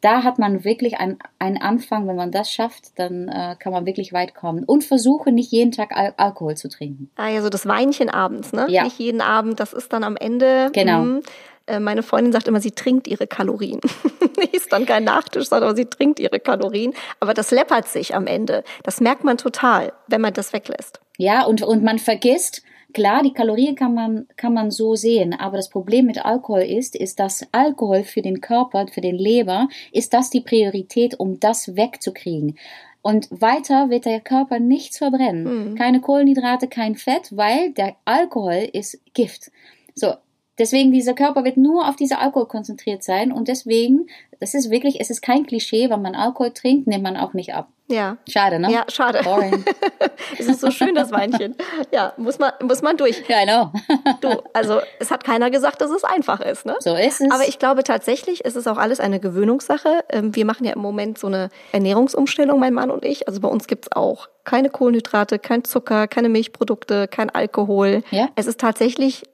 da 0.00 0.22
hat 0.22 0.38
man 0.38 0.64
wirklich 0.64 0.98
einen, 0.98 1.18
einen 1.38 1.56
Anfang. 1.56 2.06
Wenn 2.06 2.16
man 2.16 2.30
das 2.30 2.50
schafft, 2.52 2.98
dann 2.98 3.28
äh, 3.28 3.56
kann 3.58 3.72
man 3.72 3.86
wirklich 3.86 4.12
weit 4.12 4.34
kommen. 4.34 4.62
Und 4.64 4.84
versuche 4.84 5.32
nicht 5.32 5.50
jeden 5.50 5.72
Tag 5.72 5.96
Al 5.96 6.12
Alkohol 6.18 6.56
zu 6.56 6.68
trinken. 6.68 7.10
Ah 7.16 7.28
ja, 7.28 7.40
so 7.40 7.48
das 7.48 7.66
Weinchen 7.66 8.10
abends, 8.10 8.52
ne? 8.52 8.66
Ja. 8.68 8.84
Nicht 8.84 8.98
jeden 8.98 9.22
Abend, 9.22 9.60
das 9.60 9.72
ist 9.72 9.94
dann 9.94 10.04
am 10.04 10.16
Ende. 10.16 10.70
Genau. 10.74 11.00
Mh, 11.00 11.20
äh, 11.66 11.80
meine 11.80 12.02
Freundin 12.02 12.32
sagt 12.32 12.48
immer, 12.48 12.60
sie 12.60 12.72
trinkt 12.72 13.08
ihre 13.08 13.26
Kalorien. 13.26 13.80
ist 14.52 14.72
dann 14.72 14.84
kein 14.84 15.04
Nachtisch, 15.04 15.48
sondern 15.48 15.74
sie 15.74 15.86
trinkt 15.86 16.20
ihre 16.20 16.38
Kalorien. 16.38 16.92
Aber 17.20 17.32
das 17.32 17.50
läppert 17.50 17.88
sich 17.88 18.14
am 18.14 18.26
Ende. 18.26 18.62
Das 18.82 19.00
merkt 19.00 19.24
man 19.24 19.38
total, 19.38 19.92
wenn 20.06 20.20
man 20.20 20.34
das 20.34 20.52
weglässt. 20.52 21.00
Ja, 21.16 21.44
und, 21.44 21.62
und 21.62 21.82
man 21.82 21.98
vergisst, 21.98 22.62
Klar, 22.94 23.22
die 23.22 23.32
Kalorien 23.32 23.74
kann 23.74 23.92
man, 23.92 24.26
kann 24.36 24.54
man 24.54 24.70
so 24.70 24.94
sehen, 24.94 25.34
aber 25.34 25.56
das 25.56 25.68
Problem 25.68 26.06
mit 26.06 26.24
Alkohol 26.24 26.62
ist, 26.62 26.94
ist, 26.96 27.18
dass 27.18 27.46
Alkohol 27.52 28.04
für 28.04 28.22
den 28.22 28.40
Körper, 28.40 28.86
für 28.86 29.00
den 29.00 29.16
Leber, 29.16 29.68
ist 29.92 30.14
das 30.14 30.30
die 30.30 30.40
Priorität, 30.40 31.18
um 31.18 31.40
das 31.40 31.76
wegzukriegen. 31.76 32.56
Und 33.02 33.28
weiter 33.30 33.90
wird 33.90 34.06
der 34.06 34.20
Körper 34.20 34.60
nichts 34.60 34.98
verbrennen. 34.98 35.72
Mhm. 35.72 35.74
Keine 35.74 36.00
Kohlenhydrate, 36.00 36.68
kein 36.68 36.94
Fett, 36.94 37.36
weil 37.36 37.72
der 37.72 37.96
Alkohol 38.06 38.68
ist 38.72 38.98
Gift. 39.12 39.50
So, 39.94 40.14
Deswegen, 40.58 40.92
dieser 40.92 41.14
Körper 41.14 41.44
wird 41.44 41.56
nur 41.56 41.88
auf 41.88 41.96
diese 41.96 42.18
Alkohol 42.18 42.46
konzentriert 42.46 43.02
sein 43.02 43.32
und 43.32 43.48
deswegen, 43.48 44.06
das 44.40 44.54
ist 44.54 44.70
wirklich, 44.70 45.00
es 45.00 45.10
ist 45.10 45.20
kein 45.20 45.46
Klischee, 45.46 45.90
wenn 45.90 46.02
man 46.02 46.14
Alkohol 46.14 46.52
trinkt, 46.52 46.86
nimmt 46.86 47.02
man 47.02 47.16
auch 47.16 47.34
nicht 47.34 47.54
ab. 47.54 47.68
Ja. 47.88 48.16
Schade, 48.28 48.58
ne? 48.58 48.72
Ja, 48.72 48.84
schade. 48.88 49.20
Boring. 49.22 49.62
es 50.38 50.46
ist 50.46 50.60
so 50.60 50.70
schön, 50.70 50.94
das 50.94 51.12
Weinchen. 51.12 51.54
Ja, 51.92 52.14
muss 52.16 52.38
man, 52.38 52.52
muss 52.62 52.80
man 52.80 52.96
durch. 52.96 53.22
Ja, 53.28 53.42
I 53.42 53.46
know. 53.46 53.72
du, 54.22 54.42
also, 54.54 54.80
es 54.98 55.10
hat 55.10 55.22
keiner 55.22 55.50
gesagt, 55.50 55.82
dass 55.82 55.90
es 55.90 56.02
einfach 56.02 56.40
ist, 56.40 56.64
ne? 56.64 56.76
So 56.80 56.94
ist 56.94 57.20
es. 57.20 57.30
Aber 57.30 57.46
ich 57.46 57.58
glaube 57.58 57.84
tatsächlich, 57.84 58.44
es 58.44 58.56
ist 58.56 58.66
auch 58.68 58.78
alles 58.78 59.00
eine 59.00 59.20
Gewöhnungssache. 59.20 60.04
Ähm, 60.08 60.34
wir 60.34 60.46
machen 60.46 60.64
ja 60.64 60.72
im 60.72 60.80
Moment 60.80 61.18
so 61.18 61.26
eine 61.26 61.50
Ernährungsumstellung, 61.72 62.58
mein 62.58 62.72
Mann 62.72 62.90
und 62.90 63.04
ich. 63.04 63.28
Also 63.28 63.40
bei 63.40 63.48
uns 63.48 63.66
gibt's 63.66 63.92
auch 63.92 64.28
keine 64.44 64.70
Kohlenhydrate, 64.70 65.38
kein 65.38 65.64
Zucker, 65.64 66.08
keine 66.08 66.30
Milchprodukte, 66.30 67.06
kein 67.06 67.28
Alkohol. 67.28 68.02
Ja. 68.10 68.28
Es 68.34 68.46
ist 68.46 68.60
tatsächlich 68.60 69.24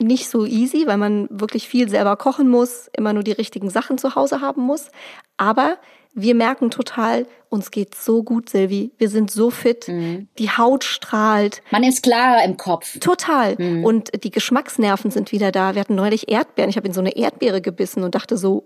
nicht 0.00 0.28
so 0.28 0.44
easy, 0.44 0.86
weil 0.86 0.96
man 0.96 1.28
wirklich 1.30 1.68
viel 1.68 1.88
selber 1.88 2.16
kochen 2.16 2.48
muss, 2.48 2.90
immer 2.96 3.12
nur 3.12 3.22
die 3.22 3.32
richtigen 3.32 3.70
Sachen 3.70 3.98
zu 3.98 4.14
Hause 4.14 4.40
haben 4.40 4.62
muss. 4.62 4.88
Aber 5.36 5.78
wir 6.14 6.34
merken 6.34 6.70
total, 6.70 7.26
uns 7.48 7.70
geht's 7.70 8.04
so 8.04 8.22
gut, 8.22 8.48
Silvi. 8.48 8.92
Wir 8.98 9.08
sind 9.08 9.30
so 9.30 9.50
fit. 9.50 9.88
Mhm. 9.88 10.28
Die 10.38 10.50
Haut 10.50 10.84
strahlt. 10.84 11.62
Man 11.70 11.82
ist 11.82 12.02
klarer 12.04 12.44
im 12.44 12.56
Kopf. 12.56 12.98
Total. 13.00 13.56
Mhm. 13.58 13.84
Und 13.84 14.24
die 14.24 14.30
Geschmacksnerven 14.30 15.10
sind 15.10 15.32
wieder 15.32 15.50
da. 15.50 15.74
Wir 15.74 15.80
hatten 15.80 15.96
neulich 15.96 16.28
Erdbeeren. 16.28 16.70
Ich 16.70 16.76
habe 16.76 16.86
in 16.86 16.94
so 16.94 17.00
eine 17.00 17.16
Erdbeere 17.16 17.60
gebissen 17.60 18.04
und 18.04 18.14
dachte 18.14 18.36
so, 18.36 18.64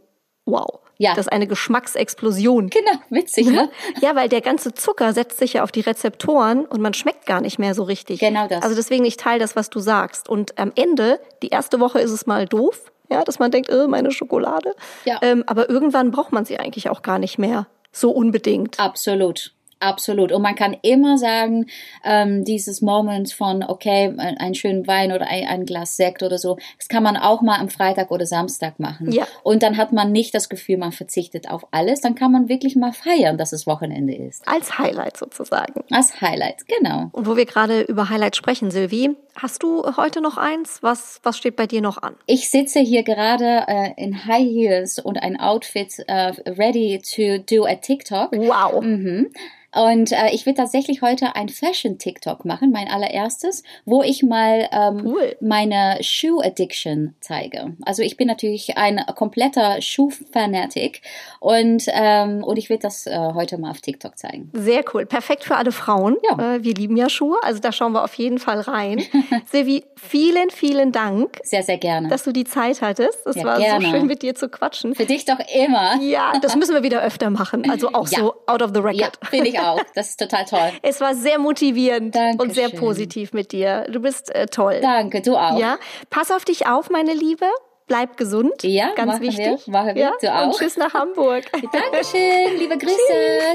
wow. 0.51 0.81
Ja. 0.99 1.11
Das 1.15 1.27
ist 1.27 1.33
eine 1.33 1.47
Geschmacksexplosion. 1.47 2.71
Genau, 2.71 2.99
witzig, 3.09 3.47
ne? 3.47 3.71
Ja, 4.01 4.17
weil 4.17 4.29
der 4.29 4.41
ganze 4.41 4.75
Zucker 4.75 5.13
setzt 5.13 5.39
sich 5.39 5.55
ja 5.55 5.63
auf 5.63 5.71
die 5.71 5.81
Rezeptoren 5.81 6.65
und 6.65 6.81
man 6.81 6.93
schmeckt 6.93 7.25
gar 7.25 7.41
nicht 7.41 7.59
mehr 7.59 7.75
so 7.75 7.85
richtig. 7.85 8.19
Genau 8.19 8.49
das. 8.49 8.63
Also 8.63 8.75
deswegen, 8.75 9.05
ich 9.05 9.17
teile 9.17 9.39
das, 9.39 9.55
was 9.55 9.71
du 9.71 9.79
sagst. 9.79 10.29
Und 10.29 10.59
am 10.59 10.73
Ende, 10.75 11.21
die 11.43 11.49
erste 11.49 11.79
Woche 11.79 12.01
ist 12.01 12.11
es 12.11 12.27
mal 12.27 12.47
doof, 12.47 12.91
ja, 13.11 13.23
dass 13.23 13.39
man 13.39 13.53
denkt, 13.53 13.69
äh, 13.69 13.87
meine 13.87 14.11
Schokolade. 14.11 14.75
Ja. 15.05 15.19
Ähm, 15.23 15.45
aber 15.47 15.71
irgendwann 15.71 16.11
braucht 16.11 16.33
man 16.33 16.45
sie 16.45 16.59
eigentlich 16.59 16.91
auch 16.91 17.03
gar 17.03 17.21
nicht 17.21 17.39
mehr 17.39 17.69
so 17.93 18.11
unbedingt. 18.11 18.79
Absolut. 18.81 19.53
Absolut. 19.81 20.33
Und 20.33 20.43
man 20.43 20.55
kann 20.55 20.77
immer 20.83 21.19
sagen, 21.19 21.67
ähm, 22.05 22.45
dieses 22.45 22.83
Moment 22.83 23.33
von, 23.33 23.63
okay, 23.63 24.13
einen 24.17 24.55
schönen 24.55 24.87
Wein 24.87 25.13
oder 25.13 25.27
ein, 25.29 25.47
ein, 25.47 25.67
Glas 25.67 25.97
Sekt 25.97 26.23
oder 26.23 26.39
so, 26.39 26.59
das 26.79 26.89
kann 26.89 27.03
man 27.03 27.17
auch 27.17 27.43
mal 27.43 27.61
am 27.61 27.69
Freitag 27.69 28.11
oder 28.11 28.27
Samstag 28.27 28.81
machen. 28.81 29.13
Ja. 29.13 29.27
Und 29.43 29.63
dann 29.63 29.77
hat 29.77 29.93
man 29.93 30.11
nicht 30.11 30.35
das 30.35 30.49
Gefühl, 30.49 30.79
man 30.79 30.93
verzichtet 30.93 31.49
auf 31.51 31.67
alles. 31.71 32.01
Dann 32.01 32.15
kann 32.15 32.33
man 32.33 32.49
wirklich 32.49 32.75
mal 32.75 32.93
feiern, 32.93 33.39
dass 33.39 33.53
es 33.53 33.67
Wochenende 33.67 34.15
ist. 34.15 34.47
Als 34.49 34.79
Highlight 34.79 35.17
sozusagen. 35.17 35.85
Als 35.91 36.21
Highlight, 36.21 36.67
genau. 36.67 37.11
Und 37.13 37.27
wo 37.27 37.37
wir 37.37 37.47
gerade 37.47 37.83
über 37.83 38.09
Highlight 38.09 38.35
sprechen, 38.35 38.71
Sylvie, 38.71 39.17
hast 39.37 39.63
du 39.63 39.85
heute 39.97 40.21
noch 40.21 40.37
eins? 40.37 40.83
Was, 40.83 41.21
was 41.23 41.39
steht 41.39 41.57
bei 41.57 41.67
dir 41.67 41.81
noch 41.81 42.03
an? 42.03 42.17
Ich 42.27 42.51
sitze 42.51 42.81
hier 42.81 43.05
gerade 43.05 43.65
äh, 43.69 43.93
in 43.97 44.27
High 44.27 44.49
Heels 44.49 44.99
und 44.99 45.23
ein 45.23 45.39
Outfit 45.39 45.95
äh, 46.09 46.33
ready 46.51 47.01
to 47.01 47.39
do 47.39 47.65
a 47.65 47.77
TikTok. 47.77 48.33
Wow. 48.33 48.83
Mhm. 48.83 49.31
Und 49.75 50.13
äh, 50.13 50.31
ich 50.33 50.47
will 50.47 50.55
tatsächlich 50.55 51.03
heute 51.03 51.37
ein 51.37 51.49
Fashion-TikTok 51.51 52.45
machen, 52.47 52.71
mein 52.73 52.89
allererstes, 52.89 53.63
wo 53.85 54.03
ich 54.03 54.23
mal 54.23 54.67
ähm, 54.73 55.03
cool. 55.05 55.37
meine 55.41 55.99
Shoe-Addiction 56.01 57.15
zeige. 57.21 57.77
Also 57.85 58.03
ich 58.03 58.17
bin 58.17 58.29
natürlich 58.29 58.79
ein 58.79 59.05
kompletter 59.15 59.81
Schuh-Fanatic 59.83 61.03
und, 61.41 61.85
ähm, 61.89 62.43
und 62.45 62.57
ich 62.57 62.71
will 62.71 62.79
das 62.79 63.07
äh, 63.07 63.17
heute 63.35 63.59
mal 63.59 63.71
auf 63.71 63.81
TikTok 63.81 64.17
zeigen. 64.19 64.51
Sehr 64.55 64.83
cool. 64.95 65.07
Perfekt 65.07 65.45
für 65.45 65.57
alle 65.57 65.73
Frauen. 65.73 66.17
Ja. 66.23 66.55
Äh, 66.57 66.65
wir 66.65 66.75
lieben 66.75 66.97
ja 66.97 67.09
Schuhe, 67.11 67.37
also 67.43 67.61
da 67.61 67.71
schauen 67.73 67.93
wir 67.93 68.05
auf 68.05 68.15
jeden 68.15 68.39
Fall 68.39 68.61
rein. 68.61 69.03
Silvi, 69.51 69.85
vielen, 69.97 70.51
vielen 70.51 70.93
Dank. 70.93 71.39
Sehr, 71.43 71.63
sehr 71.63 71.79
gerne. 71.79 72.09
Dass 72.09 72.25
du 72.25 72.33
die 72.33 72.45
Zeit 72.45 72.81
hattest. 72.81 73.27
Es 73.27 73.37
Ja, 73.37 73.45
war 73.45 73.59
gerne. 73.59 73.85
so 73.85 73.91
schön, 73.93 74.07
mit 74.07 74.23
dir 74.23 74.35
zu 74.35 74.49
quatschen. 74.49 74.95
Für 74.95 75.07
dich 75.07 75.25
doch 75.25 75.39
immer. 75.55 76.01
Ja, 76.01 76.33
das 76.41 76.57
müssen 76.57 76.75
wir 76.75 76.83
wieder 76.83 77.03
öfter 77.03 77.31
machen. 77.31 77.71
Also 77.71 77.89
auch 77.93 78.09
Ja. 78.09 78.19
so 78.21 78.35
out 78.47 78.63
of 78.63 78.71
the 78.75 78.81
Ja, 78.81 78.87
record. 78.87 79.19
finde 79.31 79.49
ich 79.49 79.58
auch. 79.59 79.81
Das 79.95 80.11
ist 80.11 80.21
total 80.21 80.45
toll. 80.45 80.73
Es 80.83 81.01
war 81.01 81.15
sehr 81.15 81.39
motivierend 81.39 82.17
und 82.39 82.55
sehr 82.55 82.65
Dankeschön. 82.65 82.79
positiv 82.79 83.33
mit 83.33 83.53
dir. 83.53 83.87
Du 83.91 84.01
bist 84.01 84.35
äh, 84.35 84.47
toll. 84.47 84.79
Danke, 84.81 85.21
du 85.23 85.37
auch. 85.37 85.59
Ja, 85.59 85.79
pass 86.11 86.31
auf 86.31 86.45
dich 86.45 86.67
auf, 86.67 86.91
meine 86.91 87.15
Liebe. 87.15 87.47
Bleib 87.87 88.19
gesund. 88.19 88.63
Ja, 88.65 88.93
ganz 88.95 89.13
machen 89.13 89.23
wichtig. 89.23 89.67
wir, 89.67 89.73
machen 89.73 89.95
wir. 89.95 90.03
Ja? 90.03 90.13
Du 90.21 90.33
auch. 90.33 90.47
Und 90.47 90.57
tschüss 90.57 90.77
nach 90.77 90.93
Hamburg. 90.93 91.45
Dankeschön, 91.73 92.59
liebe 92.59 92.77
Grüße. 92.77 92.97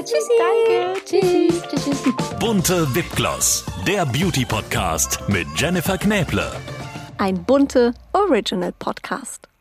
Tschüssi. 0.00 0.32
Danke. 0.38 1.00
Tschüss. 1.04 1.62
Tschüss. 1.68 2.02
tschüss. 2.02 2.14
Bunte 2.40 2.92
Wipgloss, 2.94 3.64
der 3.86 4.04
Beauty 4.06 4.44
Podcast 4.44 5.20
mit 5.28 5.46
Jennifer 5.56 5.96
Knäble. 5.96 6.50
Ein 7.18 7.44
bunte 7.44 7.94
Original 8.12 8.72
Podcast. 8.72 9.53